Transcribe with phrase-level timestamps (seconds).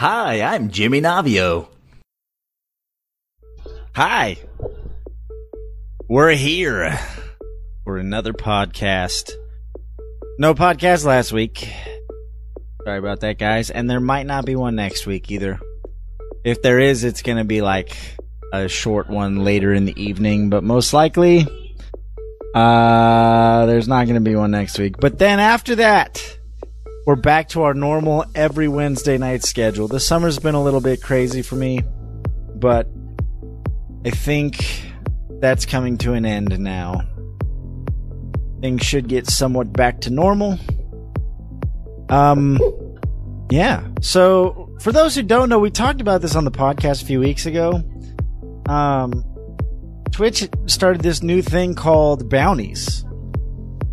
[0.00, 1.68] Hi, I'm Jimmy Navio.
[3.94, 4.38] Hi.
[6.08, 6.98] We're here
[7.84, 9.30] for another podcast.
[10.38, 11.70] No podcast last week.
[12.84, 13.68] Sorry about that, guys.
[13.68, 15.60] And there might not be one next week either.
[16.46, 17.94] If there is, it's going to be like
[18.54, 21.46] a short one later in the evening, but most likely,
[22.54, 24.94] uh, there's not going to be one next week.
[24.98, 26.38] But then after that,
[27.10, 29.88] we're back to our normal every Wednesday night schedule.
[29.88, 31.80] The summer's been a little bit crazy for me,
[32.54, 32.86] but
[34.06, 34.64] I think
[35.40, 37.02] that's coming to an end now.
[38.60, 40.56] Things should get somewhat back to normal.
[42.10, 42.60] Um,
[43.50, 43.88] yeah.
[44.00, 47.18] So, for those who don't know, we talked about this on the podcast a few
[47.18, 47.82] weeks ago.
[48.68, 49.24] Um,
[50.12, 53.04] Twitch started this new thing called bounties.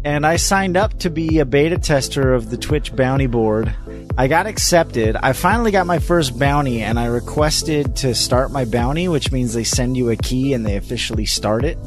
[0.07, 3.75] And I signed up to be a beta tester of the Twitch bounty board.
[4.17, 5.17] I got accepted.
[5.17, 9.53] I finally got my first bounty and I requested to start my bounty, which means
[9.53, 11.77] they send you a key and they officially start it.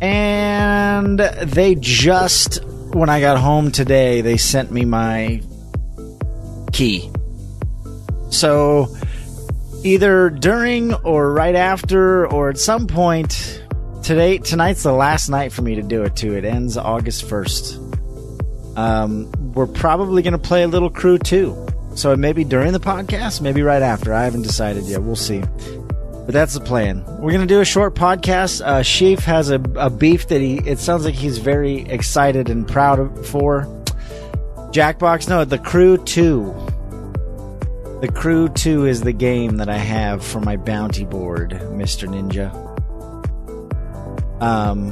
[0.00, 5.42] And they just, when I got home today, they sent me my
[6.72, 7.10] key.
[8.30, 8.96] So
[9.82, 13.64] either during or right after or at some point
[14.08, 16.34] today tonight's the last night for me to do it too.
[16.34, 18.78] It ends August 1st.
[18.78, 21.66] Um, we're probably going to play a little crew too.
[21.94, 24.14] So maybe during the podcast, maybe right after.
[24.14, 25.02] I haven't decided yet.
[25.02, 25.40] We'll see.
[25.40, 27.04] But that's the plan.
[27.20, 28.62] We're going to do a short podcast.
[28.62, 32.66] Uh, Sheaf has a, a beef that he, it sounds like he's very excited and
[32.66, 33.64] proud of, for.
[34.72, 36.54] Jackbox, no, the crew 2.
[38.00, 42.08] The Crew 2 is the game that I have for my bounty board, Mr.
[42.08, 42.67] Ninja.
[44.40, 44.90] Um,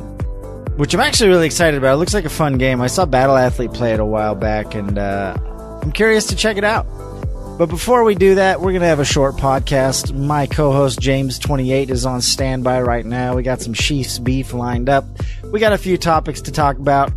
[0.76, 1.94] which I'm actually really excited about.
[1.94, 2.80] It looks like a fun game.
[2.80, 5.36] I saw Battle Athlete play it a while back, and uh,
[5.82, 6.86] I'm curious to check it out.
[7.58, 10.14] But before we do that, we're going to have a short podcast.
[10.14, 13.34] My co host, James28, is on standby right now.
[13.34, 15.06] We got some Chiefs beef lined up.
[15.44, 17.10] We got a few topics to talk about.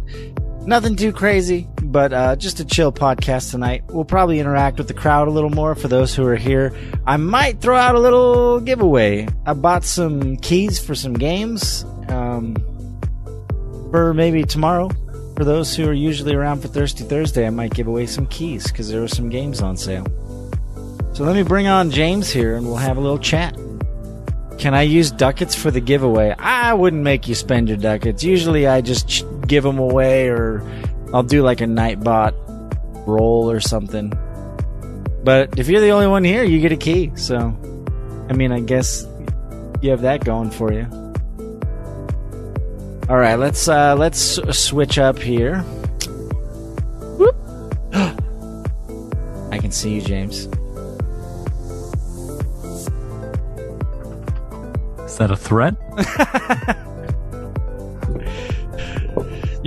[0.62, 3.84] Nothing too crazy, but uh, just a chill podcast tonight.
[3.88, 6.72] We'll probably interact with the crowd a little more for those who are here.
[7.08, 9.28] I might throw out a little giveaway.
[9.46, 12.56] I bought some keys for some games um,
[13.92, 14.90] for maybe tomorrow.
[15.36, 18.68] For those who are usually around for Thirsty Thursday, I might give away some keys
[18.68, 20.06] because there are some games on sale.
[21.14, 23.58] So let me bring on James here and we'll have a little chat.
[24.60, 26.36] Can I use ducats for the giveaway?
[26.38, 28.24] I wouldn't make you spend your ducats.
[28.24, 30.62] Usually I just give them away or
[31.14, 32.34] I'll do like a Nightbot
[33.08, 34.14] roll or something.
[35.24, 37.12] But if you're the only one here, you get a key.
[37.16, 37.38] So,
[38.30, 39.06] I mean, I guess
[39.82, 40.88] you have that going for you.
[43.10, 45.62] All right, let's uh, let's switch up here.
[47.18, 47.36] Whoop.
[49.52, 50.48] I can see you, James.
[55.06, 55.76] Is that a threat?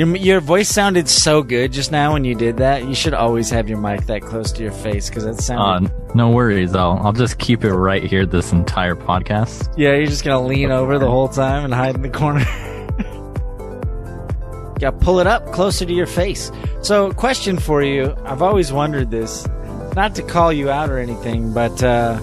[0.03, 2.89] Your your voice sounded so good just now when you did that.
[2.89, 5.79] You should always have your mic that close to your face because it Uh,
[6.13, 6.75] no worries.
[6.75, 9.73] I'll I'll just keep it right here this entire podcast.
[9.77, 12.41] yeah, you're just gonna lean over the whole time and hide in the corner.
[14.81, 16.51] yeah, pull it up closer to your face.
[16.81, 18.13] So, question for you.
[18.25, 19.47] I've always wondered this,
[19.95, 22.19] not to call you out or anything, but uh,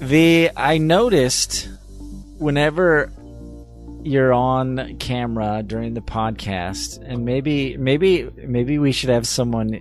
[0.00, 1.68] the I noticed
[2.38, 3.12] whenever
[4.04, 9.74] you're on camera during the podcast and maybe maybe maybe we should have someone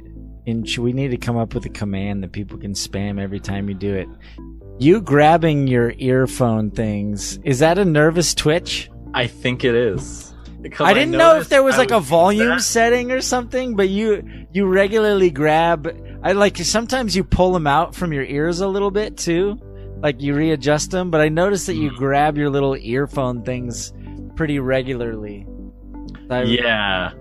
[0.45, 3.67] in we need to come up with a command that people can spam every time
[3.69, 4.07] you do it
[4.79, 10.33] you grabbing your earphone things is that a nervous twitch I think it is.
[10.61, 12.61] Because i didn't know if there was I like a volume that.
[12.61, 14.23] setting or something but you
[14.53, 15.87] you regularly grab
[16.23, 19.59] i like sometimes you pull them out from your ears a little bit too
[20.01, 21.97] like you readjust them but i noticed that you Hmm.
[21.97, 23.91] grab your little earphone things
[24.35, 25.45] pretty regularly
[26.29, 27.11] I- Yeah,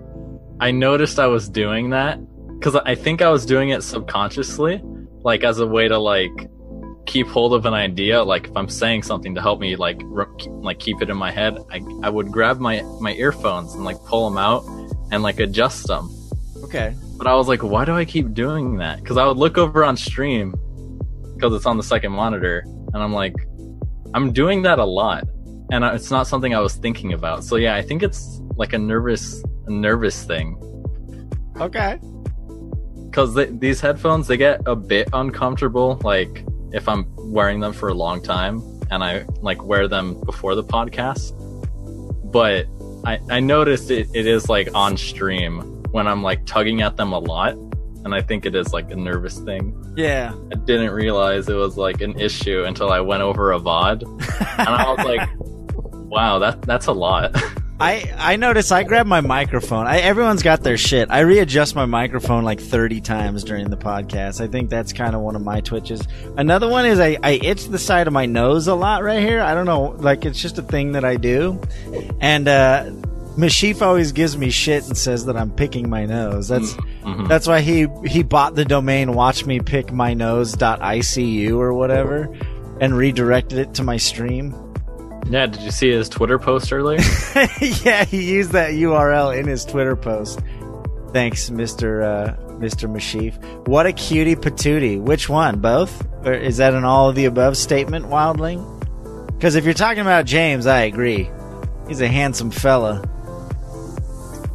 [0.59, 2.19] I noticed I was doing that
[2.59, 4.81] because I think I was doing it subconsciously,
[5.23, 6.31] like as a way to like
[7.05, 8.23] keep hold of an idea.
[8.23, 11.31] Like if I'm saying something to help me like re- like keep it in my
[11.31, 14.63] head, I I would grab my my earphones and like pull them out
[15.11, 16.09] and like adjust them.
[16.63, 18.99] okay But I was like, why do I keep doing that?
[18.99, 20.55] Because I would look over on stream
[21.35, 23.35] because it's on the second monitor, and I'm like,
[24.13, 25.25] I'm doing that a lot,
[25.73, 27.43] and it's not something I was thinking about.
[27.43, 30.55] So yeah, I think it's like a nervous, a nervous thing.
[31.59, 31.99] okay
[33.05, 35.99] Because these headphones, they get a bit uncomfortable.
[36.03, 38.61] Like if I'm wearing them for a long time,
[38.91, 41.33] and I like wear them before the podcast.
[42.31, 42.67] But
[43.03, 47.13] I, I noticed it, it is like on stream when I'm like tugging at them
[47.13, 47.57] a lot
[48.05, 49.93] and I think it is like a nervous thing.
[49.95, 50.33] Yeah.
[50.51, 54.03] I didn't realize it was like an issue until I went over a VOD,
[54.59, 55.29] and I was like,
[56.13, 57.35] "Wow, that that's a lot."
[57.79, 59.87] I I notice I grab my microphone.
[59.87, 61.09] I, everyone's got their shit.
[61.09, 64.39] I readjust my microphone like thirty times during the podcast.
[64.39, 66.07] I think that's kind of one of my twitches.
[66.37, 69.41] Another one is I, I itch the side of my nose a lot right here.
[69.41, 71.59] I don't know, like it's just a thing that I do.
[72.21, 72.91] And uh
[73.35, 76.47] Mashif always gives me shit and says that I'm picking my nose.
[76.49, 76.73] That's
[77.03, 77.27] Mhm.
[77.27, 82.29] that's why he he bought the domain watch me pick my nose.icu or whatever
[82.79, 84.55] and redirected it to my stream.
[85.29, 86.99] Yeah, did you see his Twitter post earlier?
[87.61, 90.39] yeah, he used that URL in his Twitter post.
[91.11, 93.67] Thanks, Mister uh, Mister Mashif.
[93.67, 94.99] What a cutie patootie.
[94.99, 95.59] Which one?
[95.59, 96.05] Both?
[96.25, 98.69] Or is that an all of the above statement, Wildling?
[99.27, 101.29] Because if you're talking about James, I agree.
[101.87, 103.01] He's a handsome fella.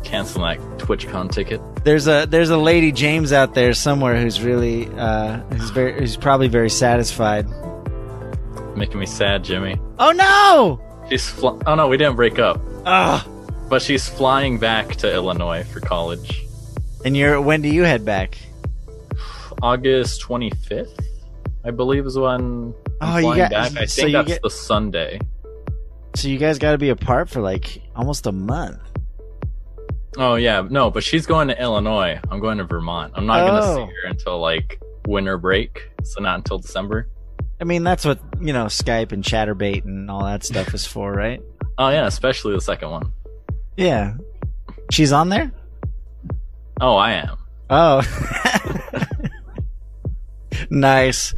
[0.03, 1.61] Cancel that TwitchCon ticket.
[1.85, 6.17] There's a there's a lady James out there somewhere who's really uh, who's very who's
[6.17, 7.47] probably very satisfied.
[8.79, 9.77] Making me sad, Jimmy.
[9.99, 10.81] Oh no!
[11.11, 13.29] She's fl- oh no, we didn't break up, Ugh.
[13.69, 16.45] but she's flying back to Illinois for college,
[17.05, 18.39] And you're when do you head back?
[19.63, 20.99] August twenty fifth,
[21.65, 23.77] I believe is when I'm Oh, you flying got- back.
[23.77, 25.21] I so think that's get- the Sunday.
[26.15, 28.79] So you guys got to be apart for like almost a month.
[30.17, 32.19] Oh yeah, no, but she's going to Illinois.
[32.31, 33.13] I'm going to Vermont.
[33.17, 33.87] I'm not gonna Oh.
[33.87, 37.09] see her until like winter break, so not until December.
[37.61, 41.13] I mean, that's what you know, Skype and Chaturbate and all that stuff is for,
[41.13, 41.41] right?
[41.77, 43.13] Oh yeah, especially the second one.
[43.77, 44.15] Yeah.
[44.91, 45.53] She's on there.
[46.81, 47.37] Oh, I am.
[47.71, 48.03] Oh,
[50.71, 51.35] nice.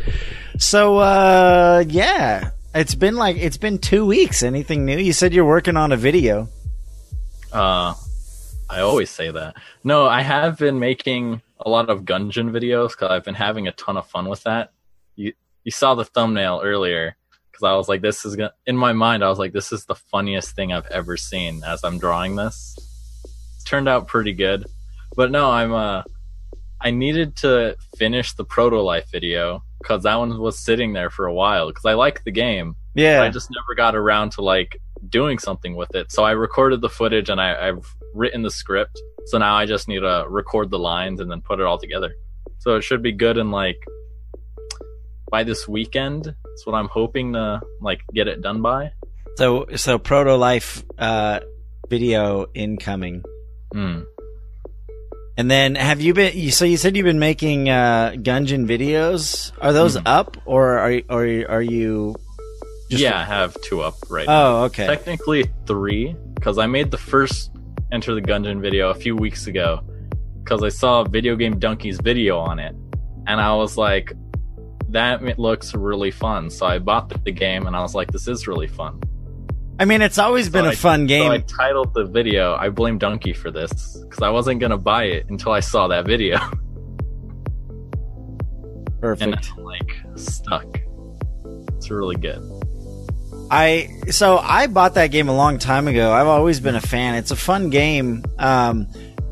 [0.58, 4.42] So, uh, yeah, it's been like it's been two weeks.
[4.42, 4.98] Anything new?
[4.98, 6.48] You said you're working on a video.
[7.52, 7.94] Uh,
[8.68, 9.56] I always say that.
[9.82, 13.72] No, I have been making a lot of Gungeon videos because I've been having a
[13.72, 14.72] ton of fun with that.
[15.64, 17.16] You saw the thumbnail earlier
[17.50, 18.52] because I was like, this is gonna.
[18.66, 21.84] In my mind, I was like, this is the funniest thing I've ever seen as
[21.84, 22.78] I'm drawing this.
[23.54, 24.66] It's turned out pretty good,
[25.16, 26.02] but no, I'm uh,
[26.80, 31.26] I needed to finish the Proto Life video because that one was sitting there for
[31.26, 32.76] a while because I like the game.
[32.94, 33.22] Yeah.
[33.22, 36.10] I just never got around to like doing something with it.
[36.10, 38.98] So I recorded the footage and I, I've written the script.
[39.26, 42.14] So now I just need to record the lines and then put it all together.
[42.58, 43.78] So it should be good in like
[45.30, 46.24] by this weekend.
[46.24, 48.92] That's what I'm hoping to like get it done by.
[49.36, 51.40] so, so proto life uh,
[51.88, 53.22] video incoming.
[53.74, 54.04] Mm.
[55.36, 56.36] And then have you been?
[56.36, 59.52] you- So you said you've been making uh, Gungeon videos.
[59.60, 60.02] Are those Mhm.
[60.04, 62.14] up, or are or are you?
[62.90, 64.56] just- yeah, I have two up right now.
[64.58, 64.86] Oh, okay.
[64.86, 67.52] Technically three, because I made the first
[67.92, 69.80] Enter the Gungeon video a few weeks ago,
[70.44, 72.74] because I saw Video Game Dunkey's video on it,
[73.26, 74.12] and I was like,
[74.92, 76.50] that looks really fun.
[76.50, 79.00] So I bought the, game, and I was like, this is really fun.
[79.78, 81.28] I mean, it's always been So a I- fun game.
[81.28, 84.78] So I titled the video, I blame Dunkey for this, because I wasn't going to
[84.78, 86.38] buy it until I saw that video,
[88.92, 89.52] and Perfect.
[89.56, 90.66] I'm like, stuck.
[91.76, 92.42] It's really good.
[93.52, 96.12] I so I bought that game a long time ago.
[96.12, 97.14] I've always been a fan.
[97.16, 98.22] It's a fun game.
[98.38, 98.86] Um,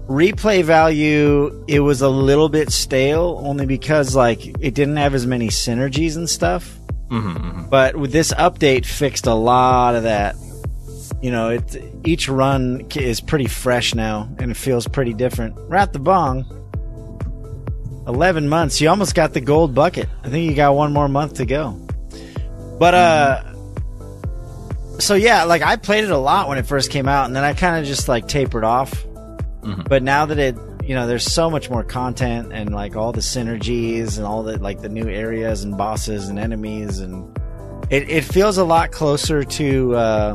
[0.08, 5.26] replay value it was a little bit stale only because like it didn't have as
[5.26, 6.76] many synergies and stuff.
[7.10, 10.34] hmm hmm But with this update, fixed a lot of that.
[11.20, 15.54] You know, it each run is pretty fresh now, and it feels pretty different.
[15.68, 16.44] Rat the bong.
[18.06, 18.80] Eleven months.
[18.80, 20.08] You almost got the gold bucket.
[20.24, 21.72] I think you got one more month to go.
[22.78, 23.42] But uh,
[24.98, 27.44] so yeah, like I played it a lot when it first came out, and then
[27.44, 29.04] I kind of just like tapered off.
[29.68, 29.88] Mhm.
[29.88, 33.20] But now that it, you know, there's so much more content and like all the
[33.20, 37.36] synergies and all the like the new areas and bosses and enemies and
[37.90, 40.34] it, it feels a lot closer to uh,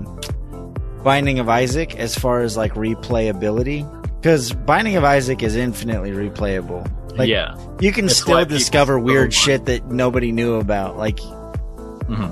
[1.03, 3.89] Binding of Isaac as far as like replayability.
[4.19, 6.89] Because Binding of Isaac is infinitely replayable.
[7.17, 7.55] Like yeah.
[7.79, 10.97] you can still discover weird shit that nobody knew about.
[10.97, 12.29] Like hmm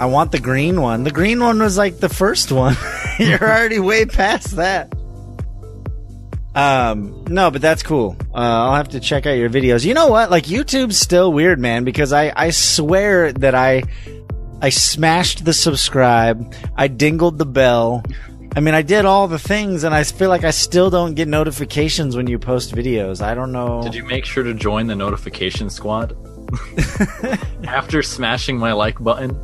[0.00, 1.04] I want the green one.
[1.04, 2.76] The green one was like the first one.
[3.18, 4.92] You're already way past that.
[6.54, 8.16] Um, no, but that's cool.
[8.32, 9.84] Uh, I'll have to check out your videos.
[9.84, 10.30] You know what?
[10.30, 13.82] Like YouTube's still weird, man, because I, I swear that I,
[14.60, 16.54] I smashed the subscribe.
[16.76, 18.04] I dingled the bell.
[18.56, 21.26] I mean, I did all the things and I feel like I still don't get
[21.26, 23.20] notifications when you post videos.
[23.20, 23.82] I don't know.
[23.82, 26.16] Did you make sure to join the notification squad?
[27.64, 29.36] After smashing my like button?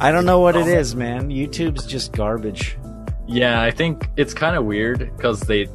[0.00, 1.28] I don't know what it is, man.
[1.28, 2.78] YouTube's just garbage.
[3.26, 5.68] Yeah, I think it's kind of weird because they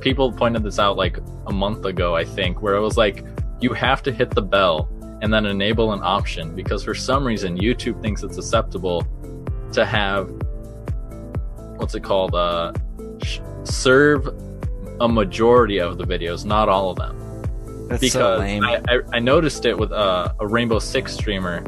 [0.00, 3.24] people pointed this out like a month ago, I think, where it was like
[3.60, 4.88] you have to hit the bell
[5.22, 9.04] and then enable an option because for some reason YouTube thinks it's acceptable
[9.72, 10.30] to have
[11.76, 12.72] what's it called uh
[13.22, 14.28] sh- serve
[15.00, 17.88] a majority of the videos, not all of them.
[17.88, 18.64] That's because so lame.
[18.64, 21.64] I, I, I noticed it with uh, a Rainbow Six streamer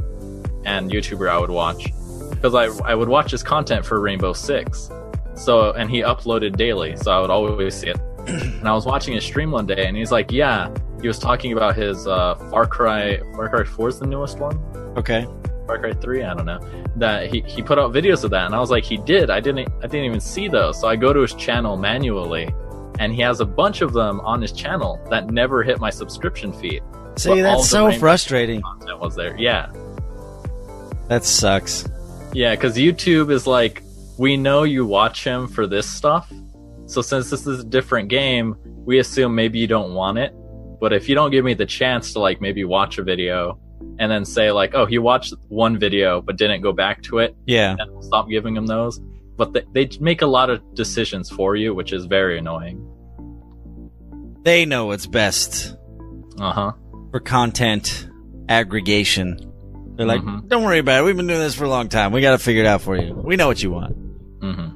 [0.66, 1.92] and YouTuber I would watch
[2.30, 4.90] because I I would watch his content for Rainbow Six,
[5.34, 8.00] so and he uploaded daily, so I would always see it.
[8.26, 10.70] and I was watching his stream one day, and he's like, "Yeah,"
[11.00, 14.58] he was talking about his uh, Far Cry Far Cry Four is the newest one.
[14.98, 15.26] okay.
[15.66, 16.60] Far Cry 3, I don't know.
[16.94, 19.30] That he, he put out videos of that and I was like, he did.
[19.30, 20.80] I didn't I didn't even see those.
[20.80, 22.54] So I go to his channel manually
[23.00, 26.52] and he has a bunch of them on his channel that never hit my subscription
[26.52, 26.84] feed.
[27.16, 28.62] See, that's so frustrating.
[28.62, 29.36] Content was there.
[29.36, 29.72] Yeah.
[31.08, 31.86] That sucks.
[32.32, 33.82] Yeah, because YouTube is like,
[34.18, 36.30] we know you watch him for this stuff.
[36.86, 40.32] So since this is a different game, we assume maybe you don't want it.
[40.80, 43.58] But if you don't give me the chance to like maybe watch a video
[43.98, 47.34] and then say like, oh, he watched one video but didn't go back to it,
[47.46, 47.74] Yeah.
[47.78, 49.00] then we'll stop giving him those.
[49.36, 52.82] But they, they make a lot of decisions for you, which is very annoying.
[54.44, 55.76] They know what's best
[56.38, 56.72] Uh huh.
[57.10, 58.08] for content
[58.48, 59.52] aggregation.
[59.96, 60.48] They're like, Mhm.
[60.48, 61.04] don't worry about it.
[61.06, 62.12] We've been doing this for a long time.
[62.12, 63.14] We got to figure it out for you.
[63.14, 63.96] We know what you want.
[64.40, 64.66] hmm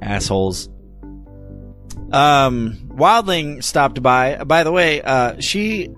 [0.00, 0.68] assholes.
[2.12, 4.36] Um, Wildling stopped by.
[4.44, 5.90] By the way, uh, she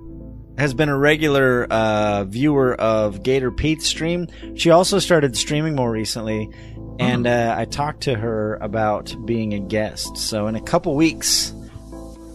[0.58, 4.26] has been a regular uh, viewer of Gator Pete's stream.
[4.56, 6.50] She also started streaming more recently,
[6.98, 10.16] and uh, I talked to her about being a guest.
[10.16, 11.54] So in a couple weeks,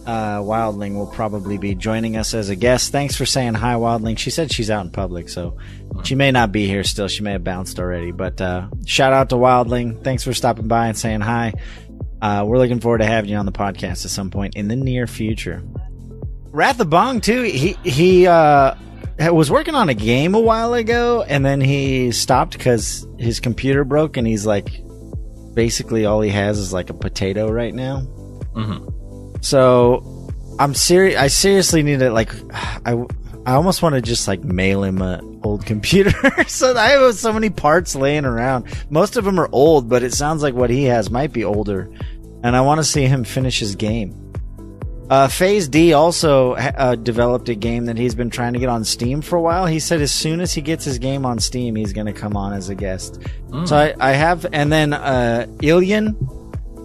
[0.06, 2.92] uh, Wildling will probably be joining us as a guest.
[2.92, 4.16] Thanks for saying hi, Wildling.
[4.18, 5.56] She said she's out in public, so
[6.04, 7.08] she may not be here still.
[7.08, 8.12] She may have bounced already.
[8.12, 10.02] But uh, shout out to Wildling.
[10.02, 11.54] Thanks for stopping by and saying hi.
[12.20, 14.76] Uh, we're looking forward to having you on the podcast at some point in the
[14.76, 15.62] near future.
[16.46, 17.42] Wrath of Bong too.
[17.42, 18.74] He he uh,
[19.18, 23.84] was working on a game a while ago, and then he stopped because his computer
[23.84, 24.80] broke, and he's like,
[25.54, 28.00] basically all he has is like a potato right now.
[28.54, 28.88] hmm
[29.42, 31.20] So I'm serious.
[31.20, 32.30] I seriously need to like.
[32.86, 33.04] I
[33.46, 36.12] I almost want to just like mail him a old computer.
[36.48, 38.66] so I have so many parts laying around.
[38.90, 41.88] Most of them are old, but it sounds like what he has might be older.
[42.42, 44.26] And I want to see him finish his game.
[45.08, 48.82] Uh, Phase D also uh, developed a game that he's been trying to get on
[48.82, 49.64] Steam for a while.
[49.64, 52.36] He said as soon as he gets his game on Steam, he's going to come
[52.36, 53.22] on as a guest.
[53.66, 56.16] So I, I have, and then uh, Ilian,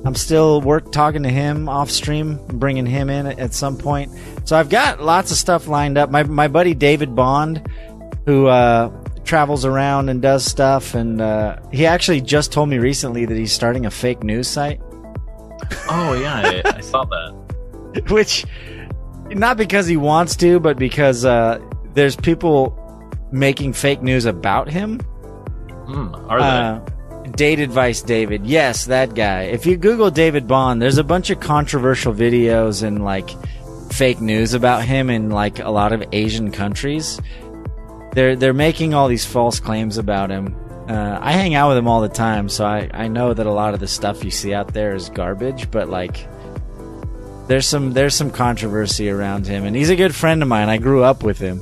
[0.03, 4.11] I'm still work talking to him off stream, bringing him in at, some point.
[4.45, 6.09] So I've got lots of stuff lined up.
[6.09, 7.67] My my buddy David Bond,
[8.25, 8.89] who uh,
[9.23, 13.53] travels around and does stuff, and uh, he actually just told me recently that he's
[13.53, 14.81] starting a fake news site,
[15.89, 18.03] Oh yeah, I, I saw that.
[18.09, 18.45] which
[19.29, 21.59] not because he wants to, but because uh,
[21.93, 22.77] there's people
[23.31, 24.99] making fake news about him.
[25.87, 26.93] Mm, are they?
[27.35, 28.45] Date advice, David.
[28.45, 29.43] Yes, that guy.
[29.43, 33.29] If you Google David Bond, there's a bunch of controversial videos and like
[33.91, 37.19] fake news about him in like a lot of Asian countries.
[38.13, 40.55] They're they're making all these false claims about him.
[40.89, 43.51] Uh, I hang out with him all the time, so I, I know that a
[43.51, 45.71] lot of the stuff you see out there is garbage.
[45.71, 46.27] But like,
[47.47, 50.69] there's some there's some controversy around him, and he's a good friend of mine.
[50.69, 51.61] I grew up with him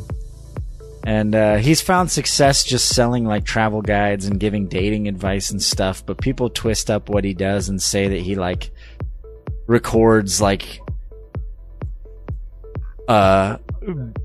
[1.10, 5.60] and uh, he's found success just selling like travel guides and giving dating advice and
[5.62, 8.70] stuff but people twist up what he does and say that he like
[9.66, 10.82] records like
[13.08, 13.58] uh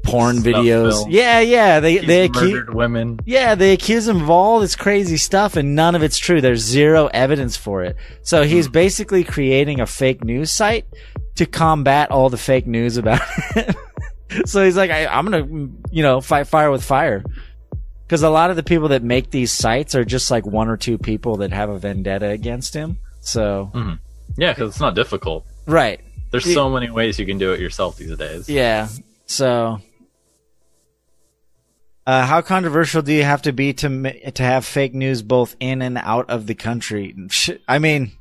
[0.02, 1.10] porn Stuff videos film.
[1.10, 3.18] yeah yeah they He's they accuse women.
[3.24, 6.42] yeah, they accuse him of all this crazy stuff and none of it's true.
[6.42, 7.96] There's zero evidence for it.
[8.22, 10.84] So he's basically creating a fake news site
[11.36, 13.22] to combat all the fake news about
[13.56, 13.74] it.
[14.46, 17.24] so he's like, I, I'm gonna, you know, fight fire with fire.
[18.08, 20.76] Cause a lot of the people that make these sites are just like one or
[20.76, 22.98] two people that have a vendetta against him.
[23.20, 23.70] So,
[24.36, 25.46] Yeah, because it's not difficult.
[25.66, 26.00] right.
[26.30, 28.48] There's so many ways you can do it yourself these days.
[28.48, 28.88] Yeah.
[29.26, 29.78] So,
[32.06, 35.80] uh, how controversial do you have to be to to have fake news both in
[35.80, 37.14] and out of the country?
[37.68, 38.12] I mean,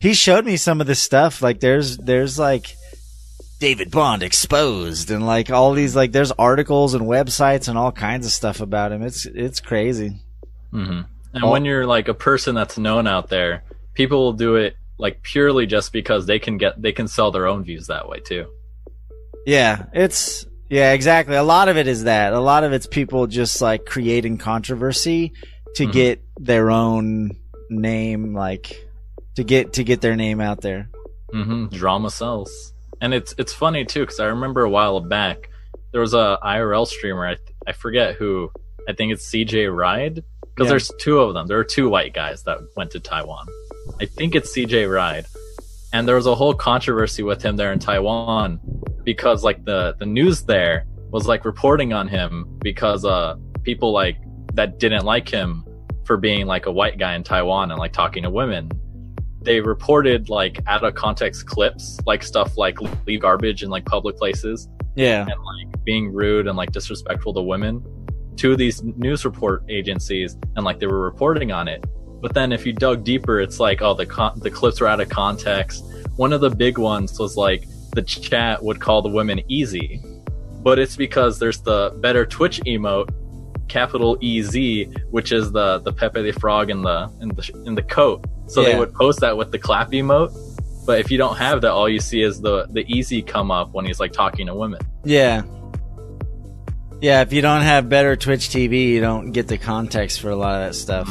[0.00, 1.42] he showed me some of this stuff.
[1.42, 2.74] Like, there's there's like
[3.64, 8.26] David Bond exposed, and like all these like there's articles and websites and all kinds
[8.26, 9.02] of stuff about him.
[9.02, 10.20] It's it's crazy.
[10.70, 11.00] hmm
[11.32, 11.50] And Oh.
[11.50, 15.64] when you're like a person that's known out there, people will do it like purely
[15.66, 18.44] just because they can get they can sell their own views that way too.
[19.46, 21.36] Yeah, it's yeah, exactly.
[21.36, 22.34] A lot of it is that.
[22.34, 25.32] A lot of it's people just like creating controversy
[25.76, 25.92] to Mhm.
[25.92, 27.30] get their own
[27.70, 28.86] name like
[29.36, 30.90] to get to get their name out there.
[31.32, 32.73] hmm Drama sells.
[33.00, 35.50] And it's it's funny too because I remember a while back
[35.92, 37.26] there was a IRL streamer.
[37.26, 37.36] I
[37.66, 38.50] I forget who.
[38.88, 40.68] I think it's CJayRide because Yeah.
[40.68, 41.46] there's two of them.
[41.46, 43.46] There are two white guys that went to Taiwan.
[44.00, 45.24] I think it's CJayRide,
[45.92, 48.60] and there was a whole controversy with him there in Taiwan
[49.04, 54.16] because like the the news there was like reporting on him because uh people like
[54.54, 55.64] that didn't like him
[56.04, 58.70] for being like a white guy in Taiwan and like talking to women.
[59.44, 64.16] They reported like out of context clips, like stuff like leave garbage in like public
[64.16, 64.68] places.
[64.96, 65.22] Yeah.
[65.22, 67.84] and like being rude and like disrespectful to women
[68.36, 71.84] to these news report agencies and like they were reporting on it.
[72.20, 75.00] But then if you dug deeper it's like oh the con- the clips were out
[75.00, 75.84] of context.
[76.16, 80.02] One of the big ones was like the chat would call the women easy.
[80.62, 83.10] But it's because there's the better twitch emote
[83.68, 84.54] capital ez
[85.10, 88.60] which is the the pepe the frog in the in the in the coat so
[88.62, 88.72] Yeah.
[88.72, 90.32] they would post that with the clap emote
[90.86, 93.72] but if you don't have that all you see is the the easy come up
[93.72, 95.42] when he's like talking to women Yeah.
[97.00, 100.36] Yeah, if you don't have better Twitch TV, you don't get the context for a
[100.36, 101.08] lot of that stuff.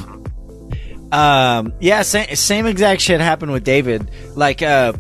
[1.12, 4.10] Um, yeah, same, same exact shit happened with David.
[4.34, 4.94] Like, uh,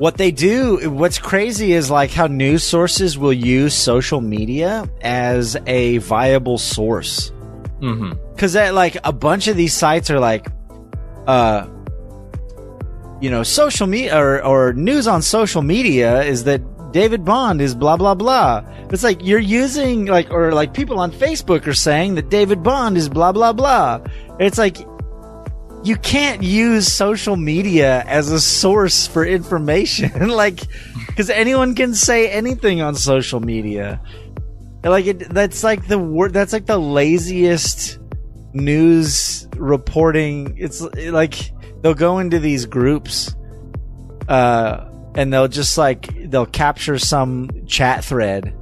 [0.00, 5.58] what they do, what's crazy is like how news sources will use social media as
[5.66, 7.32] a viable source.
[7.80, 10.46] hmm Cause that, like, a bunch of these sites are like,
[11.26, 11.66] uh,
[13.20, 17.74] you know, social media or, or news on social media is that David Bond is
[17.74, 18.64] blah blah blah.
[18.90, 22.96] It's like you're using like or like people on Facebook are saying that David Bond
[22.96, 24.00] is blah blah blah.
[24.38, 24.78] It's like
[25.82, 30.60] you can't use social media as a source for information like
[31.16, 34.00] cuz anyone can say anything on social media.
[34.84, 37.98] Like it, that's like the word that's like the laziest
[38.52, 40.54] news reporting.
[40.58, 43.34] It's like they'll go into these groups
[44.28, 48.54] uh and they'll just like they'll capture some chat thread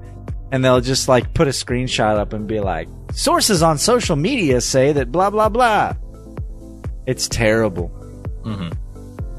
[0.50, 4.60] and they'll just like put a screenshot up and be like sources on social media
[4.60, 5.94] say that blah blah blah
[7.08, 7.88] it's terrible
[8.44, 8.68] hmm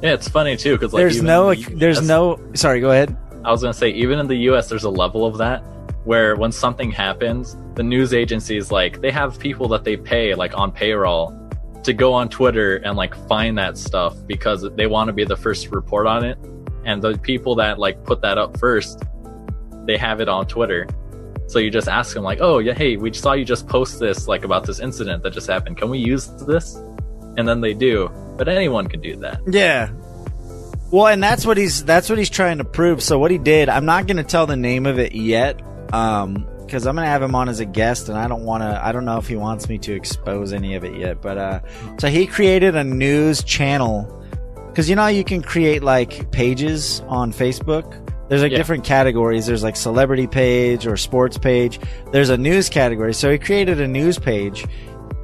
[0.01, 3.51] Yeah, it's funny too because like there's no the there's no sorry go ahead I
[3.51, 4.67] was gonna say even in the U.S.
[4.67, 5.63] there's a level of that
[6.03, 10.57] where when something happens, the news agencies like they have people that they pay like
[10.57, 11.35] on payroll
[11.83, 15.37] to go on Twitter and like find that stuff because they want to be the
[15.37, 16.37] first to report on it,
[16.85, 19.03] and the people that like put that up first,
[19.85, 20.87] they have it on Twitter.
[21.47, 24.27] So you just ask them like, "Oh yeah, hey, we saw you just post this
[24.27, 25.77] like about this incident that just happened.
[25.77, 26.81] Can we use this?"
[27.37, 28.09] And then they do.
[28.37, 29.41] But anyone can do that.
[29.47, 29.89] Yeah.
[30.91, 33.03] Well, and that's what he's that's what he's trying to prove.
[33.03, 35.61] So what he did, I'm not going to tell the name of it yet,
[35.93, 38.63] um, because I'm going to have him on as a guest, and I don't want
[38.63, 38.85] to.
[38.85, 41.21] I don't know if he wants me to expose any of it yet.
[41.21, 41.59] But uh,
[41.99, 44.15] so he created a news channel
[44.67, 48.05] because you know how you can create like pages on Facebook.
[48.29, 48.57] There's like Yeah.
[48.57, 49.45] different categories.
[49.47, 51.79] There's like celebrity page or sports page.
[52.11, 53.13] There's a news category.
[53.13, 54.65] So he created a news page.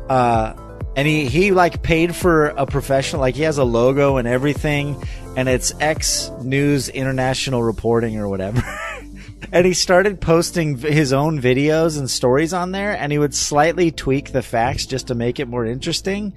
[0.09, 0.53] Uh,
[0.95, 5.01] and he, he like paid for a professional, like he has a logo and everything,
[5.35, 8.63] and it's X News International Reporting or whatever.
[9.51, 13.91] and he started posting his own videos and stories on there, and he would slightly
[13.91, 16.33] tweak the facts just to make it more interesting.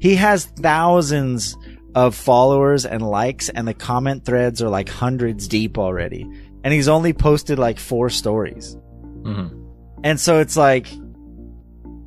[0.00, 1.56] He has thousands
[1.94, 6.28] of followers and likes, and the comment threads are like hundreds deep already.
[6.62, 8.76] And he's only posted like four stories.
[9.22, 9.48] hmm
[10.04, 10.88] And so it's like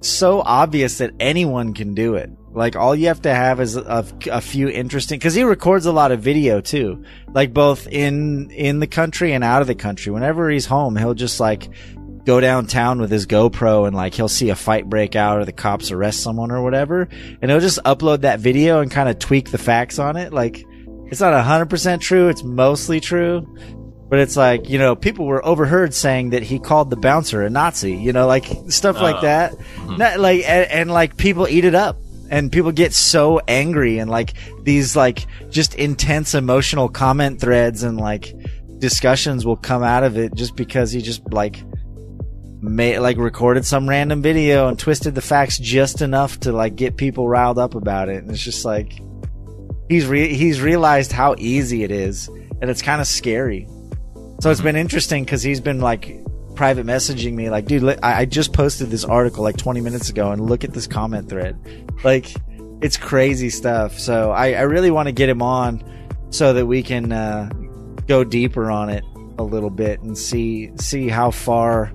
[0.04, 2.30] so obvious that anyone can do it.
[2.52, 5.92] Like all you have to have is a, a few interesting cuz he records a
[5.92, 7.04] lot of video too.
[7.34, 10.12] Like both in in the country and out of the country.
[10.12, 11.70] Whenever he's home, he'll just like
[12.26, 15.52] go downtown with his GoPro and like he'll see a fight break out or the
[15.52, 17.08] cops arrest someone or whatever,
[17.42, 20.32] and he'll just upload that video and kind of tweak the facts on it.
[20.32, 20.64] Like
[21.08, 23.46] it's not 100% true, it's mostly true.
[24.14, 27.50] But it's like, you know, people were overheard saying that he called the bouncer a
[27.50, 29.22] Nazi, you know, like stuff like Oh.
[29.22, 29.54] that.
[29.56, 29.98] Hmm.
[29.98, 31.98] Not like, and, and like people eat it up
[32.30, 38.00] and people get so angry and like these like just intense emotional comment threads and
[38.00, 38.36] like
[38.78, 41.64] discussions will come out of it just because he just like
[42.62, 46.98] made, like recorded some random video and twisted the facts just enough to like get
[46.98, 48.18] people riled up about it.
[48.22, 48.94] And it's just like,
[49.90, 52.28] he's re- he's realized how easy it is
[52.62, 53.68] and it's kind of scary.
[54.44, 56.22] So it's been interesting because he's been like
[56.54, 60.32] private messaging me, like, dude, I-, I just posted this article like 20 minutes ago,
[60.32, 61.58] and look at this comment thread.
[62.04, 62.30] Like,
[62.82, 63.98] it's crazy stuff.
[63.98, 65.82] So I, I really want to get him on
[66.30, 67.48] so that we can uh,
[68.10, 69.06] go deeper on it
[69.38, 71.94] a little bit and see see how far.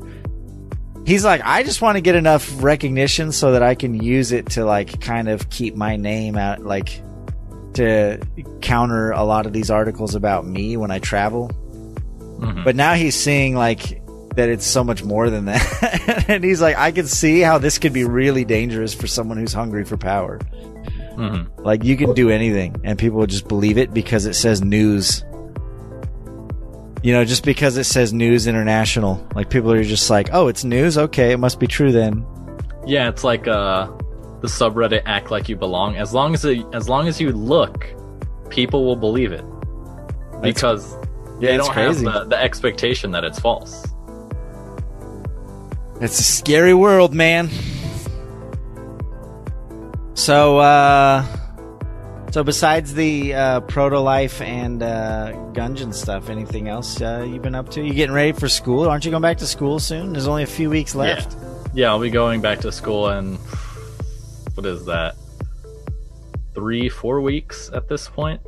[1.05, 4.47] He's like, I just want to get enough recognition so that I can use it
[4.53, 7.03] to like kind of keep my name out, like
[7.75, 8.19] to
[8.63, 11.51] counter a lot of these articles about me when I travel.
[12.39, 12.65] Mhm.
[12.65, 14.01] But now he's seeing like
[14.37, 16.25] that it's so much more than that.
[16.29, 19.53] and he's like, I can see how this could be really dangerous for someone who's
[19.53, 20.39] hungry for power.
[21.17, 21.49] Mhm.
[21.59, 25.25] Like you can do anything and people will just believe it because it says news.
[27.03, 29.25] You know, just because it says news international.
[29.35, 30.99] Like people are just like, "Oh, it's news.
[30.99, 32.27] Okay, it must be true then."
[32.87, 33.87] Yeah, it's like uh,
[34.41, 37.87] the subreddit "Act Like You Belong." As long as it, as long as you look,
[38.51, 39.45] people will believe it
[40.43, 40.97] because
[41.41, 42.05] Yeah, they it's don't crazy.
[42.05, 43.87] have the, the expectation that it's false.
[46.01, 47.51] It's a scary world, man.
[50.15, 51.25] So, uh,
[52.33, 57.55] so besides the uh, proto life and uh, Gungeon stuff, anything else uh, you've been
[57.55, 57.83] up to?
[57.83, 58.89] You getting ready for school?
[58.89, 60.13] Aren't you going back to school soon?
[60.13, 61.37] There's only a few weeks left.
[61.73, 63.37] Yeah, I'll be going back to school in
[64.55, 65.15] what is that?
[66.55, 68.41] Three, four weeks at this point.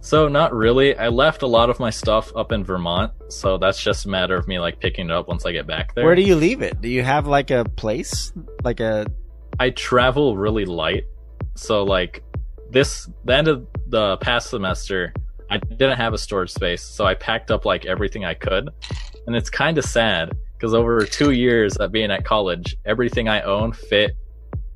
[0.00, 0.96] So not really.
[0.96, 4.36] I left a lot of my stuff up in Vermont, so that's just a matter
[4.36, 6.04] of me like picking it up once I get back there.
[6.04, 6.80] Where do you leave it?
[6.80, 8.32] Do you have like a place,
[8.62, 9.06] like a?
[9.58, 11.04] I travel really light.
[11.56, 12.22] So like
[12.70, 15.12] this the end of the past semester,
[15.50, 18.68] I didn't have a storage space, so I packed up like everything I could.
[19.26, 23.42] And it's kind of sad because over 2 years of being at college, everything I
[23.42, 24.12] own fit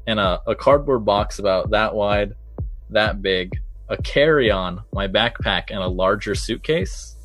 [0.06, 2.32] in a, a cardboard box about that wide,
[2.90, 3.52] that big,
[3.88, 7.16] a carry-on, my backpack and a larger suitcase.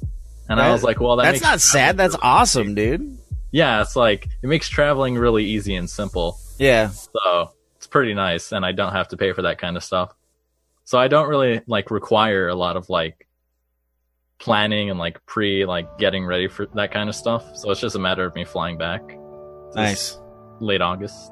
[0.49, 1.97] And I was like, well that That's not sad.
[1.97, 2.75] That's really awesome, easy.
[2.75, 3.17] dude.
[3.51, 6.37] Yeah, it's like it makes traveling really easy and simple.
[6.57, 6.89] Yeah.
[6.89, 10.13] So it's pretty nice, and I don't have to pay for that kind of stuff.
[10.83, 13.27] So I don't really like require a lot of like
[14.39, 17.43] planning and like pre like getting ready for that kind of stuff.
[17.55, 19.01] So it's just a matter of me flying back.
[19.75, 20.17] Nice.
[20.59, 21.31] Late August.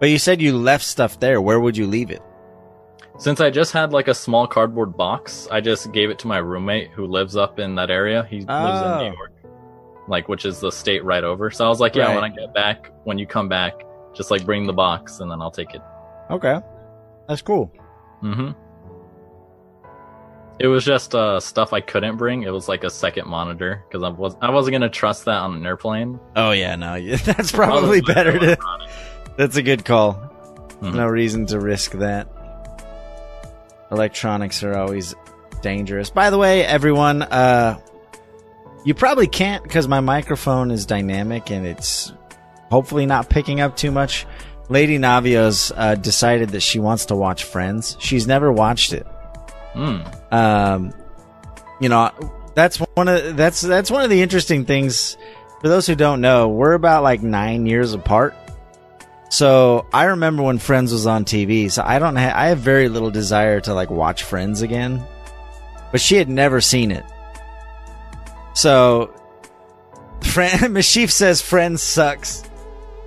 [0.00, 1.40] But you said you left stuff there.
[1.40, 2.22] Where would you leave it?
[3.18, 6.38] Since I just had like a small cardboard box, I just gave it to my
[6.38, 8.24] roommate who lives up in that area.
[8.30, 8.50] He lives in
[8.92, 8.98] Oh.
[9.00, 9.32] New York,
[10.06, 11.50] like which is the state right over.
[11.50, 12.14] So I was like, yeah, Right.
[12.14, 13.74] when I get back, when you come back,
[14.14, 15.82] just like bring the box and then I'll take it.
[16.30, 16.60] Okay.
[17.28, 17.72] That's cool.
[18.22, 18.50] Mm-hmm.
[20.60, 22.42] It was just uh, stuff I couldn't bring.
[22.42, 25.54] It was like a second monitor because I was I wasn't gonna trust that on
[25.56, 26.18] an airplane.
[26.34, 28.58] Oh yeah, no, that's probably better to.
[29.36, 30.14] That's a good call.
[30.82, 30.94] Mhm.
[30.94, 32.28] No reason to risk that.
[33.90, 35.14] Electronics are always
[35.62, 36.10] dangerous.
[36.10, 37.78] By the way, everyone, uh,
[38.84, 42.12] you probably can't because my microphone is dynamic and it's
[42.70, 44.26] hopefully not picking up too much.
[44.68, 47.96] Lady Navios uh, decided that she wants to watch Friends.
[48.00, 49.06] She's never watched it.
[49.74, 50.32] Mm.
[50.32, 50.92] Um,
[51.80, 52.10] you know,
[52.54, 55.16] that's one of that's that's one of the interesting things.
[55.60, 58.34] For those who don't know, we're about like nine years apart.
[59.30, 61.70] So I remember when Friends was on TV.
[61.70, 65.04] So I don't ha- I have very little desire to like watch Friends again.
[65.92, 67.04] But she had never seen it.
[68.54, 69.14] So,
[70.22, 72.42] friend Mashif says Friends sucks.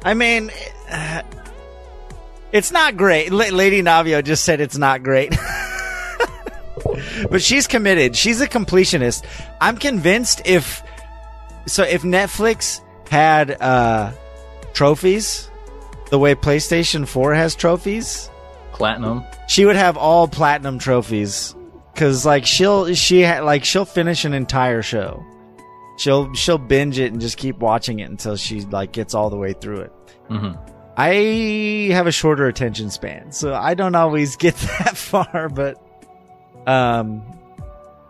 [0.04, 0.52] I mean,
[2.52, 3.32] it's not great.
[3.32, 5.36] La- Lady Navio just said it's not great.
[7.30, 8.16] but she's committed.
[8.16, 9.26] She's a completionist.
[9.60, 10.82] I'm convinced if
[11.68, 14.14] so if Netflix had uh
[14.74, 15.51] trophies
[16.12, 18.30] the way PlayStation 4 has trophies,
[18.74, 19.24] Platinum.
[19.48, 21.56] she would have all platinum trophies
[21.96, 25.24] cuz like she'll she ha- like she'll finish an entire show.
[25.98, 29.38] She'll she'll binge it and just keep watching it until she like gets all the
[29.38, 29.92] way through it.
[30.30, 30.52] hmm
[30.98, 35.78] I have a shorter attention span, so I don't always get that far, but
[36.68, 37.24] um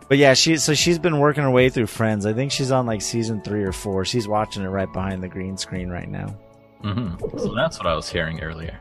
[0.08, 2.26] but yeah, she so she's been working her way through Friends.
[2.26, 4.04] I think she's on like season 3 or 4.
[4.04, 6.34] She's watching it right behind the green screen right now.
[6.82, 8.78] Hmm So that's what I was hearing earlier.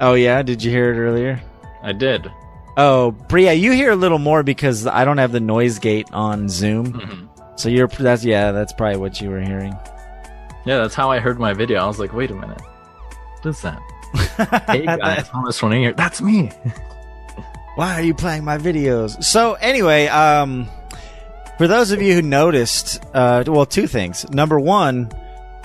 [0.00, 1.40] Oh yeah, did you hear it earlier?
[1.82, 2.30] I did.
[2.76, 6.48] Oh, Bria, you hear a little more because I don't have the noise gate on
[6.48, 6.92] Zoom.
[6.92, 9.74] hmm So you're that's yeah, that's probably what you were hearing.
[10.66, 11.78] Yeah, that's how I heard my video.
[11.80, 13.80] I was like, wait a minute, what is that?
[14.66, 15.92] Hey guys, I'm just running here.
[15.92, 16.50] That's me.
[17.76, 19.22] Why are you playing my videos?
[19.22, 20.66] So anyway, um,
[21.58, 24.28] for those of you who noticed, uh, well, two things.
[24.30, 25.10] Number one,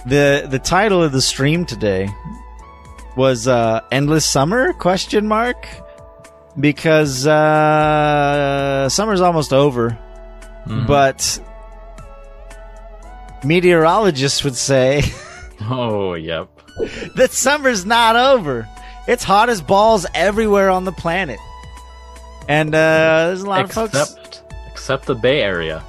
[0.06, 2.10] the the title of the stream today
[3.16, 5.68] was uh, "Endless Summer?" question mark
[6.60, 9.98] because uh, summer's almost over,
[10.68, 10.86] Mhm.
[10.88, 11.40] but
[13.44, 15.02] meteorologists would say
[15.70, 16.50] oh, yep.
[17.16, 18.68] that summer's not over.
[19.08, 21.40] It's hot as balls everywhere on the planet.
[22.48, 23.94] And uh, there's a lot of folks.
[24.00, 25.84] Except, except the Bay Area.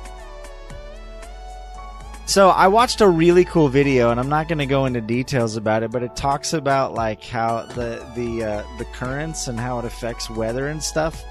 [2.24, 5.56] So I watched a really cool video, and I'm not going to go into details
[5.56, 9.78] about it, but it talks about like how the the uh, the currents and how
[9.80, 11.22] it affects weather and stuff.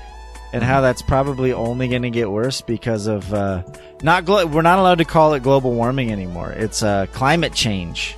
[0.54, 3.64] and how that's probably only going to get worse because of uh,
[4.04, 6.52] not glo- we're not allowed to call it global warming anymore.
[6.52, 8.16] It's uh, climate change.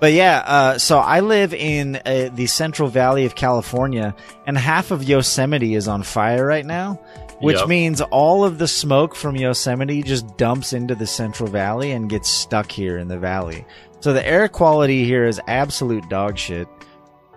[0.00, 4.14] But yeah, uh, so I live in uh, the Central Valley of California,
[4.46, 6.98] and half of Yosemite is on fire right now,
[7.40, 7.68] which Yep.
[7.68, 12.28] means all of the smoke from Yosemite just dumps into the Central Valley and gets
[12.28, 13.64] stuck here in the valley.
[14.00, 16.68] So the air quality here is absolute dog shit.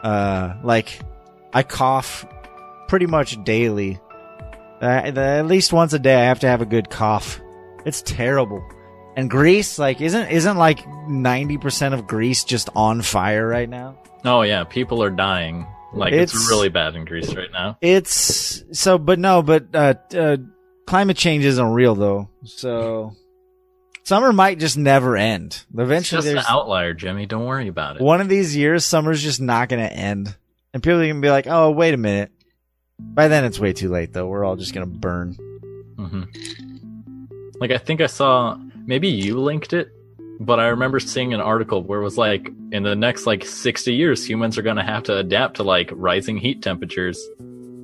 [0.03, 0.99] Uh, like,
[1.53, 2.25] I cough
[2.87, 3.99] pretty much daily.
[4.81, 7.41] Uh, the- at least once a day, I have to have a good cough.
[7.85, 8.61] It's terrible.
[9.15, 13.95] And Greece, like, isn't isn't like ninety percent of Greece just on fire right now?
[14.23, 15.65] Oh yeah, people are dying.
[15.93, 17.77] Like it's, It's- really bad in Greece right now.
[17.81, 20.37] It's so, but no, but uh, uh,
[20.85, 22.29] climate change isn't real though.
[22.43, 23.13] So
[24.03, 25.53] summer might just never end.
[25.53, 27.25] It's Eventually, just an outlier, Jimmy.
[27.25, 28.01] Don't worry about it.
[28.01, 30.35] one of these years, summer's just not going to end,
[30.73, 32.31] and people are going to be like, "Oh, wait a minute."
[32.99, 34.27] By then, it's way too late though.
[34.27, 35.33] We're all just going to burn.
[35.97, 36.23] hmm
[37.59, 39.89] Like I think I saw maybe you linked it,
[40.39, 43.93] but I remember seeing an article where it was like in the next like 60
[43.93, 47.23] years humans are going to have to adapt to like rising heat temperatures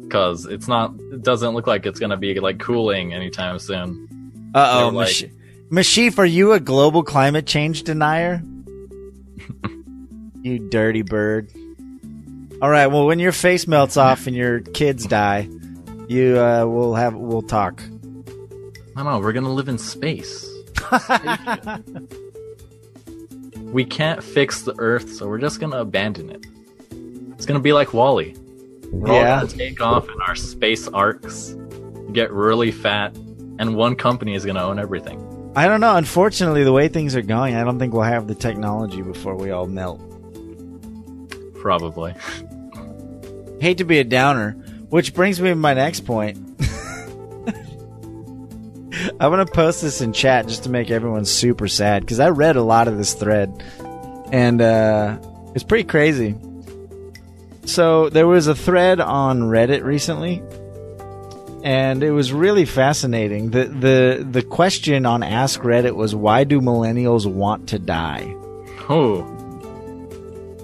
[0.09, 4.51] cuz it's not it doesn't look like it's going to be like cooling anytime soon.
[4.53, 8.43] Uh oh, They're like- Mash- Mashif, are you a global climate change denier?
[10.43, 11.49] you dirty bird.
[12.61, 12.87] All right.
[12.87, 15.49] Well, when your face melts off and your kids die,
[16.07, 17.81] you uh, will have we'll talk.
[18.95, 20.47] I don't know, we're going to live in space.
[23.73, 26.45] We can't fix the earth, so we're just to abandon it.
[27.33, 28.35] It's to be like WALL-E.
[28.91, 29.41] We're Yeah.
[29.41, 31.55] all to take off in our space arks,
[32.11, 33.15] get really fat,
[33.57, 35.19] and one company is to own everything.
[35.55, 35.95] I don't know.
[35.95, 39.49] Unfortunately, the way things are going, I don't think we'll have the technology before we
[39.49, 39.99] all melt.
[41.55, 42.13] Probably.
[43.59, 44.51] Hate to be a downer,
[44.89, 46.37] which brings me to my next point.
[49.19, 52.55] I'm gonna post this in chat just to make everyone super sad because I read
[52.55, 53.63] a lot of this thread,
[54.31, 55.17] and uh,
[55.55, 56.35] it's pretty crazy.
[57.65, 60.43] So there was a thread on Reddit recently,
[61.63, 63.51] and it was really fascinating.
[63.51, 68.35] the the The question on Ask Reddit was, "Why do millennials want to die?"
[68.89, 69.21] Oh,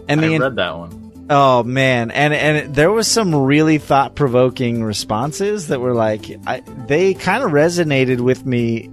[0.08, 0.99] And I the read that one.
[1.32, 6.62] Oh man, and and there was some really thought provoking responses that were like, I,
[6.88, 8.90] they kind of resonated with me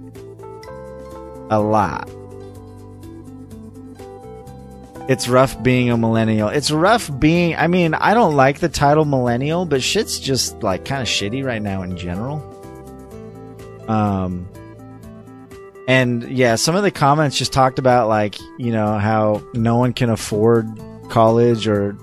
[1.49, 2.07] a lot.
[5.09, 6.49] It's rough being a millennial.
[6.49, 7.55] It's rough being.
[7.55, 11.43] I mean, I don't like the title millennial, but shit's just like kind of shitty
[11.43, 12.43] right now in general.
[13.87, 14.47] Um,
[15.87, 19.93] and yeah, some of the comments just talked about like you know how no one
[19.93, 20.67] can afford
[21.09, 21.97] college or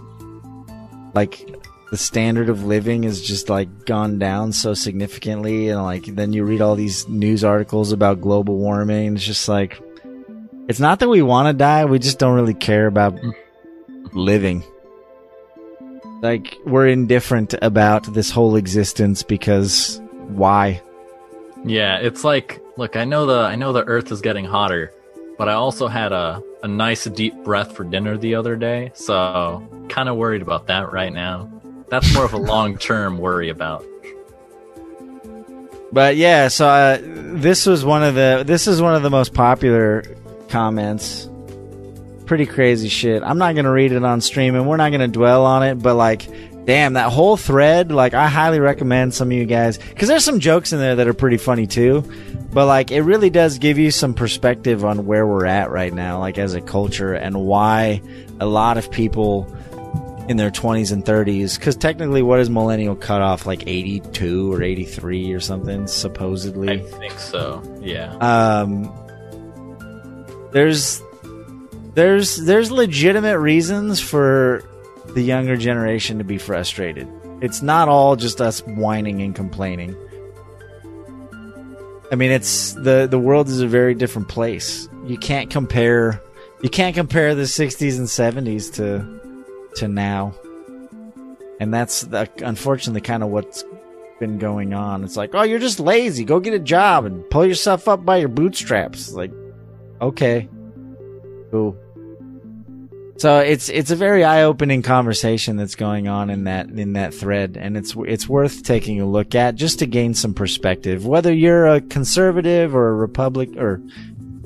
[1.14, 1.56] like
[1.90, 6.44] the standard of living is just like gone down so significantly and like then you
[6.44, 9.80] read all these news articles about global warming it's just like
[10.66, 13.18] it's not that we want to die we just don't really care about
[14.14, 14.62] living.
[16.22, 20.80] Like we're indifferent about this whole existence because why?
[21.64, 24.92] Yeah, it's like, look, I know the I know the Earth is getting hotter,
[25.38, 29.66] but I also had a a nice deep breath for dinner the other day, so
[29.88, 31.50] kind of worried about that right now.
[31.88, 33.84] That's more of a long term worry about.
[35.92, 39.32] But yeah, so uh, this was one of the this is one of the most
[39.34, 40.02] popular
[40.48, 41.28] comments.
[42.26, 43.22] Pretty crazy shit.
[43.22, 45.76] I'm not gonna read it on stream, and we're not gonna dwell on it.
[45.76, 46.26] But like,
[46.64, 47.92] damn, that whole thread.
[47.92, 51.08] Like, I highly recommend some of you guys because there's some jokes in there that
[51.08, 52.02] are pretty funny too.
[52.52, 56.20] But like, it really does give you some perspective on where we're at right now,
[56.20, 58.00] like as a culture, and why
[58.40, 59.52] a lot of people
[60.28, 65.32] in their 20s and 30s because technically what is millennial cutoff like 82 or 83
[65.34, 66.70] or something supposedly?
[66.70, 67.62] I think so.
[67.82, 68.14] Yeah.
[68.16, 68.90] um
[70.52, 71.02] there's
[71.94, 74.64] there's there's legitimate reasons for
[75.14, 77.08] the younger generation to be frustrated.
[77.40, 79.96] It's not all just us whining and complaining.
[82.12, 84.88] I mean it's the the world is a very different place.
[85.06, 86.20] You can't compare
[86.62, 90.34] you can't compare the 60s and 70s to to now.
[91.60, 93.64] And that's the, unfortunately kind of what's
[94.20, 95.04] been going on.
[95.04, 96.24] It's like oh you're just lazy.
[96.24, 99.12] Go get a job and pull yourself up by your bootstraps.
[99.12, 99.32] Like
[100.00, 100.48] okay.
[101.50, 101.78] Cool
[103.16, 107.56] so it's it's a very eye-opening conversation that's going on in that in that thread
[107.56, 111.66] and it's it's worth taking a look at just to gain some perspective whether you're
[111.66, 113.80] a conservative or a republic or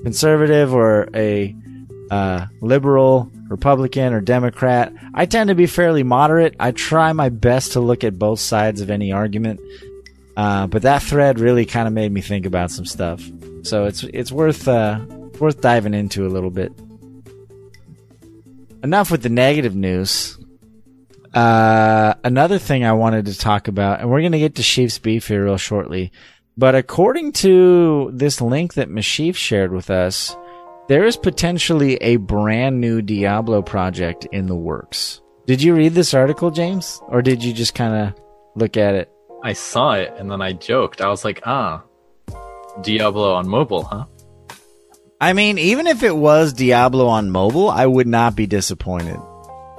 [0.02, 1.54] conservative or a
[2.10, 4.92] uh, liberal Republican or Democrat.
[5.14, 6.54] I tend to be fairly moderate.
[6.60, 9.60] I try my best to look at both sides of any argument.
[10.36, 13.22] Uh, but that thread really kind of made me think about some stuff.
[13.62, 15.00] So it's it's worth uh,
[15.40, 16.72] worth diving into a little bit.
[18.82, 20.38] Enough with the negative news.
[21.34, 24.98] Uh, another thing I wanted to talk about, and we're going to get to Sheaf's
[24.98, 26.12] beef here real shortly.
[26.56, 30.36] But according to this link that Mashif shared with us,
[30.88, 35.20] there is potentially a brand new Diablo project in the works.
[35.46, 37.00] Did you read this article, James?
[37.08, 38.20] Or did you just kind of
[38.54, 39.10] look at it?
[39.42, 41.00] I saw it and then I joked.
[41.00, 41.84] I was like, ah,
[42.80, 44.04] Diablo on mobile, huh?
[45.20, 49.18] I mean, even if it was Diablo on mobile, I would not be disappointed.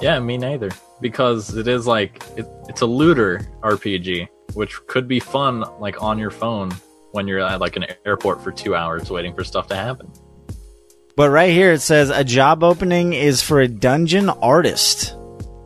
[0.01, 0.69] Yeah, me neither.
[0.99, 6.19] Because it is like, it, it's a looter RPG, which could be fun, like on
[6.19, 6.71] your phone
[7.11, 10.11] when you're at like an airport for two hours waiting for stuff to happen.
[11.15, 15.15] But right here it says a job opening is for a dungeon artist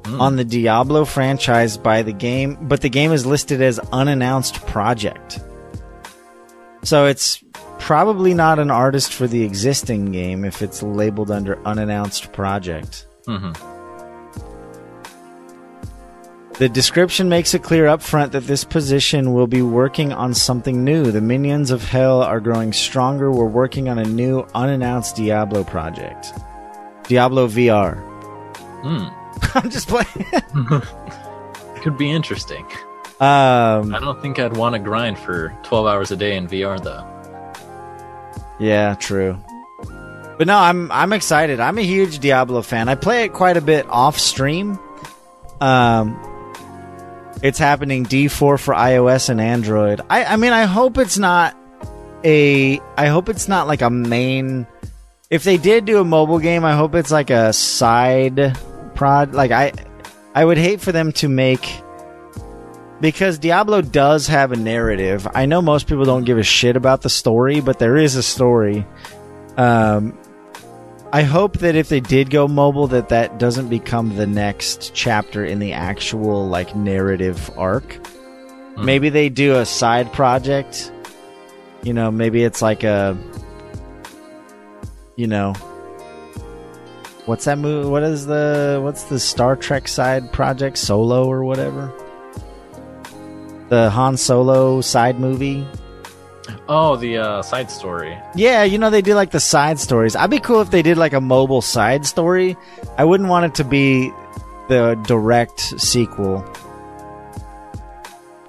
[0.03, 0.19] mm.
[0.19, 5.39] on the Diablo franchise by the game, but the game is listed as unannounced project.
[6.83, 7.43] So it's
[7.79, 13.07] probably not an artist for the existing game if it's labeled under unannounced project.
[13.27, 13.51] Mm-hmm.
[16.59, 20.83] The description makes it clear up front that this position will be working on something
[20.83, 21.11] new.
[21.11, 23.31] The minions of hell are growing stronger.
[23.31, 26.31] We're working on a new unannounced Diablo project.
[27.07, 27.97] Diablo VR.
[28.83, 29.07] Hmm.
[29.57, 30.25] I'm just playing.
[31.81, 32.65] Could be interesting.
[33.23, 36.83] Um, I don't think I'd want to grind for 12 hours a day in VR
[36.83, 37.07] though.
[38.59, 39.39] Yeah, true.
[40.37, 41.61] But no, I'm I'm excited.
[41.61, 42.89] I'm a huge Diablo fan.
[42.89, 44.77] I play it quite a bit off stream.
[45.61, 46.19] Um,
[47.41, 50.01] it's happening D4 for iOS and Android.
[50.09, 51.55] I, I mean, I hope it's not
[52.25, 52.81] a.
[52.97, 54.67] I hope it's not like a main.
[55.29, 58.57] If they did do a mobile game, I hope it's like a side
[58.95, 59.33] prod.
[59.33, 59.71] Like I,
[60.35, 61.81] I would hate for them to make
[63.01, 65.27] because Diablo does have a narrative.
[65.33, 68.23] I know most people don't give a shit about the story, but there is a
[68.23, 68.85] story.
[69.57, 70.17] Um,
[71.13, 75.45] I hope that if they did go mobile, that that doesn't become the next chapter
[75.45, 77.83] in the actual like narrative arc.
[77.83, 78.85] Mm.
[78.85, 80.91] Maybe they do a side project.
[81.83, 83.15] You know, maybe it's like a,
[85.15, 85.53] you know,
[87.25, 87.87] what's that movie?
[87.87, 90.77] What is the what's the Star Trek side project?
[90.79, 91.93] Solo or whatever.
[93.73, 95.65] The Han Solo side movie.
[96.69, 98.15] Oh, the uh, side story.
[98.35, 100.15] Yeah, you know they do like the side stories.
[100.15, 102.55] I'd be cool if they did like a mobile side story.
[102.99, 104.11] I wouldn't want it to be
[104.69, 106.45] the direct sequel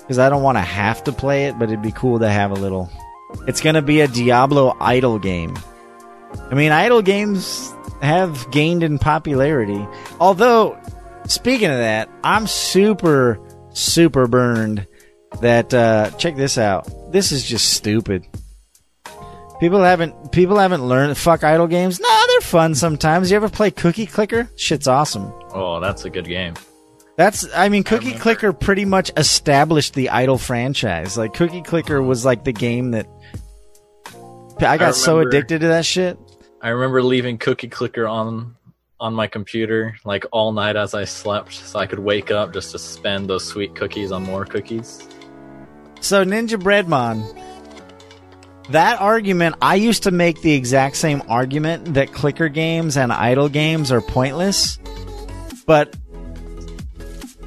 [0.01, 2.51] because I don't want to have to play it, but it'd be cool to have
[2.51, 2.91] a little.
[3.47, 5.57] It's gonna be a Diablo idle game.
[6.51, 9.89] I mean, idle games have gained in popularity.
[10.21, 10.79] Although,
[11.29, 13.41] speaking of that, I'm super,
[13.73, 14.87] super burned
[15.41, 16.89] that uh, check this out.
[17.13, 18.27] This is just stupid.
[19.61, 22.01] People haven't people haven't learned fuck idle games.
[22.01, 23.31] No, they're fun sometimes.
[23.31, 24.49] You ever play Cookie Clicker?
[24.57, 25.33] Shit's awesome.
[25.53, 26.55] Oh, that's a good game.
[27.17, 31.17] That's I mean Cookie I Clicker pretty much established the idle franchise.
[31.17, 33.07] Like Cookie Clicker was like the game that
[34.59, 36.19] I got I remember, so addicted to that shit.
[36.61, 38.57] I remember leaving Cookie Clicker on
[38.99, 42.73] on my computer like all night as I slept so I could wake up just
[42.73, 45.07] to spend those sweet cookies on more cookies.
[46.05, 47.25] So Ninja Breadmon,
[48.69, 53.49] that argument, I used to make the exact same argument that clicker games and idle
[53.49, 54.79] games are pointless,
[55.67, 55.97] but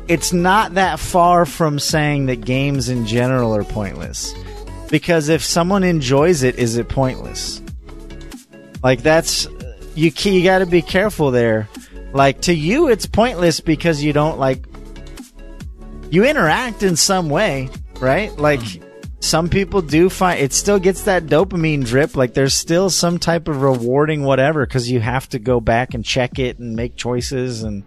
[0.08, 4.34] it's not that far from saying that games in general are pointless.
[4.89, 7.62] Because if someone enjoys it, is it pointless?
[8.82, 9.48] Like that's
[9.93, 10.12] you.
[10.24, 11.70] You got to be careful there.
[12.12, 14.65] Like to you, it's pointless because you don't like.
[16.10, 18.36] You interact in some way, right?
[18.38, 18.83] Like hmm.
[19.19, 22.15] some people do find it still gets that dopamine drip.
[22.15, 26.03] Like there's still some type of rewarding whatever because you have to go back and
[26.03, 27.83] check it and make choices and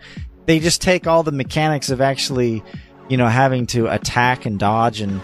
[0.46, 2.62] they just take all the mechanics of actually,
[3.08, 5.20] you know, having to attack and dodge and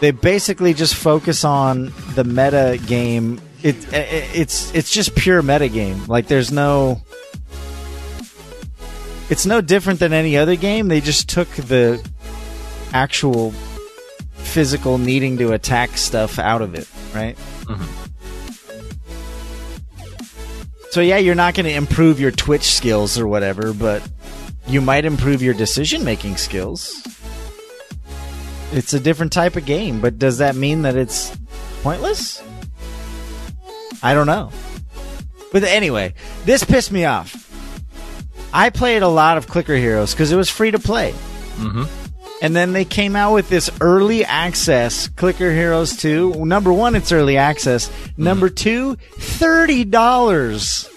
[0.00, 3.40] they basically just focus on the meta game.
[3.62, 6.04] It, it it's it's just pure meta game.
[6.06, 7.00] Like there's no
[9.28, 10.88] it's no different than any other game.
[10.88, 12.06] They just took the
[12.92, 13.52] actual
[14.34, 17.36] physical needing to attack stuff out of it, right?
[17.64, 18.06] Mm-hmm.
[20.90, 24.08] So yeah, you're not going to improve your Twitch skills or whatever, but
[24.66, 27.06] you might improve your decision making skills.
[28.72, 31.36] It's a different type of game, but does that mean that it's
[31.82, 32.42] pointless?
[34.02, 34.50] I don't know.
[35.52, 36.14] But anyway,
[36.44, 37.42] this pissed me off.
[38.52, 41.12] I played a lot of Clicker Heroes because it was free to play.
[41.56, 42.05] Mm-hmm.
[42.42, 46.44] And then they came out with this early access Clicker Heroes 2.
[46.44, 47.90] Number one, it's early access.
[48.16, 48.54] Number mm-hmm.
[48.56, 50.88] two, $30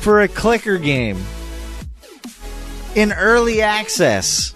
[0.00, 1.18] for a clicker game
[2.94, 4.54] in early access.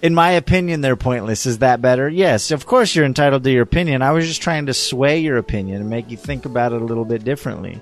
[0.00, 1.44] In my opinion, they're pointless.
[1.44, 2.08] Is that better?
[2.08, 4.00] Yes, of course you're entitled to your opinion.
[4.00, 6.84] I was just trying to sway your opinion and make you think about it a
[6.84, 7.80] little bit differently.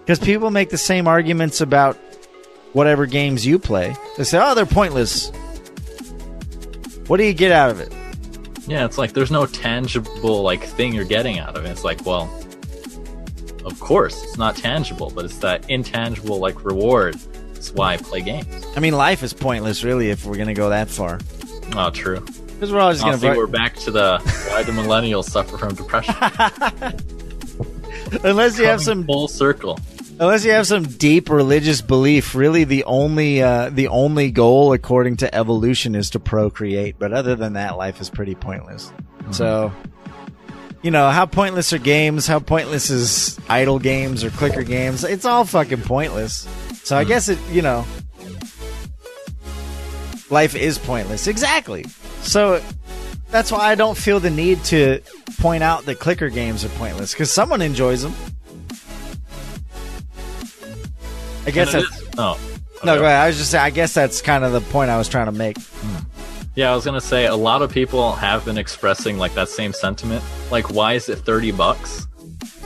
[0.00, 1.98] Because people make the same arguments about
[2.78, 3.92] whatever games you play.
[4.16, 5.30] They say, oh, they're pointless.
[7.08, 7.92] What do you get out of it?
[8.68, 11.70] Yeah, it's like there's no tangible like thing you're getting out of it.
[11.70, 12.30] It's like, well,
[13.64, 17.16] of course, it's not tangible, but it's that intangible like reward.
[17.54, 18.64] That's why I play games.
[18.76, 21.18] I mean, life is pointless, really, if we're going to go that far.
[21.74, 22.20] Oh, true.
[22.20, 23.34] Because we're Oh, going to.
[23.36, 24.20] we're back to the
[24.50, 26.14] why do millennials suffer from depression?
[28.24, 29.78] unless you have some full circle.
[30.20, 35.18] Unless you have some deep religious belief, really the only uh, the only goal according
[35.18, 36.96] to evolution is to procreate.
[36.98, 38.92] But other than that, life is pretty pointless.
[39.30, 39.72] So,
[40.82, 42.26] you know, how pointless are games?
[42.26, 45.04] How pointless is idle games or clicker games?
[45.04, 46.48] It's all fucking pointless.
[46.82, 47.86] So I guess it, you know,
[50.30, 51.28] life is pointless.
[51.28, 51.84] Exactly.
[52.22, 52.60] So
[53.30, 55.00] that's why I don't feel the need to
[55.38, 58.14] point out that clicker games are pointless because someone enjoys them.
[61.46, 62.38] I guess that's is- oh.
[62.84, 62.96] no.
[62.98, 63.16] Go ahead.
[63.16, 63.64] I was just saying.
[63.64, 65.58] I guess that's kind of the point I was trying to make.
[65.58, 66.04] Hmm.
[66.54, 69.72] Yeah, I was gonna say a lot of people have been expressing like that same
[69.72, 70.24] sentiment.
[70.50, 72.06] Like, why is it thirty bucks?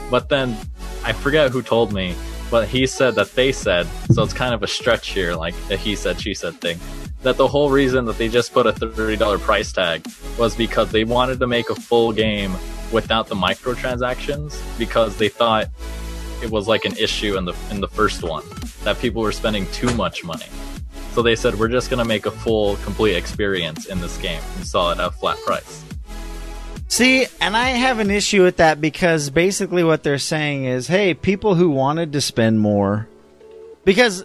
[0.09, 0.57] But then
[1.03, 2.15] I forget who told me,
[2.49, 4.23] but he said that they said so.
[4.23, 6.79] It's kind of a stretch here, like a he said she said thing.
[7.23, 10.05] That the whole reason that they just put a thirty dollar price tag
[10.37, 12.53] was because they wanted to make a full game
[12.91, 15.69] without the microtransactions because they thought
[16.43, 18.43] it was like an issue in the in the first one
[18.83, 20.45] that people were spending too much money.
[21.13, 24.67] So they said we're just gonna make a full, complete experience in this game and
[24.67, 25.83] sell it at a flat price.
[26.93, 31.15] See, and I have an issue with that because basically what they're saying is, hey,
[31.15, 33.07] people who wanted to spend more,
[33.83, 34.23] because,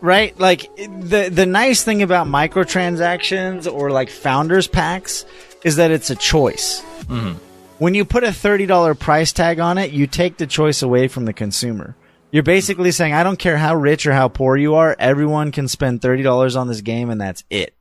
[0.00, 5.24] right, like the the nice thing about microtransactions or like founders packs
[5.64, 6.82] is that it's a choice.
[7.04, 7.36] Mhm.
[7.78, 11.08] When you put a thirty dollar price tag on it, you take the choice away
[11.08, 11.94] from the consumer.
[12.30, 15.66] You're basically saying, I don't care how rich or how poor you are, everyone can
[15.68, 17.74] spend thirty dollars on this game, and that's it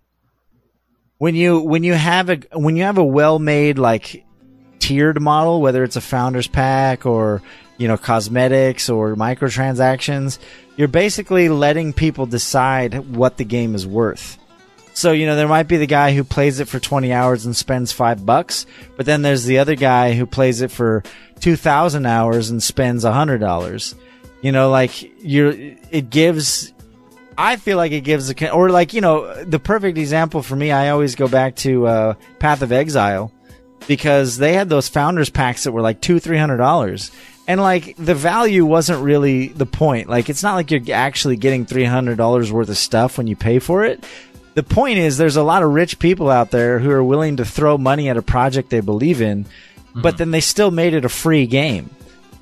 [1.18, 4.24] when you when you have a when you have a well made like
[4.80, 7.41] tiered model, whether it's a founders pack or
[7.78, 10.40] you know cosmetics or microtransactions,
[10.76, 14.38] you're basically letting people decide what the game is worth.
[14.94, 17.56] So you know there might be the guy who plays it for 20 hours and
[17.56, 18.66] spends five bucks,
[18.96, 21.04] but then there's the other guy who plays it for
[21.40, 23.96] 2,000 hours and spends a hundred dollars.
[24.42, 25.54] You know, like you're
[25.92, 26.74] it gives
[27.38, 30.72] I feel like it gives a or like you know the perfect example for me.
[30.72, 33.32] I always go back to uh, Path of Exile
[33.88, 37.12] because they had those founders packs that were like two three hundred dollars,
[37.48, 40.10] and like the value wasn't really the point.
[40.10, 43.36] Like it's not like you're actually getting three hundred dollars worth of stuff when you
[43.36, 44.06] pay for it.
[44.54, 47.45] The point is, there's a lot of rich people out there who are willing to
[47.45, 49.45] throw money at a project they believe in,
[49.93, 50.18] but mm-hmm.
[50.18, 51.89] then they still made it a free game.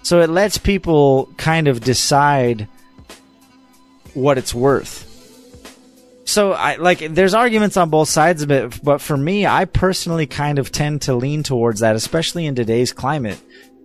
[0.01, 2.67] So it lets people kind of decide
[4.13, 5.11] what it's worth.
[6.23, 10.25] So I like there's arguments on both sides of it, but for me, I personally
[10.25, 13.39] kind of tend to lean towards that, especially in today's climate.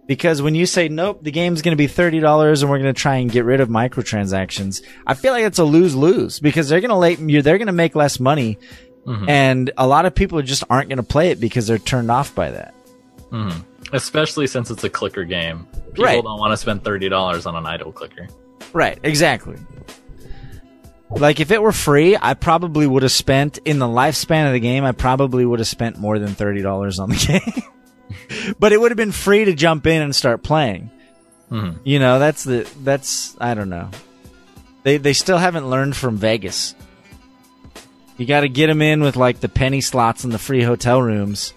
[0.07, 2.93] Because when you say nope, the game's going to be thirty dollars, and we're going
[2.93, 6.69] to try and get rid of microtransactions, I feel like it's a lose lose because
[6.69, 8.59] they're going to they're going to make less money,
[9.07, 12.35] and a lot of people just aren't going to play it because they're turned off
[12.35, 12.75] by that.
[13.31, 13.65] Mhm.
[13.93, 15.67] Especially since it's a clicker game.
[15.91, 16.23] People Right.
[16.23, 18.27] don't want to spend thirty dollars on an idle clicker.
[18.73, 19.57] Right, exactly.
[21.11, 24.61] Like if it were free, I probably would have spent in the lifespan of the
[24.61, 24.85] game.
[24.85, 27.17] I probably would have spent more than thirty dollars on the
[27.55, 27.63] game.
[28.59, 30.91] But it would have been free to jump in and start playing.
[31.51, 31.79] Mhm.
[31.85, 33.91] You know, that's the that's I don't know.
[34.83, 36.75] They they still haven't learned from Vegas.
[38.17, 41.01] You got to get them in with like the penny slots and the free hotel
[41.01, 41.55] rooms.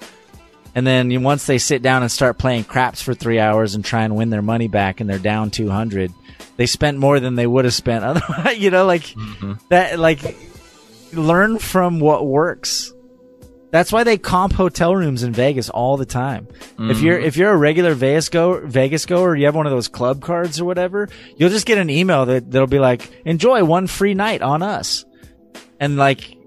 [0.75, 4.03] And then once they sit down and start playing craps for three hours and try
[4.03, 6.11] and win their money back, and they're down two hundred,
[6.57, 8.57] they spent more than they would have spent otherwise.
[8.57, 9.13] You know, like
[9.69, 9.99] that.
[9.99, 10.19] Like
[11.11, 12.92] learn from what works.
[13.73, 16.47] That's why they comp hotel rooms in Vegas all the time.
[16.77, 19.87] If you're if you're a regular Vegas go Vegas goer, you have one of those
[19.87, 23.87] club cards or whatever, you'll just get an email that that'll be like, "Enjoy one
[23.87, 25.05] free night on us,"
[25.79, 26.37] and like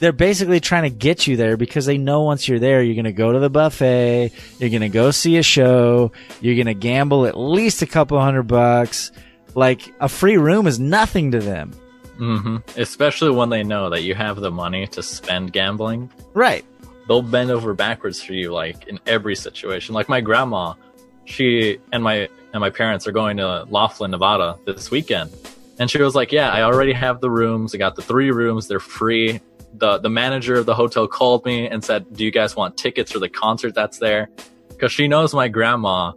[0.00, 3.04] they're basically trying to get you there because they know once you're there, you're going
[3.04, 6.10] to go to the buffet, you're going to go see a show,
[6.40, 9.12] you're going to gamble at least a couple hundred bucks,
[9.54, 11.70] Like a free room is nothing to them.
[12.18, 16.10] hmm Especially when they know that you have the money to spend gambling.
[16.34, 16.64] Right.
[17.12, 19.94] They'll bend over backwards for you, like in every situation.
[19.94, 20.72] Like my grandma,
[21.26, 25.30] she and my and my parents are going to Laughlin, Nevada this weekend,
[25.78, 27.74] and she was like, "Yeah, I already have the rooms.
[27.74, 28.66] I got the three rooms.
[28.66, 29.42] They're free."
[29.74, 33.12] the The manager of the hotel called me and said, "Do you guys want tickets
[33.12, 34.30] for the concert that's there?"
[34.70, 36.12] Because she knows my grandma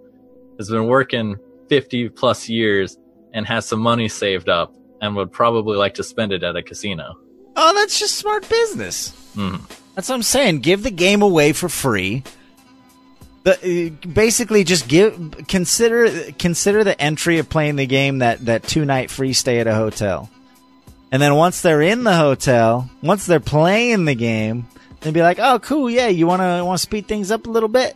[0.58, 1.36] has been working
[1.68, 2.98] fifty plus years
[3.34, 6.64] and has some money saved up and would probably like to spend it at a
[6.64, 7.16] casino.
[7.58, 9.12] Oh, that's just smart business.
[9.36, 9.60] Mhm.
[9.96, 10.60] That's what I'm saying.
[10.60, 12.24] Give the game away for free.
[13.43, 18.64] The, uh, basically, just give consider consider the entry of playing the game that that
[18.64, 20.30] two night free stay at a hotel,
[21.12, 24.68] and then once they're in the hotel, once they're playing the game,
[25.02, 27.52] then be like, oh, cool, yeah, you want to want to speed things up a
[27.52, 27.96] little bit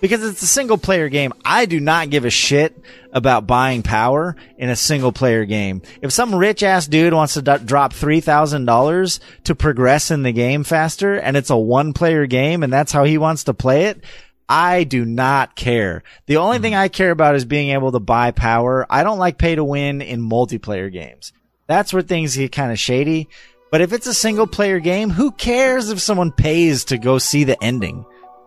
[0.00, 1.32] because it's a single player game.
[1.44, 2.76] I do not give a shit
[3.12, 5.82] about buying power in a single player game.
[6.02, 10.64] If some rich ass dude wants to d- drop $3,000 to progress in the game
[10.64, 14.04] faster and it's a one player game and that's how he wants to play it,
[14.48, 16.02] I do not care.
[16.26, 18.86] The only thing I care about is being able to buy power.
[18.88, 21.32] I don't like pay to win in multiplayer games.
[21.66, 23.28] That's where things get kind of shady.
[23.70, 27.44] But if it's a single player game, who cares if someone pays to go see
[27.44, 28.06] the ending?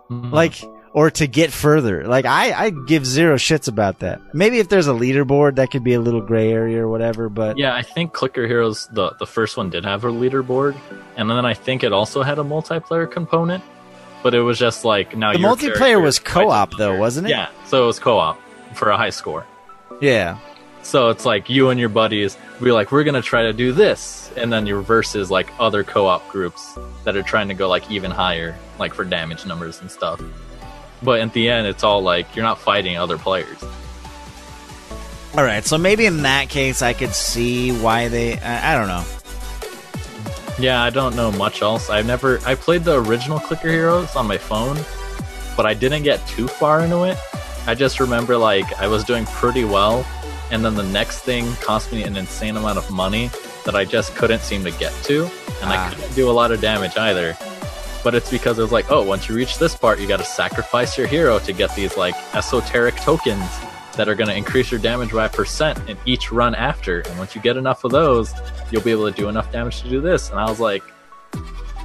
[0.10, 0.34] Mm-hmm.
[0.34, 0.56] Like,
[0.94, 2.06] or to get further.
[2.06, 4.22] Like, I, I give zero shits about that.
[4.34, 7.58] Maybe if there's a leaderboard, that could be a little gray area or whatever, but
[7.58, 10.78] Yeah, I think Clicker Heroes the the first one did have a leaderboard,
[11.16, 13.64] and then I think it also had a multiplayer component.
[14.24, 17.32] But it was just like now the multiplayer was co-op though, wasn't it?
[17.32, 18.40] Yeah, so it was co-op
[18.76, 19.46] for a high score.
[20.00, 20.38] Yeah.
[20.84, 24.32] So it's like you and your buddies be like, we're gonna try to do this,
[24.36, 28.12] and then your versus like other co-op groups that are trying to go like even
[28.12, 30.22] higher, like for damage numbers and stuff.
[31.04, 33.58] But at the end, it's all like you're not fighting other players.
[35.36, 35.64] All right.
[35.66, 39.04] So maybe in that case, I could see why they, I, I don't know.
[40.60, 41.90] Yeah, I don't know much else.
[41.90, 44.78] I've never I played the original Clicker Heroes on my phone,
[45.58, 47.18] but I didn't get too far into it.
[47.66, 50.06] I just remember like I was doing pretty well,
[50.52, 53.32] and then the next thing cost me an insane amount of money
[53.66, 55.32] that I just couldn't seem to get to, and
[55.64, 55.88] Ah.
[55.88, 57.36] I couldn't do a lot of damage either.
[58.04, 60.26] But it's because it was like, oh, once you reach this part, you got to
[60.26, 63.48] sacrifice your hero to get these like esoteric tokens
[63.96, 67.02] that are going to increase your damage by a percent in each run after.
[67.02, 68.34] And once you get enough of those,
[68.72, 70.30] you'll be able to do enough damage to do this.
[70.30, 70.84] And I was like,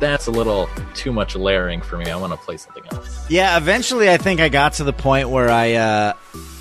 [0.01, 2.11] that's a little too much layering for me.
[2.11, 3.31] I want to play something else.
[3.31, 6.13] Yeah, eventually I think I got to the point where I uh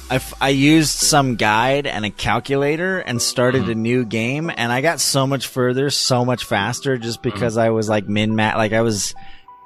[0.08, 4.72] I, f- I used some guide and a calculator and started a new game and
[4.72, 8.56] I got so much further so much faster just because I was like min mat
[8.58, 9.16] like I was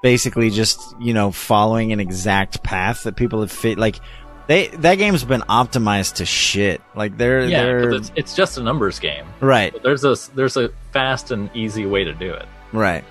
[0.02, 4.00] basically just, you know, following an exact path that people have fit like
[4.48, 6.82] they that game's been optimized to shit.
[6.96, 9.26] Like they're Yeah, they're but it's, it's just a numbers game.
[9.42, 9.72] right.
[9.72, 12.48] But there's a there's a fast and easy way to do it.
[12.72, 13.04] Right.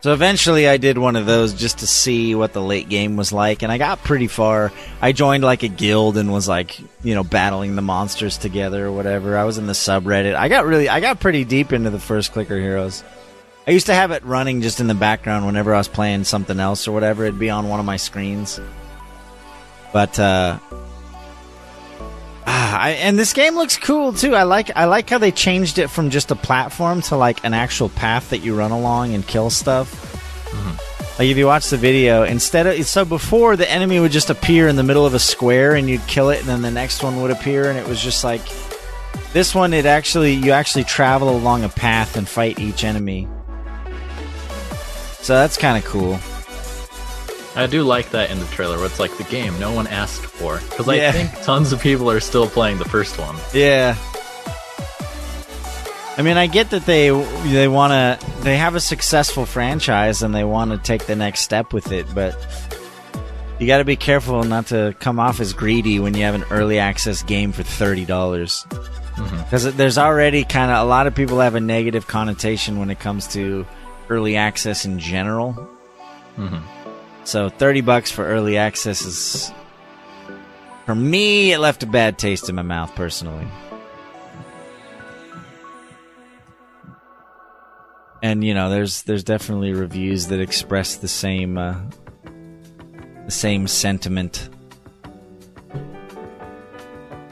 [0.00, 3.32] So eventually I did one of those just to see what the late game was
[3.32, 4.72] like and I got pretty far.
[5.02, 8.92] I joined like a guild and was like, you know, battling the monsters together or
[8.92, 9.36] whatever.
[9.36, 10.34] I was in the subreddit.
[10.34, 13.04] I got really I got pretty deep into the first Clicker Heroes.
[13.66, 16.60] I used to have it running just in the background whenever I was playing something
[16.60, 17.24] else or whatever.
[17.24, 18.60] It'd be on one of my screens.
[19.92, 20.58] But uh
[22.48, 24.36] Ah, I, and this game looks cool too.
[24.36, 27.54] I like I like how they changed it from just a platform to like an
[27.54, 30.14] actual path that you run along and kill stuff.
[31.18, 34.68] Like if you watch the video, instead of so before the enemy would just appear
[34.68, 37.20] in the middle of a square and you'd kill it, and then the next one
[37.22, 38.42] would appear, and it was just like
[39.32, 39.72] this one.
[39.72, 43.26] It actually you actually travel along a path and fight each enemy.
[45.26, 46.20] So that's kind of cool.
[47.56, 50.24] I do like that in the trailer where it's like the game no one asked
[50.24, 51.08] for because Yeah.
[51.08, 53.34] I think tons of people are still playing the first one.
[53.52, 53.96] Yeah.
[56.16, 57.10] I mean, I get that they
[57.50, 61.40] they want to they have a successful franchise and they want to take the next
[61.40, 62.38] step with it, but
[63.58, 66.44] you got to be careful not to come off as greedy when you have an
[66.52, 68.64] early access game for thirty dollars.
[68.70, 69.42] Mm-hmm.
[69.42, 73.00] Because there's already kind of a lot of people have a negative connotation when it
[73.00, 73.66] comes to
[74.08, 75.68] early access in general.
[76.38, 76.62] Mhm.
[77.24, 79.52] So thirty bucks for early access is,
[80.84, 83.46] for me, it left a bad taste in my mouth personally.
[88.22, 91.76] And you know, there's there's definitely reviews that express the same uh,
[93.24, 94.48] the same sentiment.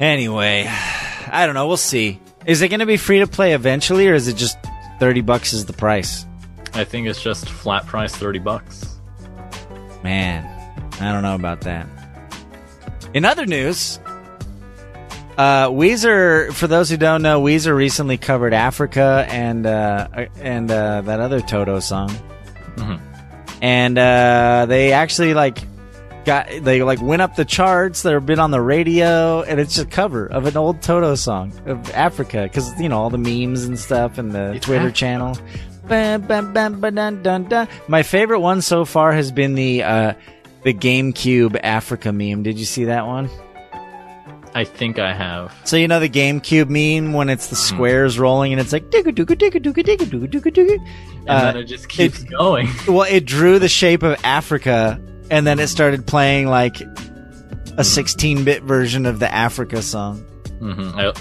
[0.00, 0.66] Anyway,
[1.30, 1.66] I don't know.
[1.66, 2.20] We'll see.
[2.46, 4.58] Is it going to be free to play eventually, or is it just
[5.00, 6.26] thirty bucks is the price?
[6.74, 8.96] I think it's just flat price thirty bucks.
[10.02, 10.44] Man,
[11.00, 11.86] I don't know about that.
[13.14, 13.98] In other news,
[15.36, 20.06] Uh, Weezer, for those who don't know, Weezer recently covered Africa and uh,
[20.40, 22.10] and uh, that other Toto song,
[22.76, 23.00] Mhm.
[23.60, 25.58] and uh, they actually like
[26.24, 28.02] got they like went up the charts.
[28.02, 31.52] They've been on the radio, and it's just a cover of an old Toto song
[31.66, 35.36] of Africa because you know all the memes and stuff and the Twitter channel.
[37.88, 40.14] My favorite one so far has been the uh,
[40.62, 42.42] the GameCube Africa meme.
[42.42, 43.28] Did you see that one?
[44.56, 45.52] I think I have.
[45.64, 49.12] So you know the GameCube meme when it's the squares rolling and it's like digga
[49.12, 50.78] digga digga digga digga digga digga digga.
[51.20, 52.68] And Uh, then it just keeps going.
[52.86, 58.62] well, it drew the shape of Africa, and then it started playing like a 16-bit
[58.62, 60.18] version of the Africa song.
[60.60, 61.12] hmm I,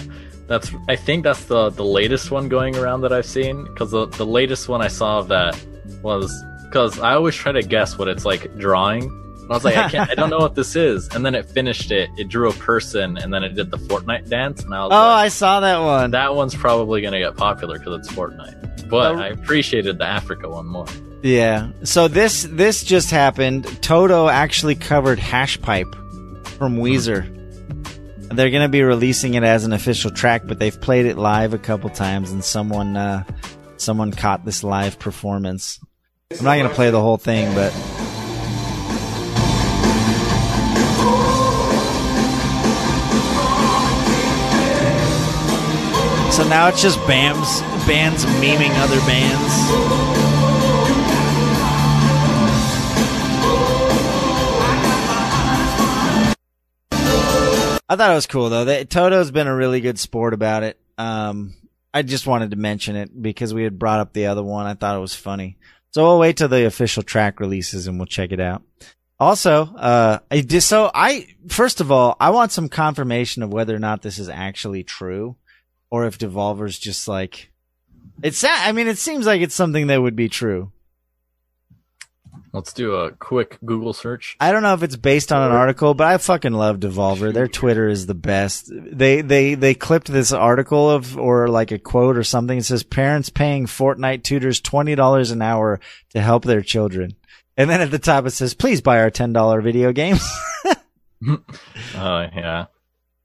[0.54, 0.72] that's.
[0.88, 3.64] I think that's the the latest one going around that I've seen.
[3.66, 5.60] Because the the latest one I saw of that
[6.02, 6.32] was
[6.66, 9.04] because I always try to guess what it's like drawing.
[9.04, 10.10] And I was like, I can't.
[10.10, 11.10] I don't know what this is.
[11.14, 12.10] And then it finished it.
[12.18, 14.64] It drew a person, and then it did the Fortnite dance.
[14.64, 16.12] And I was like, Oh, like, I saw that one.
[16.12, 18.90] that one's probably gonna get popular because it's Fortnite.
[18.90, 19.20] But Oh.
[19.20, 20.86] I appreciated the Africa one more.
[21.24, 21.72] Yeah.
[21.84, 23.66] So this this just happened.
[23.82, 25.94] Toto actually covered Hash Pipe
[26.58, 27.28] from Weezer.
[28.36, 31.60] They're to be releasing it as an official track, but they've played it live a
[31.60, 33.24] couple times and someone uh
[33.78, 35.80] someone caught this live performance.
[36.32, 37.72] I'm not to play the whole thing, but
[46.34, 50.13] So now it's just BAM's bands memeing other bands.
[57.94, 58.84] I thought it was cool though.
[58.86, 60.80] Toto's been a really good sport about it.
[60.98, 61.54] Um,
[61.94, 64.66] I just wanted to mention it because we had brought up the other one.
[64.66, 65.58] I thought it was funny.
[65.92, 68.64] So we'll wait till the official track releases and we'll check it out.
[69.20, 73.80] Also, uh, I so I, first of all, I want some confirmation of whether or
[73.80, 75.36] not this is actually true
[75.92, 77.52] or if Devolver's just like,
[78.24, 80.72] it's, I mean, it seems like it's something that would be true.
[82.54, 84.38] Let's do a quick Google search.
[84.40, 87.34] I don't know if it's based on an article, but I fucking love Devolver.
[87.34, 88.72] Their Twitter is the best.
[88.72, 92.60] They they they clipped this article of or like a quote or something.
[92.60, 95.80] It says parents paying Fortnite tutors twenty dollars an hour
[96.12, 97.16] to help their children.
[97.58, 100.24] And then at the top it says, please buy our ten dollar video games.
[101.96, 102.66] Oh yeah,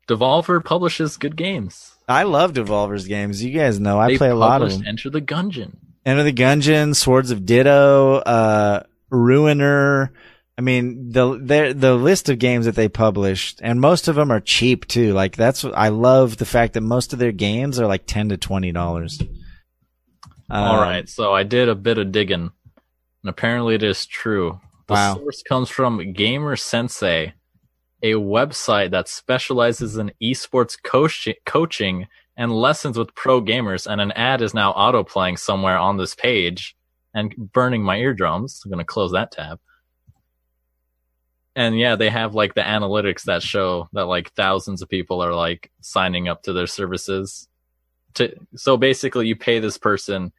[0.08, 1.96] Devolver publishes good games.
[2.08, 3.42] I love Devolver's games.
[3.42, 4.84] You guys know I They play a lot of them.
[4.86, 5.76] Enter the Gungeon.
[6.06, 10.12] Enter the Gungeon, Swords of Ditto, uh, Ruiner.
[10.56, 14.32] I mean, the the the list of games that they published, and most of them
[14.32, 15.12] are cheap too.
[15.12, 18.36] Like that's I love the fact that most of their games are like ten to
[18.36, 19.22] twenty dollars.
[20.50, 22.50] All um, right, so I did a bit of digging,
[23.22, 24.60] and apparently it is true.
[24.88, 25.14] The Wow.
[25.16, 27.34] source comes from Gamer Sensei,
[28.02, 32.06] a website that specializes in esports coach- coaching
[32.36, 33.86] and lessons with pro gamers.
[33.86, 36.74] And an ad is now auto playing somewhere on this page
[37.18, 38.62] and burning my eardrums.
[38.64, 39.58] I'm gonna close that tab.
[41.56, 45.34] And yeah, they have like the analytics that show that like thousands of people are
[45.34, 47.48] like signing up to their services.
[48.14, 50.32] To so basically, you pay this person,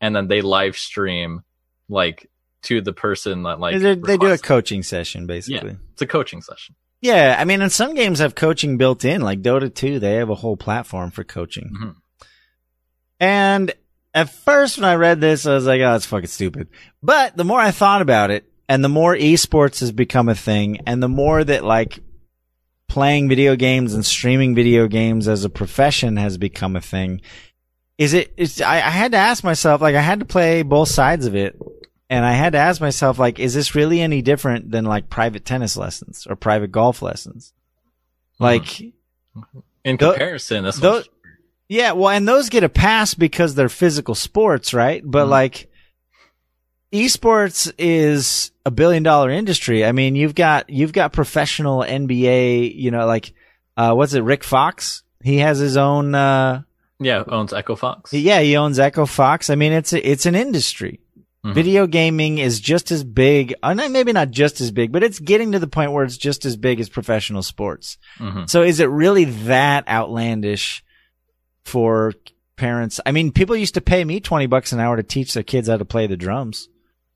[0.00, 1.42] and then they live stream
[1.88, 2.28] like
[2.62, 5.76] to the person that like They, they do a coaching session basically.
[5.92, 6.74] It's a coaching session.
[7.00, 10.30] Yeah, I mean, and some games have coaching built in, like Dota 2, they have
[10.30, 11.70] a whole platform for coaching.
[11.78, 11.94] Mhm.
[13.20, 13.74] And
[14.16, 16.68] at first, when I read this, I was like, oh, that's fucking stupid.
[17.02, 20.80] But the more I thought about it, and the more esports has become a thing,
[20.86, 22.00] and the more that like
[22.88, 27.20] playing video games and streaming video games as a profession has become a thing,
[27.98, 30.88] is it, it's, I, I had to ask myself, like, I had to play both
[30.88, 31.56] sides of it.
[32.08, 35.44] And I had to ask myself, like, is this really any different than like private
[35.44, 37.52] tennis lessons or private golf lessons?
[38.38, 39.58] Like, mm-hmm.
[39.84, 41.08] In comparison, this tho- one's
[41.68, 45.02] yeah, well, and those get a pass because they're physical sports, right?
[45.04, 45.30] But Mhm.
[45.30, 45.68] like,
[46.92, 49.84] esports is a billion dollar industry.
[49.84, 53.32] I mean, you've got, you've got professional NBA, you know, like,
[53.76, 55.02] uh, what's it, Rick Fox?
[55.22, 56.62] He has his own, uh,
[56.98, 58.12] yeah owns Echo Fox.
[58.12, 59.50] yeah, he owns Echo Fox.
[59.50, 61.00] I mean, it's a, it's an industry.
[61.44, 61.54] Mhm.
[61.54, 65.52] Video gaming is just as big, uh, maybe not just as big, but it's getting
[65.52, 67.98] to the point where it's just as big as professional sports.
[68.18, 68.48] Mhm.
[68.48, 70.82] So is it really that outlandish
[71.66, 72.12] for
[72.56, 73.00] parents?
[73.04, 75.68] I mean, people used to pay me 20 bucks an hour to teach their kids
[75.68, 76.68] how to play the drums.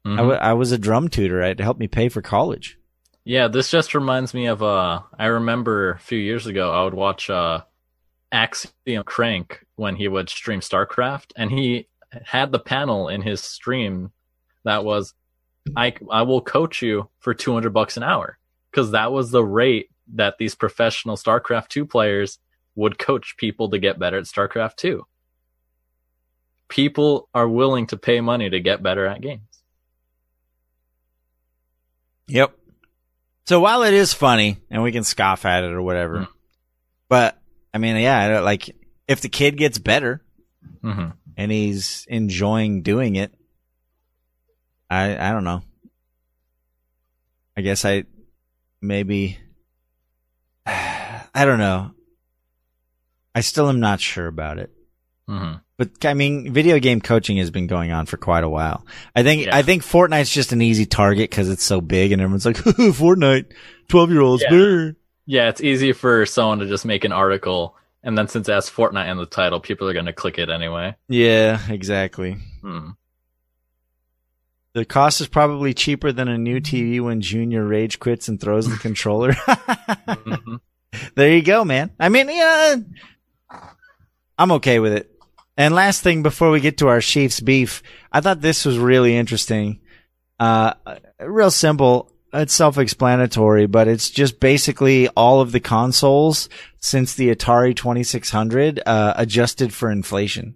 [0.04, 0.16] I Mhm.
[0.16, 1.40] w- I was a drum tutor.
[1.42, 2.78] It helped me pay for college.
[3.24, 6.94] Yeah, this just reminds me of uh I remember a few years ago I would
[6.94, 7.62] watch uh
[8.32, 11.86] Axiom Crank when he would stream StarCraft and he
[12.24, 14.12] had the panel in his stream
[14.64, 15.14] that was
[15.76, 18.38] I I will coach you for 200 bucks an hour
[18.72, 22.38] cuz that was the rate that these professional StarCraft 2 players
[22.80, 25.06] would coach people to get better at StarCraft 2.
[26.68, 29.42] People are willing to pay money to get better at games.
[32.28, 32.56] Yep.
[33.46, 36.28] So while it is funny and we can scoff at it or whatever, Mm.
[37.08, 37.36] but
[37.74, 38.70] I mean, yeah, I don't- like
[39.08, 40.22] if the kid gets better
[40.82, 43.32] hmm and he's enjoying doing it,
[44.88, 45.62] I I don't know.
[47.56, 48.04] I guess I
[48.80, 49.38] maybe
[50.66, 51.92] I don't know.
[53.40, 54.70] I still am not sure about it.
[55.26, 58.84] hmm But I mean, video game coaching has been going on for quite a while.
[59.16, 59.56] I think Yeah.
[59.56, 62.56] I think Fortnite's just an easy target because it's so big, and everyone's like,
[63.00, 63.46] "Fortnite,
[63.88, 64.90] twelve year olds." Yeah.
[65.24, 68.68] Yeah, it's easy for someone to just make an article, and then since it has
[68.68, 70.96] Fortnite in the title, people are going to click it anyway.
[71.08, 72.36] Yeah, exactly.
[72.60, 72.90] Hmm.
[74.74, 78.68] The cost is probably cheaper than a new TV when Junior rage quits and throws
[78.68, 79.32] the controller.
[80.10, 80.60] Mhm.
[81.14, 81.90] there you go, man.
[81.98, 82.76] I mean, yeah,
[84.38, 85.10] I'm okay with it.
[85.56, 89.16] And last thing before we get to our Chiefs beef, I thought this was really
[89.16, 89.80] interesting.
[90.38, 90.74] Uh,
[91.20, 92.10] real simple.
[92.32, 96.48] It's self-explanatory, but it's just basically all of the consoles
[96.78, 100.54] since the Atari 2600, uh, adjusted for inflation.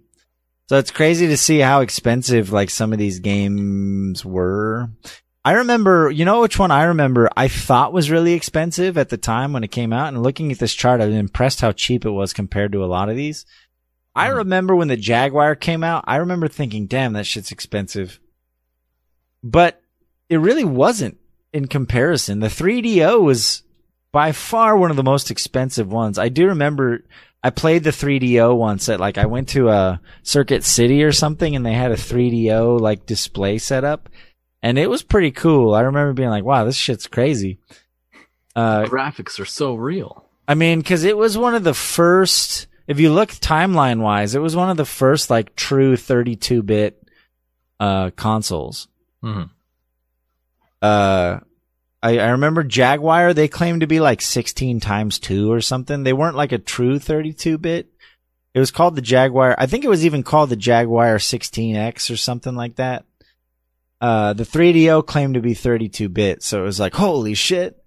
[0.67, 4.89] So it's crazy to see how expensive like some of these games were.
[5.45, 9.17] I remember, you know which one I remember I thought was really expensive at the
[9.17, 12.03] time when it came out and looking at this chart, I was impressed how cheap
[12.03, 13.45] it was compared to a lot of these.
[14.15, 14.37] I Mhm.
[14.37, 18.19] remember when the Jaguar came out, I remember thinking, damn, that shit's expensive.
[19.43, 19.79] But
[20.29, 21.19] it really wasn't
[21.53, 22.39] in comparison.
[22.39, 23.61] The 3DO was
[24.11, 26.17] by far one of the most expensive ones.
[26.17, 27.03] I do remember
[27.43, 31.55] I played the 3DO once at like I went to a Circuit City or something
[31.55, 34.09] and they had a 3DO like display set up
[34.65, 35.75] and it was pretty cool.
[35.75, 37.59] I remember being like, wow, this shit's crazy.
[38.55, 40.25] Uh, Graphics are so real.
[40.47, 44.41] I mean, cause it was one of the first, if you look timeline wise, it
[44.41, 46.99] was one of the first like true 32 bit,
[47.79, 48.87] uh, consoles.
[49.21, 49.43] hmm
[50.81, 51.39] uh
[52.01, 56.03] I, I remember Jaguar, they claimed to be like 16 times 2 or something.
[56.03, 57.91] They weren't like a true 32 bit.
[58.55, 59.55] It was called the Jaguar.
[59.57, 63.04] I think it was even called the Jaguar 16X or something like that.
[64.01, 66.43] Uh, the 3DO claimed to be 32 bit.
[66.43, 67.81] So it was like, holy shit.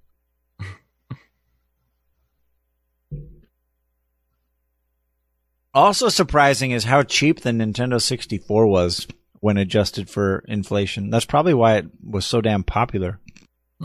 [5.79, 9.07] also surprising is how cheap the Nintendo 64 was
[9.41, 11.11] when adjusted for inflation.
[11.11, 13.21] That's probably why it was so damn popular.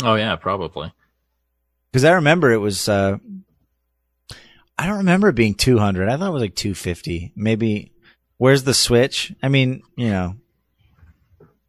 [0.02, 0.92] Oh yeah, probably.
[1.92, 3.18] Because I remember it was, uh,
[4.78, 6.10] I don't remember it being 200.
[6.10, 7.34] I thought it was like 250.
[7.36, 7.92] Maybe,
[8.38, 9.32] where's the Switch?
[9.44, 10.36] I mean, you know.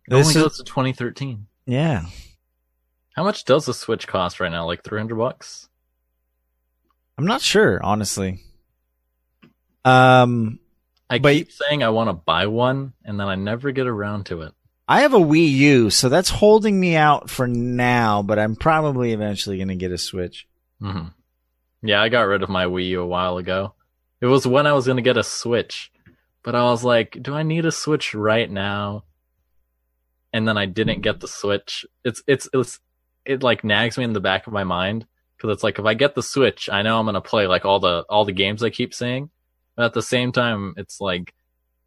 [0.09, 1.47] It only This is, goes to 2013.
[1.67, 2.07] yeah.
[3.17, 4.67] How much does the Switch cost right now?
[4.67, 5.69] Like 300 bucks?
[7.17, 8.41] I'm not sure, honestly.
[9.85, 10.59] Um,
[11.09, 14.27] I But- keep saying I want to buy one, and then I never get around
[14.27, 14.53] to it.
[14.89, 19.13] I have a Wii U, so that's holding me out for now, but I'm probably
[19.13, 20.47] eventually going to get a Switch.
[20.81, 21.07] hmm
[21.83, 23.75] Yeah, I got rid of my Wii U a while ago.
[24.21, 25.93] It was when I was going to get a Switch,
[26.43, 29.05] but I was like, do I need a Switch right now?
[30.35, 31.87] And then I didn't get the Switch.
[32.05, 32.81] It's it's it's
[33.25, 35.07] it like nags me in the back of my mind
[35.37, 37.65] because it's like if I get the Switch, I know I'm going to play like
[37.65, 39.31] all the all the games I keep saying,
[39.77, 41.33] but at the same time, it's like,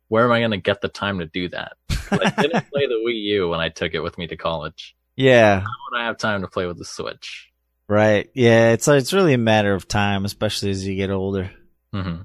[0.07, 1.73] where am I going to get the time to do that?
[2.09, 4.95] I didn't play the Wii U when I took it with me to college.
[5.17, 7.51] Yeah, How would I have time to play with the Switch?
[7.89, 8.29] right.
[8.33, 11.51] Yeah, it's it's really a matter of time, especially as you get older.
[11.93, 12.21] Mm-hmm.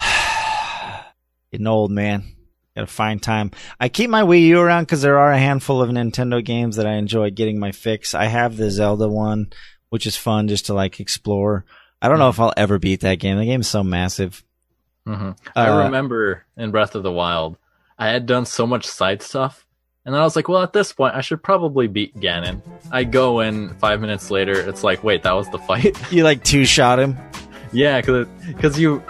[1.50, 2.36] Getting old, man.
[2.80, 3.50] Gotta find time.
[3.78, 6.86] I keep my Wii U around because there are a handful of Nintendo games that
[6.86, 8.14] I enjoy getting my fix.
[8.14, 9.52] I have the Zelda one,
[9.90, 11.66] which is fun just to like explore.
[12.00, 13.36] I don't know if I'll ever beat that game.
[13.36, 14.42] The game's so massive.
[15.06, 17.58] hmm Uh, I remember in Breath of the Wild,
[17.98, 19.66] I had done so much side stuff,
[20.06, 22.62] and then I was like, well, at this point, I should probably beat Ganon.
[22.90, 25.98] I go in five minutes later, it's like, wait, that was the fight?
[26.10, 27.18] You like two shot him.
[27.74, 29.02] yeah, because you.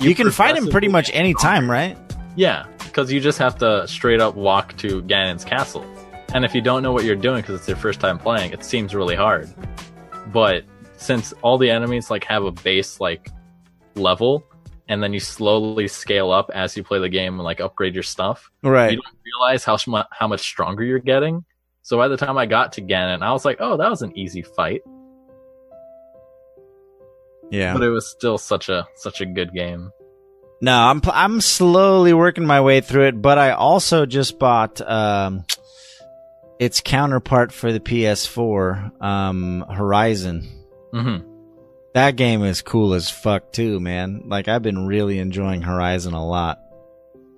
[0.00, 1.96] You, can fight him pretty much any time, right?
[2.38, 5.84] Yeah, because you just have to straight up walk to Ganon's castle.
[6.32, 8.62] And if you don't know what you're doing because it's your first time playing, it
[8.62, 9.52] seems really hard.
[10.32, 10.62] But
[10.98, 13.28] since all the enemies like have a base like
[13.96, 14.44] level,
[14.88, 18.04] and then you slowly scale up as you play the game and like upgrade your
[18.04, 18.92] stuff, Right.
[18.92, 21.44] you don't realize how sm- how much stronger you're getting.
[21.82, 24.16] So by the time I got to Ganon, I was like, "Oh, that was an
[24.16, 24.82] easy fight,"
[27.50, 27.72] Yeah.
[27.72, 29.90] but it was still such a such a good game.
[30.60, 34.80] No, I'm pl- I'm slowly working my way through it, but I also just bought
[34.80, 35.44] um
[36.58, 40.48] its counterpart for the PS4, um Horizon.
[40.92, 41.18] hmm
[41.94, 44.22] That game is cool as fuck too, man.
[44.26, 46.58] Like I've been really enjoying Horizon a lot.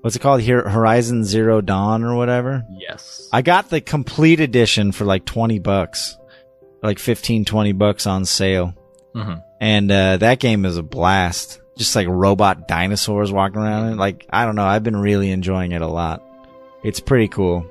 [0.01, 0.67] What's it called here?
[0.67, 2.65] Horizon Zero Dawn or whatever?
[2.71, 3.29] Yes.
[3.35, 6.17] I got the complete edition for like 20 bucks.
[6.83, 8.73] Like 15, 20 bucks on sale.
[9.15, 11.61] hmm And uh, that game is a blast.
[11.81, 13.97] Just like robot dinosaurs walking around.
[13.97, 14.67] Like, I don't know.
[14.67, 16.23] I've been really enjoying it a lot.
[16.85, 17.65] It's pretty cool.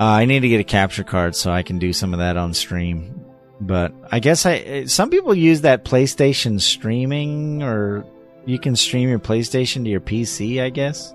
[0.00, 2.38] Uh, I need to get a capture card so I can do some of that
[2.38, 3.26] on stream.
[3.60, 8.06] But I guess I, some people use that PlayStation streaming or
[8.46, 11.12] you can stream your PlayStation to your PC, I guess.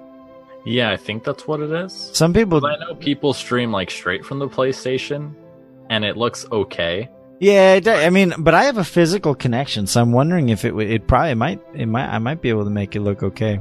[0.68, 2.12] Yeah, I think that's what it is.
[2.14, 5.34] Some people, I know people stream like straight from the PlayStation,
[5.90, 7.10] and it looks okay.
[7.40, 10.90] Yeah, I mean, but I have a physical connection, so I'm wondering if it would,
[10.90, 13.60] it probably might, it might, I might be able to make it look okay.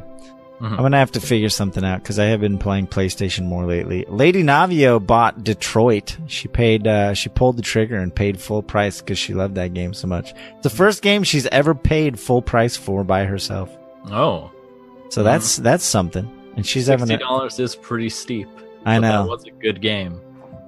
[0.60, 0.72] Mhm.
[0.72, 4.04] I'm gonna have to figure something out because I have been playing PlayStation more lately.
[4.08, 6.16] Lady Navio bought Detroit.
[6.26, 9.72] She paid, uh, she pulled the trigger and paid full price because she loved that
[9.72, 10.32] game so much.
[10.54, 13.70] It's the first game she's ever paid full price for by herself.
[14.10, 14.50] Oh,
[15.10, 16.28] So that's that's something.
[16.56, 17.06] And she's having.
[17.06, 18.48] sixty A, dollars is pretty steep.
[18.84, 19.22] I know.
[19.22, 20.20] that was a good game.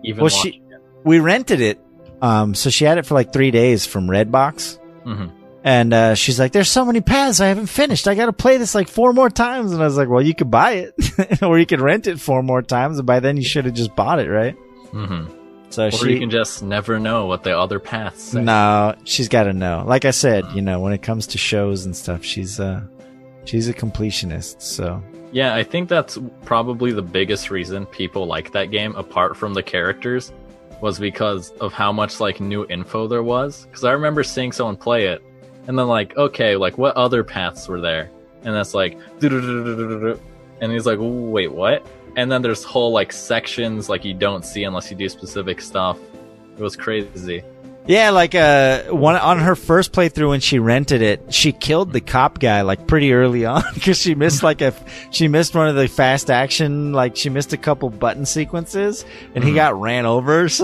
[0.05, 0.81] Even Well, she- it.
[1.03, 1.81] we rented it.
[2.23, 4.79] Um, so she had it for like three days from Redbox.
[5.07, 5.31] Mhm.
[5.62, 8.09] And uh, she's like, "There's so many paths I haven't finished.
[8.09, 10.35] I got to play this like four more times." And I was like, "Well, you
[10.35, 13.43] could buy it, or you could rent it four more times, and by then you
[13.45, 14.57] should have just bought it, right?"
[14.93, 15.29] Mhm.
[15.68, 18.41] So Or she you can just never know what the other paths say.
[18.43, 19.85] No, she's got to know.
[19.87, 22.81] Like I said, you know, when it comes to shows and stuff, she's uh
[23.45, 24.62] she's a completionist.
[24.62, 25.01] So
[25.31, 29.62] Yeah, I think that's probably the biggest reason people like that game, apart from the
[29.62, 30.33] characters,
[30.81, 33.66] was because of how much like new info there was.
[33.66, 35.22] Because I remember seeing someone play it,
[35.66, 38.11] and then like, okay, like what other paths were there?
[38.43, 41.87] And that's like, and he's like, wait, what?
[42.16, 45.99] And then there's whole like sections like you don't see unless you do specific stuff.
[46.57, 47.43] It was crazy.
[47.87, 52.01] Yeah, like uh one on her first playthrough when she rented it, she killed the
[52.01, 54.72] cop guy like pretty early on because she missed like a
[55.11, 59.05] she missed one of the fast action like she missed a couple button sequences
[59.35, 59.55] and he Mhm.
[59.55, 60.49] got ran over.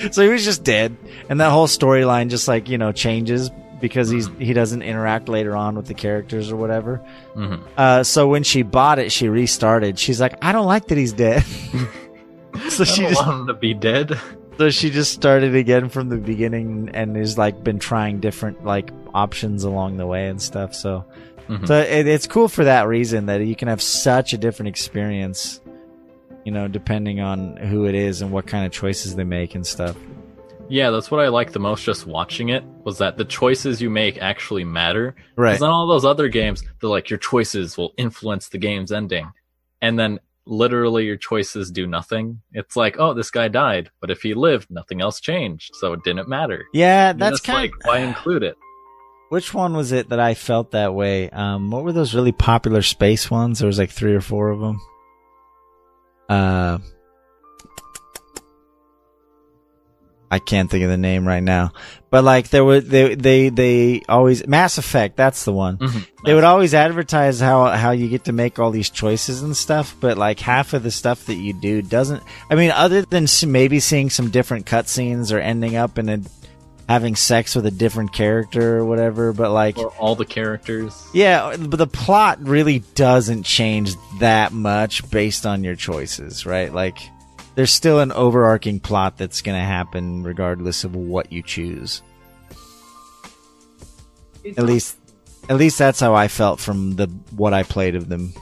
[0.00, 0.96] So, so he was just dead,
[1.28, 3.50] and that whole storyline just like you know changes
[3.80, 6.96] because he's he doesn't interact later on with the characters or whatever.
[7.34, 9.98] hmm Uh, so when she bought it, she restarted.
[9.98, 11.42] She's like, I don't like that he's dead.
[12.68, 14.18] so I she just, want him to be dead.
[14.58, 18.90] So she just started again from the beginning and has like been trying different like
[19.14, 20.74] options along the way and stuff.
[20.74, 21.04] So,
[21.48, 21.66] Mhm.
[21.66, 25.60] so it, it's cool for that reason that you can have such a different experience,
[26.44, 29.66] you know, depending on who it is and what kind of choices they make and
[29.66, 29.96] stuff.
[30.70, 33.88] Yeah, that's what I like the most just watching it was that the choices you
[33.88, 35.14] make actually matter.
[35.36, 35.52] Right.
[35.52, 39.32] Because in all those other games, they're like your choices will influence the game's ending.
[39.80, 42.40] And then literally your choices do nothing.
[42.52, 46.02] It's like, oh, this guy died, but if he lived, nothing else changed, so it
[46.04, 46.64] didn't matter.
[46.72, 48.56] Yeah, that's kind like why include it?
[49.28, 51.28] Which one was it that I felt that way?
[51.28, 53.58] Um, what were those really popular space ones?
[53.58, 54.80] There was like three or four of them.
[56.30, 56.78] Uh,
[60.30, 61.72] I can't think of the name right now,
[62.10, 65.16] but like there were they they they always Mass Effect.
[65.16, 65.78] That's the one.
[65.78, 66.06] Mhm.
[66.24, 69.96] They would always advertise how how you get to make all these choices and stuff,
[70.00, 72.22] but like half of the stuff that you do doesn't.
[72.50, 76.20] I mean, other than maybe seeing some different cutscenes or ending up in a
[76.90, 80.94] having sex with a different character or whatever, but like Or all the characters.
[81.12, 86.72] yeah, but the plot really doesn't change that much based on your choices, right?
[86.72, 86.98] Like
[87.58, 92.02] there's still an overarching plot that's going to happen regardless of what you choose.
[94.56, 94.96] At least
[95.48, 98.32] at least that's how I felt from the what I played of them.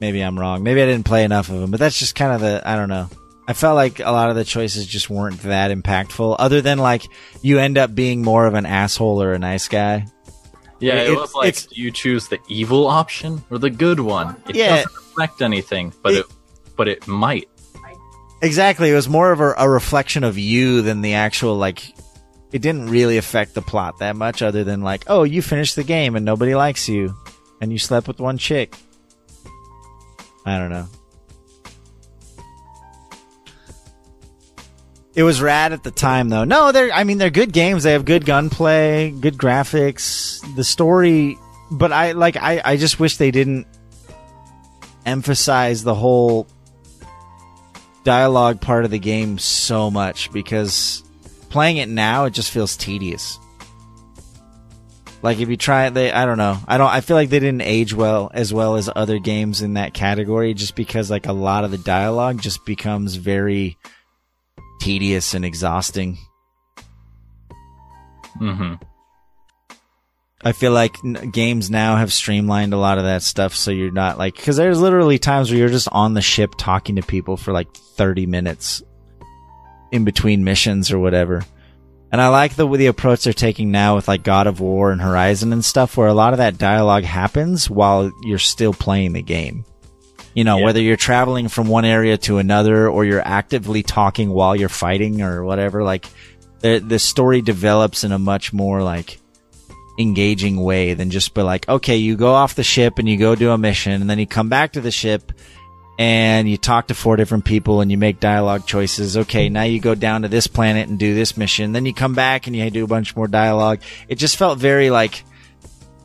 [0.00, 0.62] Maybe I'm wrong.
[0.62, 2.88] Maybe I didn't play enough of them, but that's just kind of the I don't
[2.88, 3.10] know.
[3.46, 7.02] I felt like a lot of the choices just weren't that impactful other than like
[7.42, 10.06] you end up being more of an asshole or a nice guy.
[10.80, 14.34] Yeah, it, It- was like, it's- you choose the evil option or the good one?
[14.48, 14.76] It Yeah.
[14.76, 16.26] doesn't affect anything, but It- it,
[16.78, 17.50] but it might.
[18.40, 18.90] Exactly.
[18.90, 21.82] It was more of a, a reflection of you than the actual like.
[22.50, 25.84] It didn't really affect the plot that much, other than like, oh, you finished the
[25.84, 27.14] game and nobody likes you,
[27.60, 28.74] and you slept with one chick.
[30.46, 30.86] I don't know.
[35.14, 36.44] It was rad at the time, though.
[36.44, 36.92] No, they're.
[36.92, 37.82] I mean, they're good games.
[37.82, 41.36] They have good gunplay, good graphics, the story.
[41.72, 42.36] But I like.
[42.36, 42.62] I.
[42.64, 43.66] I just wish they didn't
[45.04, 46.46] emphasize the whole
[48.08, 51.02] dialogue part of the game so much because
[51.50, 53.38] playing it now it just feels tedious.
[55.20, 56.56] Like if you try it, they I don't know.
[56.66, 56.88] I don't.
[56.88, 60.54] I feel like they didn't age well as well as other games in that category,
[60.54, 63.76] just because like a lot of the dialogue just becomes very
[64.80, 66.16] tedious and exhausting.
[68.38, 68.76] Hmm
[70.44, 73.90] I feel like n- games now have streamlined a lot of that stuff, so you're
[73.90, 77.36] not like because there's literally times where you're just on the ship talking to people
[77.36, 78.82] for like 30 minutes
[79.90, 81.42] in between missions or whatever.
[82.12, 84.92] And I like the way the approach they're taking now with like God of War
[84.92, 89.12] and Horizon and stuff, where a lot of that dialogue happens while you're still playing
[89.12, 89.64] the game.
[90.34, 90.64] You know, Yeah.
[90.66, 95.20] whether you're traveling from one area to another or you're actively talking while you're fighting
[95.20, 96.06] or whatever, like
[96.60, 99.18] the the story develops in a much more like
[99.98, 103.34] engaging way than just be like, okay, you go off the ship and you go
[103.34, 105.32] do a mission and then you come back to the ship
[105.98, 109.16] and you talk to four different people and you make dialogue choices.
[109.16, 111.72] Okay, now you go down to this planet and do this mission.
[111.72, 113.80] Then you come back and you do a bunch more dialogue.
[114.08, 115.24] It just felt very like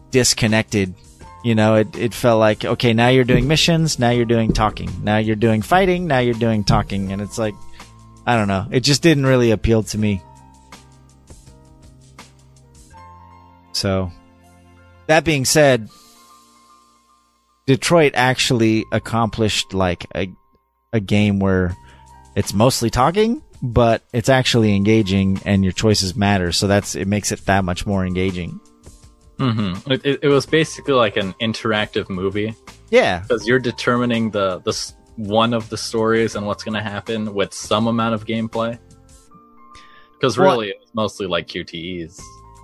[0.10, 0.96] disconnected.
[1.44, 4.90] You know, it, it felt like, okay, now you're doing missions, now you're doing talking,
[5.04, 7.12] now you're doing fighting, now you're doing talking.
[7.12, 7.54] And it's like,
[8.26, 8.66] I don't know.
[8.72, 10.22] It just didn't really appeal to me.
[13.84, 14.10] So,
[15.08, 15.90] that being said,
[17.68, 20.32] Detroit actually accomplished like a
[20.94, 21.76] a game where
[22.34, 26.54] it's mostly talking, but it's actually engaging and your choices matter.
[26.54, 28.62] So that's it makes it that much more engaging.
[29.38, 32.56] hmm It, it, it was basically like an interactive movie
[32.90, 37.34] Yeah, because you're determining the the one of the stories and what's going to happen
[37.34, 38.80] with some amount of gameplay.
[40.14, 42.18] Because Well- really, it was mostly like QTEs.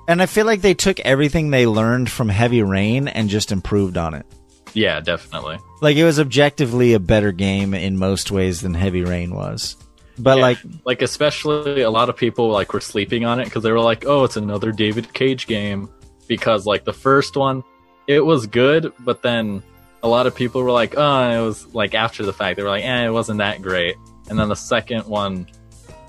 [0.10, 3.96] And I feel like they took everything they learned from Heavy Rain and just improved
[3.98, 4.26] on it.
[4.74, 5.58] Yeah, definitely.
[5.82, 9.78] Like it was objectively a better game in most ways than Heavy Rain was.
[10.18, 10.42] But Yeah.
[10.44, 13.80] like like especially a lot of people like were sleeping on it because they were
[13.80, 15.88] like, "Oh, it's another David Cage game."
[16.28, 17.64] Because like the first one,
[18.06, 19.64] it was good, but then
[20.04, 22.70] a lot of people were like, "Oh, it was like after the fact." They were
[22.70, 23.96] like, "Eh, it wasn't that great."
[24.30, 25.48] And then the second one,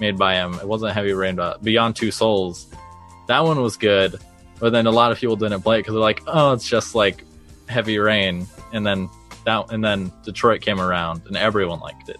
[0.00, 2.66] made by him, it wasn't Heavy Rain, but Beyond Two Souls,
[3.30, 4.18] that one was good.
[4.58, 6.94] But then a lot of people didn't play it because they're like, "Oh, it's just
[6.94, 7.24] like
[7.68, 9.08] Heavy Rain." And then
[9.46, 12.18] that, and then Detroit came around, and everyone liked it.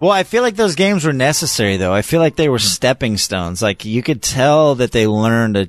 [0.00, 1.92] Well, I feel like those games were necessary though.
[1.94, 3.62] I feel like they were stepping stones.
[3.62, 5.68] Like you could tell that they learned a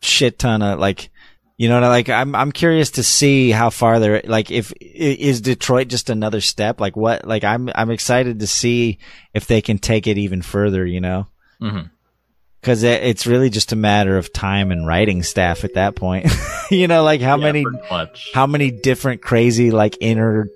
[0.00, 1.10] shit ton of like,
[1.56, 5.88] you know, like I'm I'm curious to see how far they're like if is Detroit
[5.88, 6.80] just another step?
[6.80, 7.26] Like what?
[7.26, 8.98] Like I'm I'm excited to see
[9.32, 10.84] if they can take it even further.
[10.84, 11.26] You know,
[11.60, 11.91] hmm
[12.62, 16.30] because it, it's really just a matter of time and writing staff at that point.
[16.70, 17.64] you know, like how Yeah, many
[18.32, 20.48] how many different crazy like inner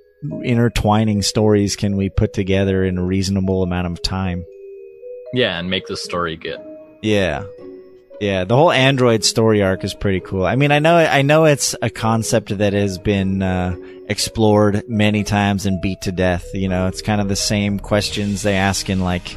[0.44, 4.44] intertwining stories can we put together in a reasonable amount of time?
[5.32, 6.61] Yeah, and make the story good.
[7.02, 7.44] Yeah.
[8.20, 10.46] Yeah, the whole Android story arc is pretty cool.
[10.46, 13.76] I mean, I know I know it's a concept that has been uh,
[14.09, 16.46] explored many times and beat to death.
[16.54, 19.36] You know, it's kind of the same questions they ask in like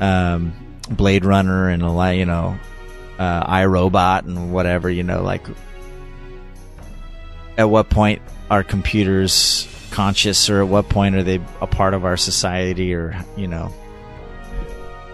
[0.00, 0.52] um,
[0.90, 2.58] Blade Runner and a lot, you know,
[3.18, 4.90] uh, iRobot and whatever.
[4.90, 5.44] You know, like
[7.56, 12.04] at what point are computers conscious, or at what point are they a part of
[12.04, 13.72] our society, or you know,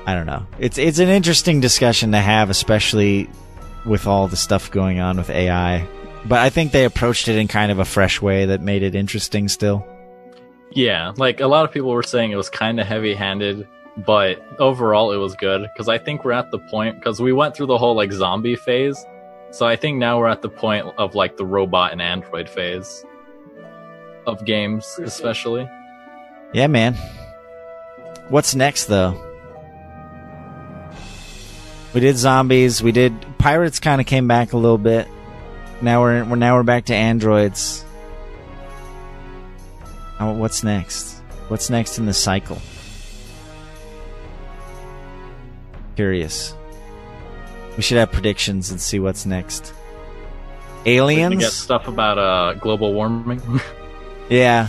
[0.07, 0.47] I don't know.
[0.59, 3.29] It's it's an interesting discussion to have, especially
[3.85, 5.87] with all the stuff going on with AI.
[6.27, 8.95] But I think they approached it in kind of a fresh way that made it
[8.95, 9.87] interesting still.
[10.71, 13.69] Yeah, like a lot of people were saying it was kind of heavy handed,
[13.99, 17.55] but overall it was good because I think we're at the point because we went
[17.55, 19.05] through the whole like zombie phase.
[19.51, 23.05] So I think now we're at the point of like the robot and android phase
[24.27, 25.69] of games, especially.
[26.53, 26.95] Yeah, man.
[28.29, 29.21] What's next though?
[31.93, 32.83] We did zombies.
[32.83, 33.79] We did pirates.
[33.79, 35.07] Kind of came back a little bit.
[35.81, 37.83] Now we're we're now we're back to androids.
[40.19, 41.21] What's next?
[41.49, 42.61] What's next in the cycle?
[45.97, 46.55] Curious.
[47.77, 49.73] We should have predictions and see what's next.
[50.85, 51.37] We Aliens.
[51.37, 53.41] get stuff about uh global warming.
[54.31, 54.69] Yeah.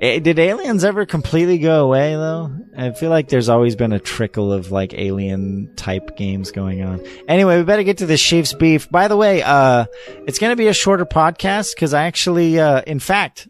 [0.00, 2.50] Eh, Did aliens ever completely go away though?
[2.76, 7.00] I feel like there's always been a trickle of like alien type games going on.
[7.28, 8.90] Anyway, we better get to the Chiefs beef.
[8.90, 9.84] By the way, uh,
[10.26, 13.48] it's going to be a shorter podcast because I actually, uh, in fact,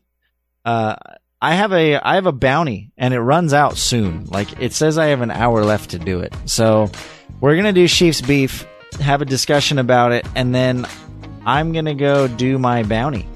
[0.66, 0.96] uh,
[1.42, 4.26] I have a, I have a bounty and it runs out soon.
[4.26, 6.32] Like it says I have an hour left to do it.
[6.44, 6.88] So
[7.40, 8.64] we're to do Chiefs beef,
[9.00, 10.86] have a discussion about it, and then
[11.44, 13.26] I'm to go do my bounty.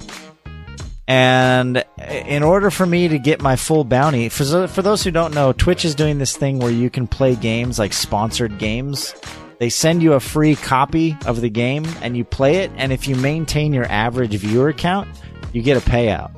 [1.09, 5.35] And in order for me to get my full bounty, for, for those who don't
[5.35, 9.17] know, Twitch is doing this thing where you can play games like sponsored games.
[9.59, 12.71] They send you a free copy of the game and you play it.
[12.77, 15.09] And if you maintain your average viewer count,
[15.53, 16.31] you get a payout.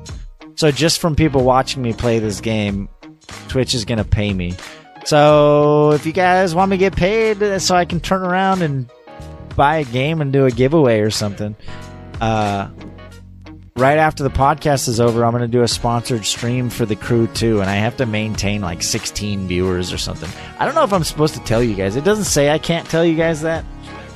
[0.59, 2.89] So just from people watching me play this game,
[3.47, 4.57] Twitch is to pay me.
[5.05, 8.91] So if you guys want me to get paid so I can turn around and
[9.55, 11.55] buy a game and do a giveaway or something.
[12.19, 12.67] Uh,
[13.77, 16.97] right after the podcast is over, I'm going to do a sponsored stream for the
[16.97, 20.29] Crew 2, and I have to maintain like 16 viewers or something.
[20.59, 21.95] I don't know if I'm supposed to tell you guys.
[21.95, 23.63] It doesn't say I can't tell you guys that.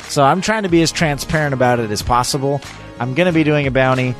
[0.10, 2.60] So I'm trying to be as transparent about it as possible.
[3.00, 4.14] I'm going to be doing a bounty.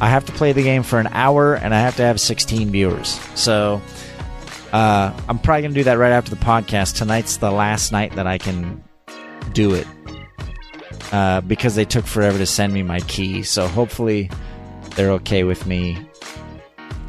[0.00, 2.70] I have to play the game for an hour, and I have to have 16
[2.70, 3.18] viewers.
[3.34, 3.82] So
[4.72, 6.96] uh, I'm probably going to do that right after the podcast.
[6.96, 8.82] Tonight's the last night that I can
[9.52, 9.86] do it
[11.12, 13.42] uh, because they took forever to send me my key.
[13.42, 14.30] So hopefully
[14.94, 15.98] they're okay with me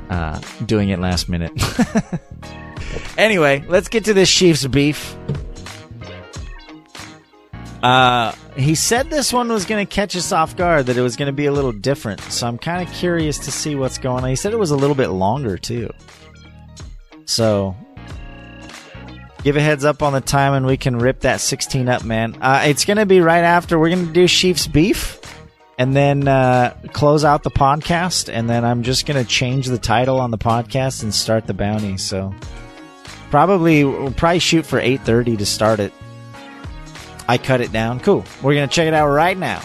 [0.10, 1.52] uh, doing it last minute.
[3.18, 5.16] anyway, let's get to this Chiefs beef.
[7.82, 11.15] Uh, he said this one was going to catch us off guard, that it was
[11.15, 12.19] going to be a little different.
[12.21, 14.30] So I'm kind of curious to see what's going on.
[14.30, 15.89] He said it was a little bit longer, too.
[17.25, 17.75] So
[19.43, 22.38] give a heads up on the time and we can rip that 16 up, man.
[22.41, 23.80] Uh, it's going to be right after.
[23.80, 25.21] We're going to do Chiefs Beef
[25.77, 28.32] and then uh, close out the podcast.
[28.32, 31.53] And then I'm just going to change the title on the podcast and start the
[31.53, 31.97] bounty.
[31.97, 32.34] So
[33.30, 35.93] probably, we'll probably shoot for 8.30 to start it.
[37.30, 37.99] I cut it down.
[37.99, 38.25] Cool.
[38.41, 39.61] We're going to check it out right now.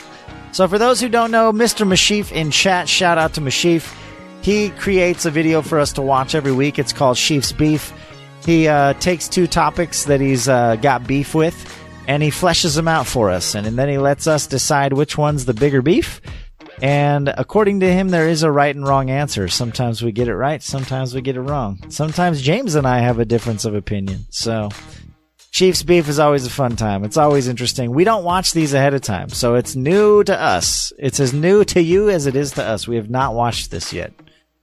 [0.52, 1.86] So, for those who don't know, Mr.
[1.86, 3.90] Mashif in chat, shout out to Mashif.
[4.42, 6.78] He creates a video for us to watch every week.
[6.78, 7.90] It's called Chief's Beef.
[8.44, 11.56] He uh, takes two topics that he's uh, got beef with
[12.06, 13.54] and he fleshes them out for us.
[13.54, 16.20] And, and then he lets us decide which one's the bigger beef.
[16.82, 19.48] And according to him, there is a right and wrong answer.
[19.48, 21.80] Sometimes we get it right, sometimes we get it wrong.
[21.88, 24.26] Sometimes James and I have a difference of opinion.
[24.28, 24.68] So.
[25.54, 27.04] Chiefs beef is always a fun time.
[27.04, 27.92] It's always interesting.
[27.92, 30.92] We don't watch these ahead of time, so it's new to us.
[30.98, 32.88] It's as new to you as it is to us.
[32.88, 34.12] We have not watched this yet.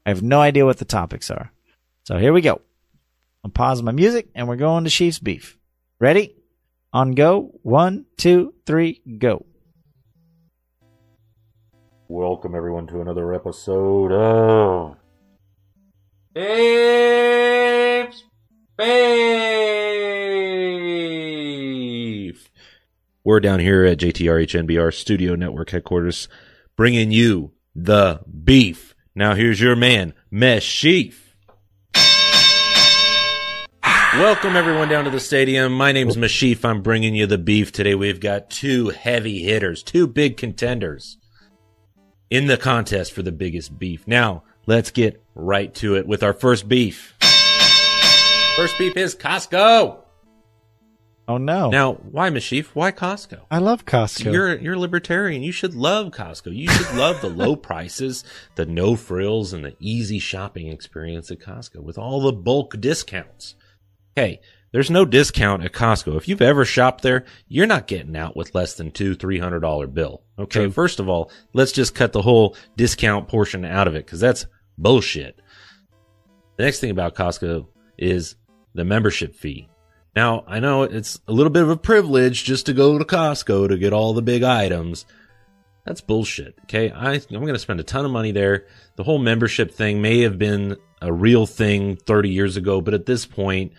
[0.05, 1.49] I have no idea what the topics are.
[2.03, 2.59] So here we go.
[3.41, 5.57] I'll pause my music and we're going to Chiefs beef.
[5.97, 6.35] Ready?
[6.91, 7.57] On go.
[7.63, 9.45] One, two, three, go.
[12.09, 14.97] Welcome everyone to another episode of
[16.35, 18.25] Apes
[18.81, 18.89] Beef.
[23.23, 26.27] We're down here at JTRHNBR Studio Network headquarters,
[26.75, 28.95] bringing you the beef.
[29.13, 31.35] Now here's your man, Mesh Chief.
[34.15, 35.73] Welcome everyone down to the stadium.
[35.73, 36.65] My name's Mashif.
[36.65, 37.93] I'm bringing you the beef today.
[37.93, 41.19] We've got two heavy hitters, two big contenders
[42.31, 44.07] in the contest for the biggest beef.
[44.07, 47.15] Now, let's get right to it with our first beef.
[48.55, 49.99] First beef is Costco.
[51.27, 51.69] Oh no.
[51.69, 52.67] Now, why Mashif?
[52.73, 53.41] Why Costco?
[53.49, 54.31] I love Costco.
[54.33, 55.41] You're you're a libertarian.
[55.41, 56.53] You should love Costco.
[56.53, 58.25] You should love the low prices,
[58.55, 63.55] the no frills, and the easy shopping experience at Costco with all the bulk discounts.
[64.15, 64.41] Hey,
[64.73, 66.17] there's no discount at Costco.
[66.17, 69.61] If you've ever shopped there, you're not getting out with less than two, three hundred
[69.61, 70.23] dollar bill.
[70.37, 70.71] Okay, True.
[70.71, 74.45] first of all, let's just cut the whole discount portion out of it because that's
[74.77, 75.39] bullshit.
[76.57, 78.35] The next thing about Costco is
[78.73, 79.67] the membership fee.
[80.15, 83.69] Now, I know it's a little bit of a privilege just to go to Costco
[83.69, 85.05] to get all the big items.
[85.85, 86.55] That's bullshit.
[86.63, 86.91] Okay.
[86.91, 88.67] I, I'm going to spend a ton of money there.
[88.97, 93.05] The whole membership thing may have been a real thing 30 years ago, but at
[93.05, 93.73] this point,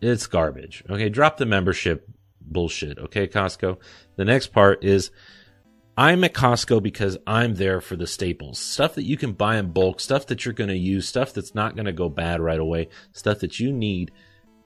[0.00, 0.84] it's garbage.
[0.88, 1.08] Okay.
[1.08, 2.08] Drop the membership
[2.40, 2.98] bullshit.
[2.98, 3.26] Okay.
[3.26, 3.78] Costco.
[4.16, 5.10] The next part is
[5.96, 8.58] I'm at Costco because I'm there for the staples.
[8.58, 11.54] Stuff that you can buy in bulk, stuff that you're going to use, stuff that's
[11.54, 14.12] not going to go bad right away, stuff that you need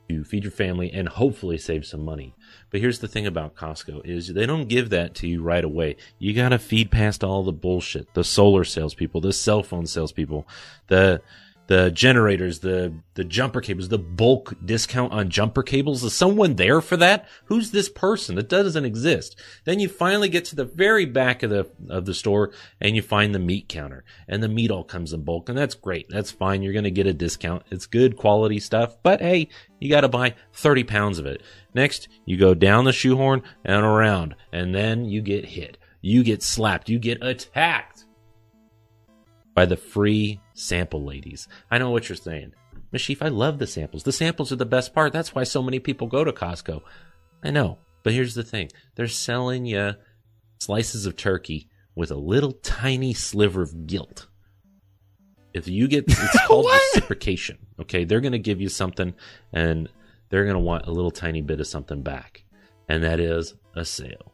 [0.09, 2.35] to feed your family and hopefully save some money.
[2.71, 5.97] But here's the thing about Costco is they don't give that to you right away.
[6.19, 8.15] You got to feed past all the bullshit.
[8.15, 10.47] The solar salespeople, the cell phone salespeople,
[10.89, 11.21] the
[11.69, 16.03] the generators, the the jumper cables, the bulk discount on jumper cables.
[16.03, 17.29] Is someone there for that?
[17.45, 18.37] Who's this person?
[18.37, 19.39] That doesn't exist.
[19.65, 23.03] Then you finally get to the very back of the of the store and you
[23.03, 26.07] find the meat counter, and the meat all comes in bulk, and that's great.
[26.09, 26.63] That's fine.
[26.63, 27.65] You're gonna get a discount.
[27.71, 31.43] It's good quality stuff, but hey, you got to buy 30 pounds of it.
[31.75, 35.77] Next, you go down the shoehorn and around, and then you get hit.
[36.01, 36.89] You get slapped.
[36.89, 38.07] You get attacked
[39.55, 41.49] by the free sample ladies.
[41.71, 42.53] I know what you're saying.
[42.93, 44.03] Mashif, I love the samples.
[44.03, 45.13] The samples are the best part.
[45.13, 46.83] That's why so many people go to Costco.
[47.43, 47.79] I know.
[48.03, 49.95] But here's the thing they're selling you
[50.61, 54.29] slices of turkey with a little tiny sliver of guilt.
[55.53, 57.59] If you get, it's called reciprocation.
[57.81, 58.05] Okay.
[58.05, 59.15] They're going to give you something
[59.53, 59.89] and
[60.31, 62.45] they're going to want a little tiny bit of something back.
[62.89, 64.33] And that is a sale.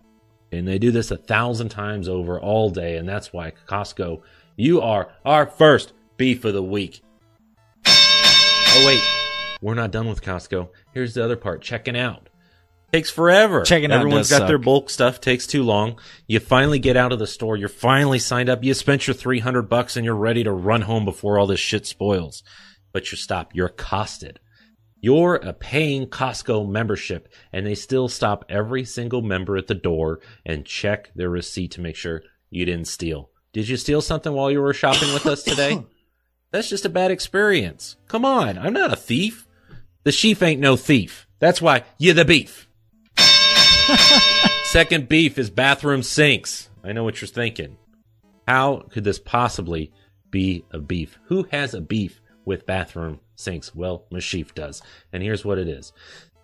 [0.52, 2.96] And they do this a thousand times over all day.
[2.96, 4.22] And that's why Costco,
[4.56, 7.02] you are our first beef of the week.
[7.86, 9.02] Oh, wait.
[9.62, 10.68] We're not done with Costco.
[10.92, 12.28] Here's the other part checking out.
[12.92, 13.62] Takes forever.
[13.62, 15.20] Checking out Everyone's got their bulk stuff.
[15.20, 15.98] Takes too long.
[16.28, 17.56] You finally get out of the store.
[17.56, 18.62] You're finally signed up.
[18.62, 21.86] You spent your 300 bucks and you're ready to run home before all this shit
[21.86, 22.44] spoils.
[22.92, 23.56] But you're stopped.
[23.56, 24.38] You're accosted.
[25.00, 30.20] You're a paying Costco membership and they still stop every single member at the door
[30.46, 33.30] and check their receipt to make sure you didn't steal.
[33.52, 35.84] Did you steal something while you were shopping with us today?
[36.54, 37.96] That's just a bad experience.
[38.06, 38.58] Come on.
[38.58, 39.48] I'm not a thief.
[40.04, 41.26] The sheep ain't no thief.
[41.40, 42.68] That's why you're the beef.
[44.62, 46.68] Second beef is bathroom sinks.
[46.84, 47.76] I know what you're thinking.
[48.46, 49.92] How could this possibly
[50.30, 51.18] be a beef?
[51.24, 53.74] Who has a beef with bathroom sinks?
[53.74, 54.80] Well, my Mashif does.
[55.12, 55.92] And here's what it is.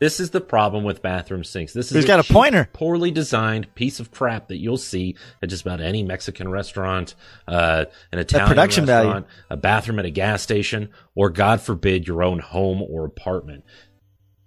[0.00, 1.74] This is the problem with bathroom sinks.
[1.74, 2.68] This is Who's got a cheap, pointer?
[2.72, 7.14] poorly designed piece of crap that you'll see at just about any Mexican restaurant,
[7.46, 9.08] uh, an Italian production value.
[9.10, 13.62] restaurant, a bathroom at a gas station, or God forbid, your own home or apartment.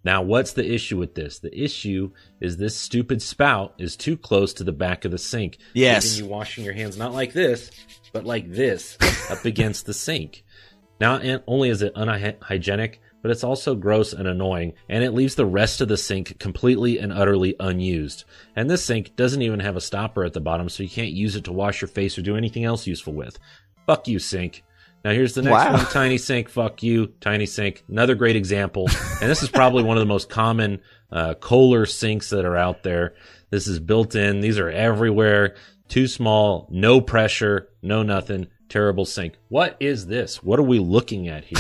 [0.04, 1.40] Now, what's the issue with this?
[1.40, 2.12] The issue
[2.42, 5.60] is this stupid spout is too close to the back of the sink.
[5.74, 6.18] Yes.
[6.18, 7.70] You washing your hands not like this,
[8.12, 8.98] but like this
[9.30, 10.44] up against the sink.
[11.00, 15.45] Not only is it unhygienic, but it's also gross and annoying, and it leaves the
[15.48, 18.26] rest of the sink completely and utterly unused.
[18.56, 21.36] And this sink doesn't even have a stopper at the bottom, so you can't use
[21.36, 23.40] it to wash your face or do anything else useful with.
[23.88, 24.64] Fuck you, sink.
[25.04, 25.74] Now here's the next Wow.
[25.74, 26.50] one, tiny sink.
[26.50, 27.84] Fuck you, tiny sink.
[27.90, 28.88] Another great example,
[29.22, 30.80] and this is probably one of the most common
[31.12, 33.16] uh, Kohler sinks that are out there.
[33.50, 34.41] This is built in.
[34.41, 35.56] These are everywhere.
[35.90, 38.48] Too small, no pressure, no nothing.
[38.74, 39.36] Terrible sink.
[39.50, 40.41] What is this?
[40.41, 41.60] What are we looking at here?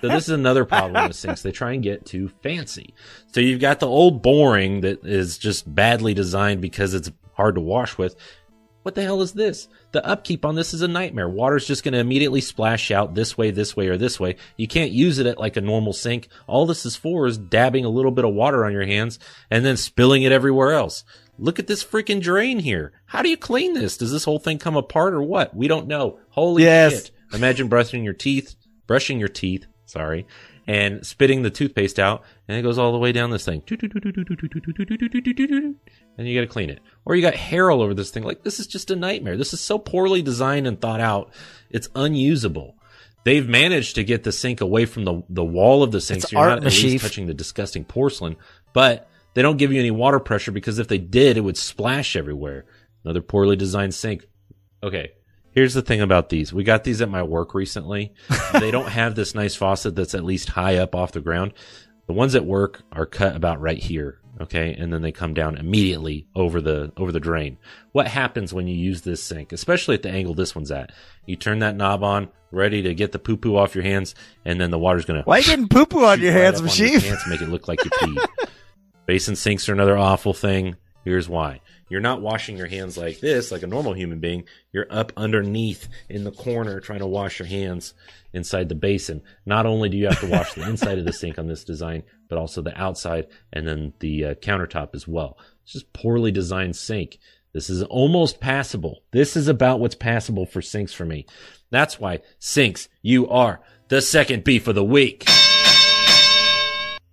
[0.00, 1.42] so this is another problem with sinks.
[1.42, 2.92] They try and get too fancy.
[3.28, 7.60] So you've got the old boring that is just badly designed because it's hard to
[7.60, 8.16] wash with.
[8.82, 9.68] What the hell is this?
[9.92, 11.28] The upkeep on this is a nightmare.
[11.28, 14.36] Water's just going to immediately splash out this way, this way, or this way.
[14.56, 16.28] You can't use it at like a normal sink.
[16.46, 19.18] All this is for is dabbing a little bit of water on your hands
[19.50, 21.04] and then spilling it everywhere else.
[21.38, 22.92] Look at this freaking drain here.
[23.06, 23.96] How do you clean this?
[23.98, 25.54] Does this whole thing come apart or what?
[25.54, 26.18] We don't know.
[26.30, 26.92] Holy Yes.
[26.92, 27.10] shit.
[27.34, 30.26] Imagine brushing your teeth, brushing your teeth, sorry,
[30.70, 33.60] and spitting the toothpaste out, and it goes all the way down this thing.
[36.16, 36.78] And you got to clean it.
[37.04, 38.22] Or you got hair all over this thing.
[38.22, 39.36] Like, this is just a nightmare.
[39.36, 41.32] This is so poorly designed and thought out.
[41.70, 42.76] It's unusable.
[43.24, 46.30] They've managed to get the sink away from the, the wall of the sink, It's
[46.30, 48.36] so you're art, not at least touching the disgusting porcelain.
[48.72, 52.14] But they don't give you any water pressure because if they did, it would splash
[52.14, 52.64] everywhere.
[53.02, 54.24] Another poorly designed sink.
[54.84, 55.14] Okay.
[55.52, 56.52] Here's the thing about these.
[56.52, 58.12] We got these at my work recently.
[58.52, 61.52] they don't have this nice faucet that's at least high up off the ground.
[62.06, 64.20] The ones at work are cut about right here.
[64.40, 64.74] Okay.
[64.74, 67.58] And then they come down immediately over the, over the drain.
[67.92, 70.92] What happens when you use this sink, especially at the angle this one's at?
[71.26, 74.14] You turn that knob on, ready to get the poo poo off your hands,
[74.44, 77.00] and then the water's going to Why you getting poo poo on your hands, your
[77.00, 78.24] pants, make it look like you peed.
[79.06, 80.76] Basin sinks are another awful thing.
[81.04, 81.60] Here's why.
[81.90, 84.44] You're not washing your hands like this, like a normal human being.
[84.72, 87.94] You're up underneath in the corner trying to wash your hands
[88.32, 89.22] inside the basin.
[89.44, 92.04] Not only do you have to wash the inside of the sink on this design,
[92.28, 95.36] but also the outside and then the uh, countertop as well.
[95.64, 97.18] It's just poorly designed sink.
[97.52, 99.02] This is almost passable.
[99.10, 101.26] This is about what's passable for sinks for me.
[101.70, 105.26] That's why sinks, you are the second beef of the week.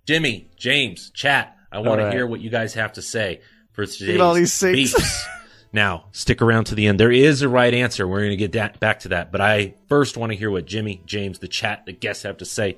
[0.06, 1.56] Jimmy, James, chat.
[1.72, 3.40] I want All to hear what you guys have to say
[3.78, 4.92] for today's all these sinks.
[4.92, 5.26] beefs.
[5.72, 6.98] now, stick around to the end.
[6.98, 8.08] There is a right answer.
[8.08, 9.30] We're going to get that, back to that.
[9.30, 12.44] But I first want to hear what Jimmy, James, the chat, the guests have to
[12.44, 12.76] say.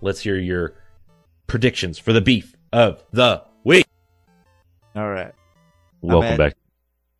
[0.00, 0.74] Let's hear your
[1.48, 3.86] predictions for the beef of the week.
[4.94, 5.32] All right.
[6.00, 6.56] Welcome at- back.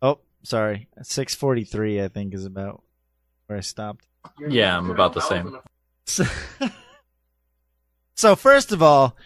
[0.01, 0.87] Oh, sorry.
[1.01, 2.81] Six forty three, I think, is about
[3.47, 4.07] where I stopped.
[4.47, 5.59] Yeah, I'm about the same.
[6.05, 6.25] So,
[8.15, 9.17] so first of all,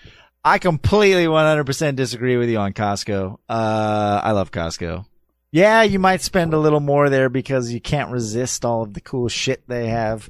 [0.43, 3.37] I completely 100% disagree with you on Costco.
[3.49, 5.05] Uh, I love Costco.
[5.51, 9.01] Yeah, you might spend a little more there because you can't resist all of the
[9.01, 10.29] cool shit they have.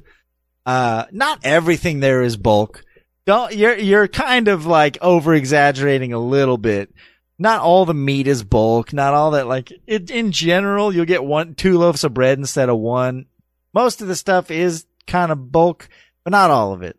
[0.66, 2.84] Uh, not everything there is bulk.
[3.26, 6.92] Don't, you're, you're kind of like over exaggerating a little bit.
[7.38, 8.92] Not all the meat is bulk.
[8.92, 12.68] Not all that, like, it, in general, you'll get one, two loaves of bread instead
[12.68, 13.26] of one.
[13.72, 15.88] Most of the stuff is kind of bulk,
[16.24, 16.98] but not all of it.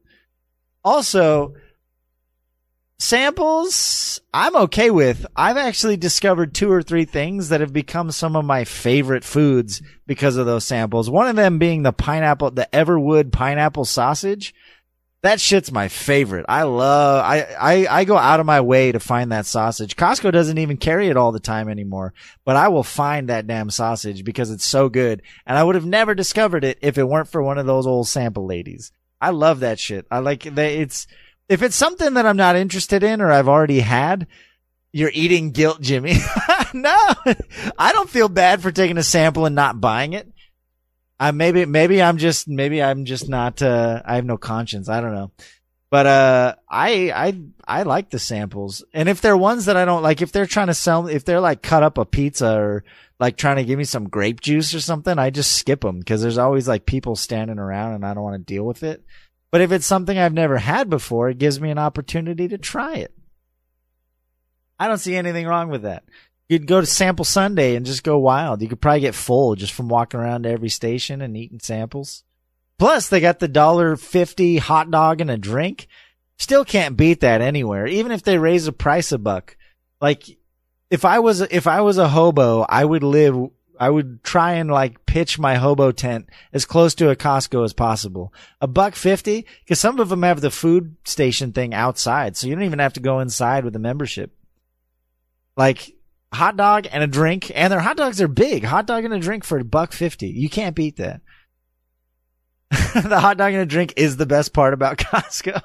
[0.83, 1.55] Also,
[3.01, 5.25] samples I'm okay with.
[5.35, 9.81] I've actually discovered two or three things that have become some of my favorite foods
[10.07, 11.09] because of those samples.
[11.09, 14.53] One of them being the pineapple, the Everwood pineapple sausage.
[15.23, 16.45] That shit's my favorite.
[16.49, 19.95] I love, I, I, I go out of my way to find that sausage.
[19.95, 22.13] Costco doesn't even carry it all the time anymore,
[22.43, 25.21] but I will find that damn sausage because it's so good.
[25.45, 28.07] And I would have never discovered it if it weren't for one of those old
[28.07, 28.91] sample ladies.
[29.19, 30.07] I love that shit.
[30.09, 31.05] I like that it's,
[31.51, 34.25] if it's something that I'm not interested in or I've already had,
[34.93, 36.13] You're eating guilt, Jimmy.
[36.73, 36.95] no,
[37.77, 40.31] I don't feel bad for taking a sample and not buying it.
[41.19, 44.87] I maybe maybe I'm just maybe I'm just not uh I have no conscience.
[44.87, 45.31] I don't know.
[45.89, 48.83] But uh I I I like the samples.
[48.93, 51.41] And if they're ones that I don't like if they're trying to sell if they're
[51.41, 52.83] like cut up a pizza or
[53.19, 56.21] like trying to give me some grape juice or something, I just skip them because
[56.21, 59.03] there's always like people standing around and I don't want to deal with it.
[59.51, 62.95] But if it's something I've never had before, it gives me an opportunity to try
[62.95, 63.13] it.
[64.79, 66.03] I don't see anything wrong with that.
[66.49, 68.61] You'd go to Sample Sunday and just go wild.
[68.61, 72.23] You could probably get full just from walking around to every station and eating samples.
[72.79, 75.87] Plus, they got the dollar fifty hot dog and a drink.
[76.37, 79.55] Still can't beat that anywhere, even if they raise the price a buck.
[80.01, 80.37] Like,
[80.89, 83.49] if I was if I was a hobo, I would live.
[83.81, 87.73] I would try and like pitch my hobo tent as close to a Costco as
[87.73, 88.31] possible.
[88.61, 92.53] A buck fifty, because some of them have the food station thing outside, so you
[92.53, 94.37] don't even have to go inside with a membership.
[95.57, 95.95] Like
[96.31, 98.65] hot dog and a drink, and their hot dogs are big.
[98.65, 100.27] Hot dog and a drink for a buck fifty.
[100.27, 101.21] You can't beat that.
[102.69, 105.59] the hot dog and a drink is the best part about Costco.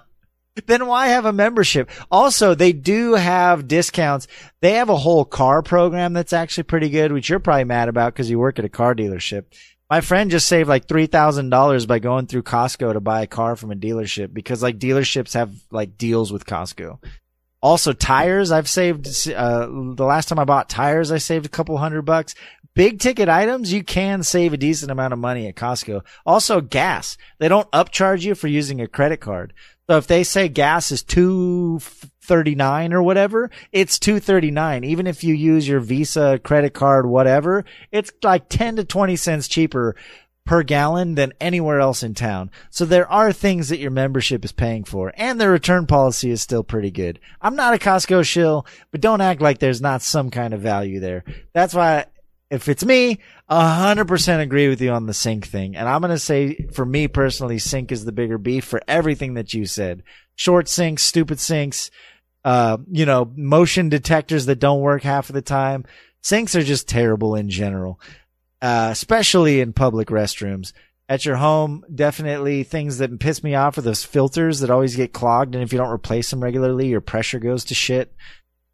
[0.66, 1.90] Then why have a membership?
[2.10, 4.26] Also, they do have discounts.
[4.60, 8.14] They have a whole car program that's actually pretty good, which you're probably mad about
[8.14, 9.44] because you work at a car dealership.
[9.90, 13.70] My friend just saved like $3,000 by going through Costco to buy a car from
[13.70, 16.98] a dealership because like dealerships have like deals with Costco.
[17.62, 21.76] Also tires, I've saved, uh, the last time I bought tires, I saved a couple
[21.78, 22.34] hundred bucks.
[22.74, 26.02] Big ticket items, you can save a decent amount of money at Costco.
[26.26, 27.16] Also gas.
[27.38, 29.54] They don't upcharge you for using a credit card.
[29.88, 34.82] So if they say gas is 239 or whatever, it's 239.
[34.84, 39.46] Even if you use your Visa credit card, whatever, it's like 10 to 20 cents
[39.46, 39.94] cheaper
[40.44, 42.50] per gallon than anywhere else in town.
[42.70, 46.40] So there are things that your membership is paying for and the return policy is
[46.40, 47.20] still pretty good.
[47.40, 51.00] I'm not a Costco shill, but don't act like there's not some kind of value
[51.00, 51.24] there.
[51.52, 52.06] That's why
[52.50, 55.76] if it's me, a hundred percent agree with you on the sink thing.
[55.76, 59.34] And I'm going to say for me personally, sink is the bigger beef for everything
[59.34, 60.02] that you said.
[60.34, 61.90] Short sinks, stupid sinks,
[62.44, 65.84] uh, you know, motion detectors that don't work half of the time.
[66.22, 68.00] Sinks are just terrible in general,
[68.60, 70.72] uh, especially in public restrooms.
[71.08, 75.12] At your home, definitely things that piss me off are those filters that always get
[75.12, 75.54] clogged.
[75.54, 78.12] And if you don't replace them regularly, your pressure goes to shit.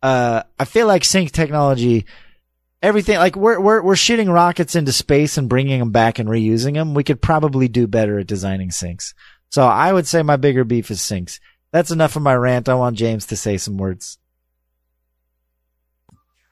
[0.03, 2.07] Uh, I feel like sink technology
[2.83, 6.75] everything like we're we're we're shooting rockets into space and bringing them back and reusing
[6.75, 6.95] them.
[6.95, 9.15] We could probably do better at designing sinks.
[9.51, 11.41] So I would say my bigger beef is sinks.
[11.71, 12.69] That's enough of my rant.
[12.69, 14.19] I want James to say some words.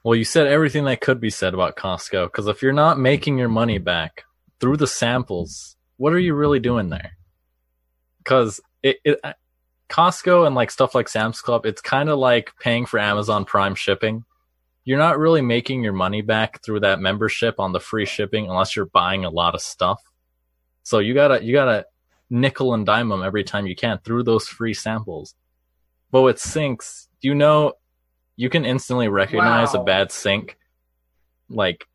[0.03, 3.37] Well, you said everything that could be said about Costco because if you're not making
[3.37, 4.23] your money back
[4.59, 7.11] through the samples, what are you really doing there?
[8.17, 9.21] Because it, it
[9.89, 13.75] Costco and like stuff like Sam's Club, it's kind of like paying for Amazon Prime
[13.75, 14.25] shipping
[14.83, 18.75] you're not really making your money back through that membership on the free shipping unless
[18.75, 20.01] you're buying a lot of stuff.
[20.83, 21.85] So you gotta you gotta
[22.29, 25.35] nickel and dime them every time you can through those free samples.
[26.09, 27.73] But with sinks, you know
[28.35, 29.81] you can instantly recognize wow.
[29.81, 30.57] a bad sink,
[31.49, 31.85] like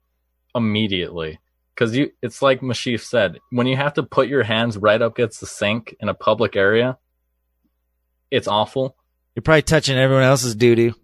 [0.54, 1.40] immediately.
[1.74, 5.18] Cause you it's like Mashif said, when you have to put your hands right up
[5.18, 6.96] against the sink in a public area,
[8.30, 8.96] it's awful.
[9.34, 10.94] You're probably touching everyone else's doo doo.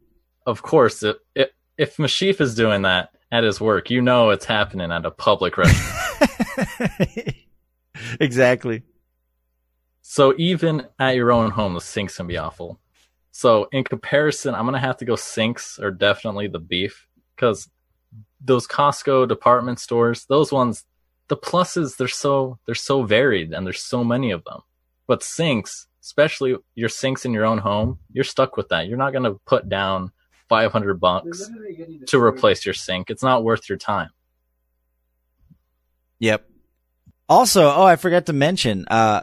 [0.46, 1.52] Of course, it, it
[1.82, 5.58] if Mashif is doing that at his work, you know it's happening at a public
[5.58, 7.34] restaurant.
[8.20, 8.82] exactly.
[10.02, 12.78] So even at your own home, the sinks can be awful.
[13.32, 17.68] So in comparison, I'm gonna have to go sinks are definitely the beef because
[18.40, 20.84] those Costco department stores, those ones,
[21.26, 24.60] the pluses they're so they're so varied and there's so many of them.
[25.08, 28.86] But sinks, especially your sinks in your own home, you're stuck with that.
[28.86, 30.12] You're not gonna put down
[30.52, 31.50] 500 bucks
[32.08, 33.08] to replace your sink.
[33.08, 34.10] It's not worth your time.
[36.18, 36.46] Yep.
[37.26, 39.22] Also, oh, I forgot to mention, uh,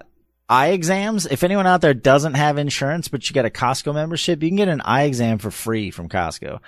[0.50, 1.28] eye exams.
[1.28, 4.56] If anyone out there doesn't have insurance, but you get a Costco membership, you can
[4.56, 6.62] get an eye exam for free from Costco.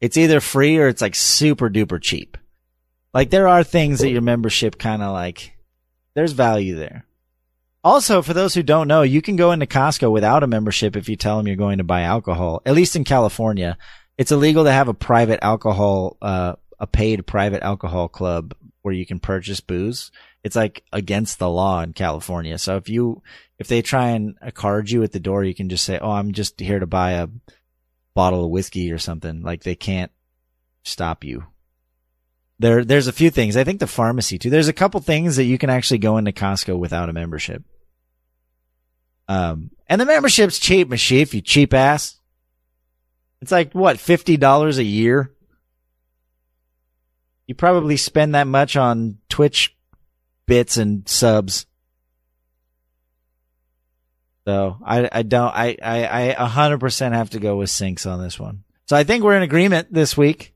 [0.00, 2.36] It's either free or it's like super duper cheap.
[3.14, 5.56] Like there are things that your membership kind of like,
[6.14, 7.06] there's value there.
[7.84, 11.08] Also, for those who don't know, you can go into Costco without a membership if
[11.08, 13.78] you tell them you're going to buy alcohol, at least in California.
[14.18, 19.06] It's illegal to have a private alcohol, uh, a paid private alcohol club where you
[19.06, 20.10] can purchase booze.
[20.42, 22.58] It's like against the law in California.
[22.58, 23.22] So if you,
[23.58, 26.32] if they try and card you at the door, you can just say, Oh, I'm
[26.32, 27.28] just here to buy a
[28.14, 29.42] bottle of whiskey or something.
[29.42, 30.10] Like they can't
[30.82, 31.44] stop you.
[32.58, 33.56] There, there's a few things.
[33.56, 34.50] I think the pharmacy too.
[34.50, 37.62] There's a couple things that you can actually go into Costco without a membership.
[39.28, 42.17] Um, and the membership's cheap, Mashif, you cheap ass.
[43.40, 45.32] It's like what fifty dollars a year.
[47.46, 49.74] You probably spend that much on Twitch
[50.46, 51.66] bits and subs.
[54.46, 58.22] So I I don't I I a hundred percent have to go with sinks on
[58.22, 58.64] this one.
[58.86, 60.54] So I think we're in agreement this week.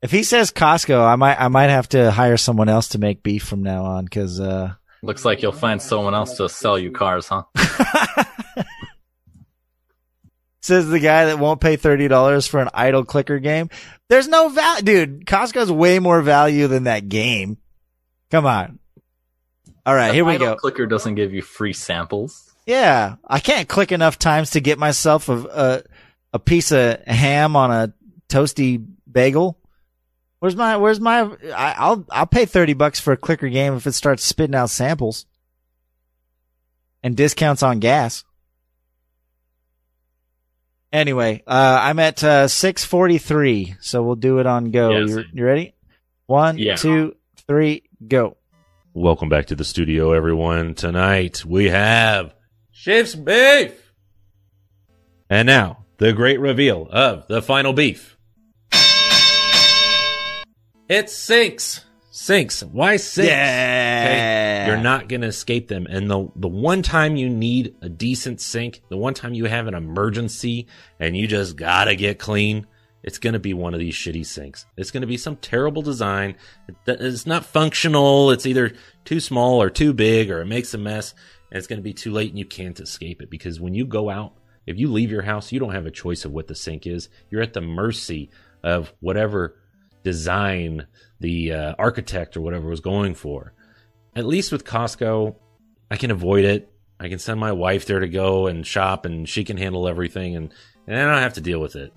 [0.00, 3.22] If he says Costco, I might I might have to hire someone else to make
[3.22, 6.90] beef from now on because uh, Looks like you'll find someone else to sell you
[6.90, 7.44] cars, huh?
[10.60, 13.70] says the guy that won't pay thirty dollars for an idle clicker game.
[14.08, 15.26] There's no value, dude.
[15.26, 17.58] Costco's way more value than that game.
[18.30, 18.78] Come on.
[19.86, 20.56] All right, here we Idle go.
[20.56, 22.52] Clicker doesn't give you free samples.
[22.66, 25.82] Yeah, I can't click enough times to get myself a a,
[26.34, 27.94] a piece of ham on a
[28.28, 29.58] toasty bagel.
[30.40, 31.22] Where's my Where's my?
[31.54, 34.70] I, I'll I'll pay thirty bucks for a clicker game if it starts spitting out
[34.70, 35.24] samples
[37.02, 38.24] and discounts on gas.
[40.92, 44.90] Anyway, uh, I'm at uh, six forty three, so we'll do it on go.
[44.90, 45.74] Yeah, you, you ready?
[46.26, 46.76] One, Yeah.
[46.76, 47.14] two,
[47.46, 48.36] three, go.
[48.94, 50.74] Welcome back to the studio, everyone.
[50.74, 52.34] Tonight we have
[52.70, 53.92] Chef's Beef.
[55.28, 58.16] And now, the great reveal of the final beef.
[60.88, 61.84] It sinks.
[62.28, 62.62] Sinks.
[62.62, 63.30] Why sinks?
[63.30, 64.66] Yeah.
[64.66, 65.86] You're not going to escape them.
[65.86, 69.66] And the, the one time you need a decent sink, the one time you have
[69.66, 70.66] an emergency
[71.00, 72.66] and you just gotta get clean,
[73.02, 74.66] it's going to be one of these shitty sinks.
[74.76, 76.36] It's going to be some terrible design.
[76.86, 78.30] It's not functional.
[78.30, 78.74] It's either
[79.06, 81.14] too small or too big or it makes a mess
[81.50, 83.86] and it's going to be too late and you can't escape it because when you
[83.86, 84.34] go out,
[84.66, 87.08] if you leave your house, you don't have a choice of what the sink is.
[87.30, 88.28] You're at the mercy
[88.62, 89.56] of whatever
[90.04, 90.86] design
[91.20, 93.52] the uh, architect or whatever was going for.
[94.14, 95.36] At least with Costco,
[95.90, 96.72] I can avoid it.
[97.00, 100.36] I can send my wife there to go and shop and she can handle everything
[100.36, 100.52] and,
[100.86, 101.92] and I don't have to deal with it.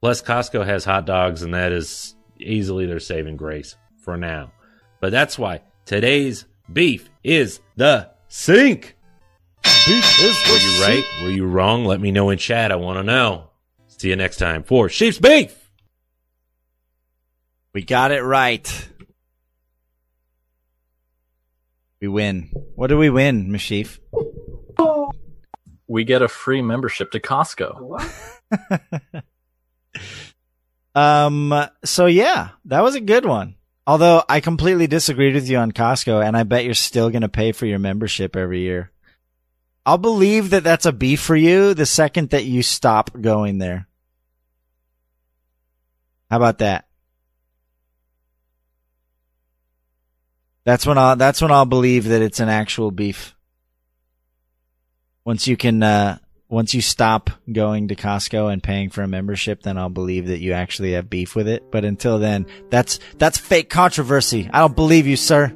[0.00, 4.52] Plus, Costco has hot dogs and that is easily their saving grace for now.
[5.00, 8.96] But that's why today's beef is the sink.
[9.62, 11.04] Beef is Were you right?
[11.22, 11.84] Were you wrong?
[11.84, 12.72] Let me know in chat.
[12.72, 13.50] I want to know.
[13.86, 15.63] See you next time for Sheep's Beef.
[17.74, 18.88] We got it right.
[22.00, 22.50] We win.
[22.76, 23.98] What do we win, Mashif?
[25.86, 28.02] We get a free membership to Costco.
[30.94, 31.52] Um.
[31.84, 33.56] So yeah, that was a good one.
[33.86, 37.28] Although I completely disagreed with you on Costco, and I bet you're still going to
[37.28, 38.92] pay for your membership every year.
[39.84, 43.88] I'll believe that that's a beef for you the second that you stop going there.
[46.30, 46.86] How about that?
[50.64, 53.34] That's when I'll that's when I'll believe that it's an actual beef.
[55.24, 56.18] Once you can uh
[56.48, 60.40] once you stop going to Costco and paying for a membership, then I'll believe that
[60.40, 61.70] you actually have beef with it.
[61.70, 64.48] But until then, that's that's fake controversy.
[64.52, 65.52] I don't believe you, sir.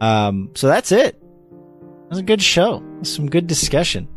[0.00, 1.16] Um, so that's it.
[1.16, 2.84] It was a good show.
[3.02, 4.08] Some good discussion.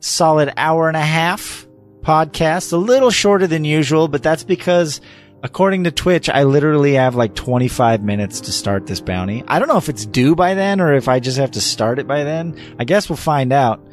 [0.00, 1.66] Solid hour and a half
[2.02, 2.72] podcast.
[2.72, 5.00] A little shorter than usual, but that's because
[5.44, 9.44] according to Twitch, I literally have like 25 minutes to start this bounty.
[9.46, 11.98] I don't know if it's due by then or if I just have to start
[12.00, 12.58] it by then.
[12.78, 13.86] I guess we'll find out.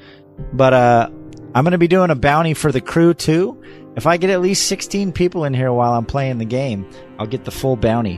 [0.54, 1.10] But, uh,
[1.54, 3.62] I'm going to be doing a bounty for the Crew 2.
[3.98, 7.28] If I get at least 16 people in here while I'm playing the game, I'll
[7.28, 8.16] get the full bounty,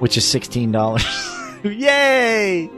[0.00, 1.64] which is $16.
[1.64, 2.68] Yay!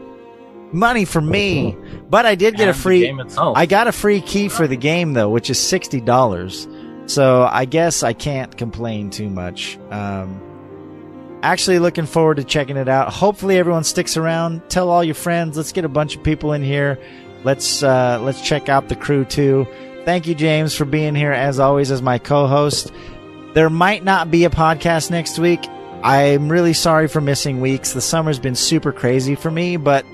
[0.73, 1.77] Money for me.
[2.11, 3.19] But I did get a And the free.
[3.57, 6.69] I got a free key for the game though, which is sixty dollars.
[7.07, 9.79] So I guess I can't complain too much.
[9.91, 10.41] Um,
[11.43, 13.13] actually, looking forward to checking it out.
[13.13, 14.63] Hopefully, everyone sticks around.
[14.71, 15.57] Tell all your friends.
[15.57, 16.99] Let's get a bunch of people in here.
[17.45, 19.67] Let's uh, let's check out the Crew 2.
[20.05, 22.93] Thank you, James, for being here as always as my co-host.
[23.55, 25.61] There might not be a podcast next week.
[26.03, 27.93] I'm really sorry for missing weeks.
[27.93, 30.05] The summer's been super crazy for me, but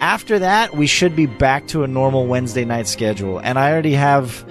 [0.00, 3.38] after that, we should be back to a normal Wednesday night schedule.
[3.38, 4.48] And I already have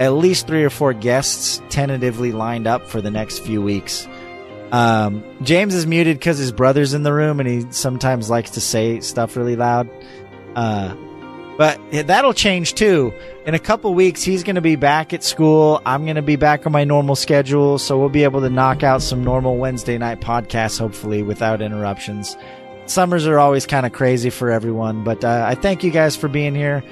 [0.00, 4.08] at least three or four guests tentatively lined up for the next few weeks.
[4.72, 8.60] Um, James is muted because his brother's in the room and he sometimes likes to
[8.60, 9.90] say stuff really loud.
[10.56, 10.96] Uh,
[11.58, 13.12] but that'll change too.
[13.44, 15.82] In a couple weeks, he's going to be back at school.
[15.84, 17.76] I'm going to be back on my normal schedule.
[17.76, 22.34] So we'll be able to knock out some normal Wednesday night podcasts, hopefully, without interruptions.
[22.86, 26.28] Summers are always kind of crazy for everyone, but uh, I thank you guys for
[26.28, 26.82] being here.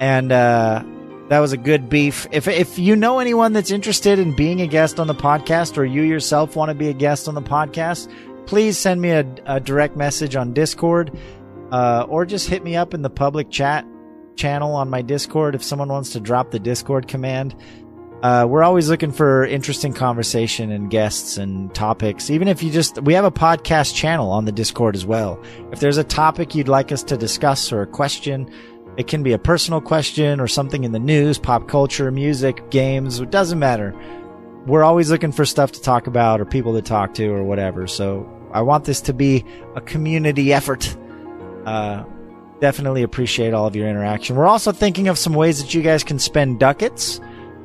[0.00, 0.82] And uh,
[1.28, 2.26] that was a good beef.
[2.30, 5.84] If if you know anyone that's interested in being a guest on the podcast, or
[5.84, 8.12] you yourself want to be a guest on the podcast,
[8.46, 11.16] please send me a, a direct message on Discord,
[11.70, 13.86] uh, or just hit me up in the public chat
[14.36, 17.54] channel on my Discord if someone wants to drop the Discord command.
[18.22, 22.30] Uh, we're always looking for interesting conversation and guests and topics.
[22.30, 25.42] Even if you just, we have a podcast channel on the Discord as well.
[25.72, 28.48] If there's a topic you'd like us to discuss or a question,
[28.96, 33.20] it can be a personal question or something in the news, pop culture, music, games.
[33.20, 33.94] It doesn't matter.
[34.66, 37.86] We're always looking for stuff to talk about or people to talk to or whatever.
[37.86, 39.44] So I want this to be
[39.74, 40.96] a community effort.
[41.64, 42.04] Uh,
[42.60, 44.36] definitely appreciate all of your interaction.
[44.36, 47.20] We're also thinking of some ways that you guys can spend ducats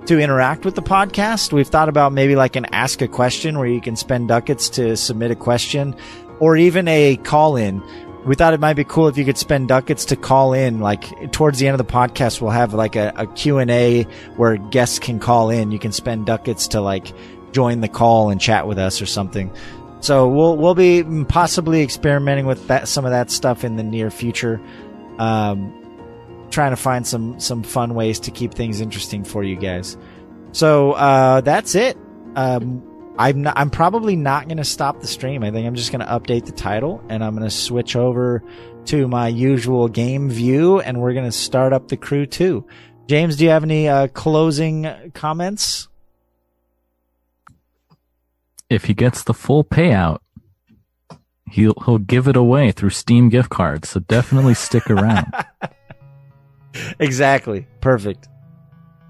[0.08, 1.52] to interact with the podcast.
[1.52, 4.96] We've thought about maybe like an ask a question where you can spend ducats to
[4.96, 5.96] submit a question
[6.40, 7.84] or even a call in.
[8.28, 10.80] We thought it might be cool if you could spend ducats to call in.
[10.80, 14.04] Like towards the end of the podcast, we'll have like a, a Q&A
[14.36, 15.72] where guests can call in.
[15.72, 17.14] You can spend ducats to like
[17.54, 19.52] join the call and chat with us or something.
[20.02, 24.12] So we'll, we'll be possibly experimenting with that, some of that stuff in the near
[24.12, 24.62] future.
[25.18, 25.74] Um,
[26.50, 29.98] trying to find some some fun ways to keep things interesting for you guys.
[30.52, 31.98] So uh, that's it.
[32.36, 32.84] Um,
[33.20, 35.44] I'm not, I'm probably not going to stop the stream.
[35.44, 38.44] I think I'm just going to update the title and I'm going to switch over
[38.86, 42.66] to my usual game view and we're going to start up the Crew 2.
[43.08, 45.88] James, do you have any uh, closing comments?
[48.70, 50.20] If he gets the full payout,
[51.50, 53.90] he'll he'll give it away through Steam gift cards.
[53.90, 55.32] So definitely stick around.
[57.00, 57.66] exactly.
[57.80, 58.28] Perfect.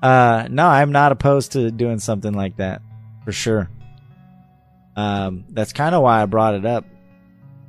[0.04, 2.84] Uh, no, I'm not opposed to doing something like that
[3.26, 3.68] for sure.
[4.98, 6.84] Um, that's kind of why I brought it up.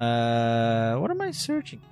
[0.01, 1.83] Uh, what am I searching?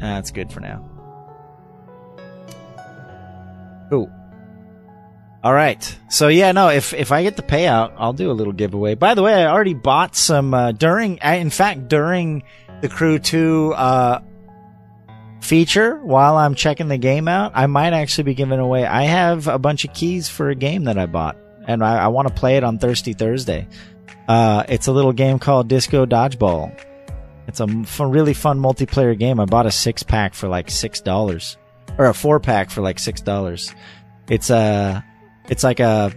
[0.00, 0.90] That's good for now.
[3.90, 4.10] Cool.
[5.42, 5.98] All right.
[6.08, 8.94] So yeah, no, if if I get the payout, I'll do a little giveaway.
[8.94, 11.18] By the way, I already bought some uh, during.
[11.18, 12.42] In fact, during
[12.80, 14.20] the Crew Two uh,
[15.42, 18.86] feature, while I'm checking the game out, I might actually be giving away.
[18.86, 22.08] I have a bunch of keys for a game that I bought, and I, I
[22.08, 23.68] want to play it on Thirsty Thursday.
[24.28, 26.78] Uh, it's a little game called Disco Dodgeball.
[27.46, 27.66] It's a
[28.06, 29.38] really fun multiplayer game.
[29.38, 31.58] I bought a six pack for like six dollars,
[31.98, 33.74] or a four pack for like six dollars.
[34.28, 35.04] It's a
[35.48, 36.12] it's like a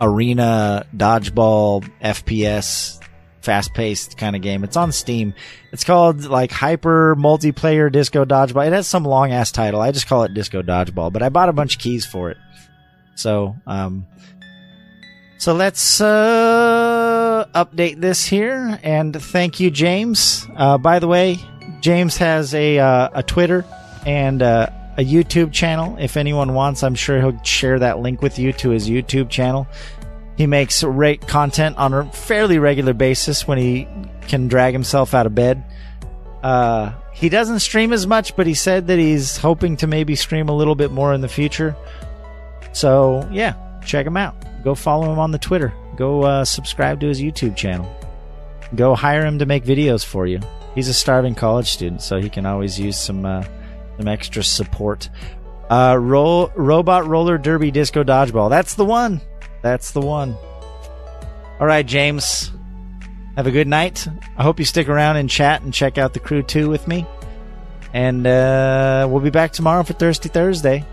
[0.00, 3.02] arena dodgeball FPS
[3.40, 4.62] fast paced kind of game.
[4.62, 5.34] It's on Steam.
[5.72, 8.66] It's called like Hyper Multiplayer Disco Dodgeball.
[8.66, 9.80] It has some long ass title.
[9.80, 12.36] I just call it Disco Dodgeball, but I bought a bunch of keys for it.
[13.14, 14.06] So, um,
[15.38, 18.78] so let's, uh, update this here.
[18.82, 20.46] And thank you, James.
[20.56, 21.38] Uh, by the way,
[21.80, 23.64] James has a, uh, a Twitter
[24.04, 25.96] and, uh, a YouTube channel.
[26.00, 29.68] If anyone wants, I'm sure he'll share that link with you to his YouTube channel.
[30.36, 33.86] He makes great content on a fairly regular basis when he
[34.26, 35.64] can drag himself out of bed.
[36.42, 40.48] Uh, he doesn't stream as much, but he said that he's hoping to maybe stream
[40.48, 41.76] a little bit more in the future.
[42.72, 43.54] So yeah,
[43.88, 44.36] check him out.
[44.62, 45.72] Go follow him on the Twitter.
[45.96, 47.90] Go uh, subscribe to his YouTube channel.
[48.74, 50.40] Go hire him to make videos for you.
[50.74, 53.44] He's a starving college student, so he can always use some uh,
[53.96, 55.08] some extra support.
[55.70, 58.48] Uh, roll, robot roller derby disco dodgeball.
[58.50, 59.20] That's the one.
[59.62, 60.36] That's the one.
[61.60, 62.52] All right, James.
[63.36, 64.06] Have a good night.
[64.36, 67.06] I hope you stick around and chat and check out the Crew 2 with me.
[67.92, 70.84] And uh, we'll be back tomorrow for Thirsty Thursday.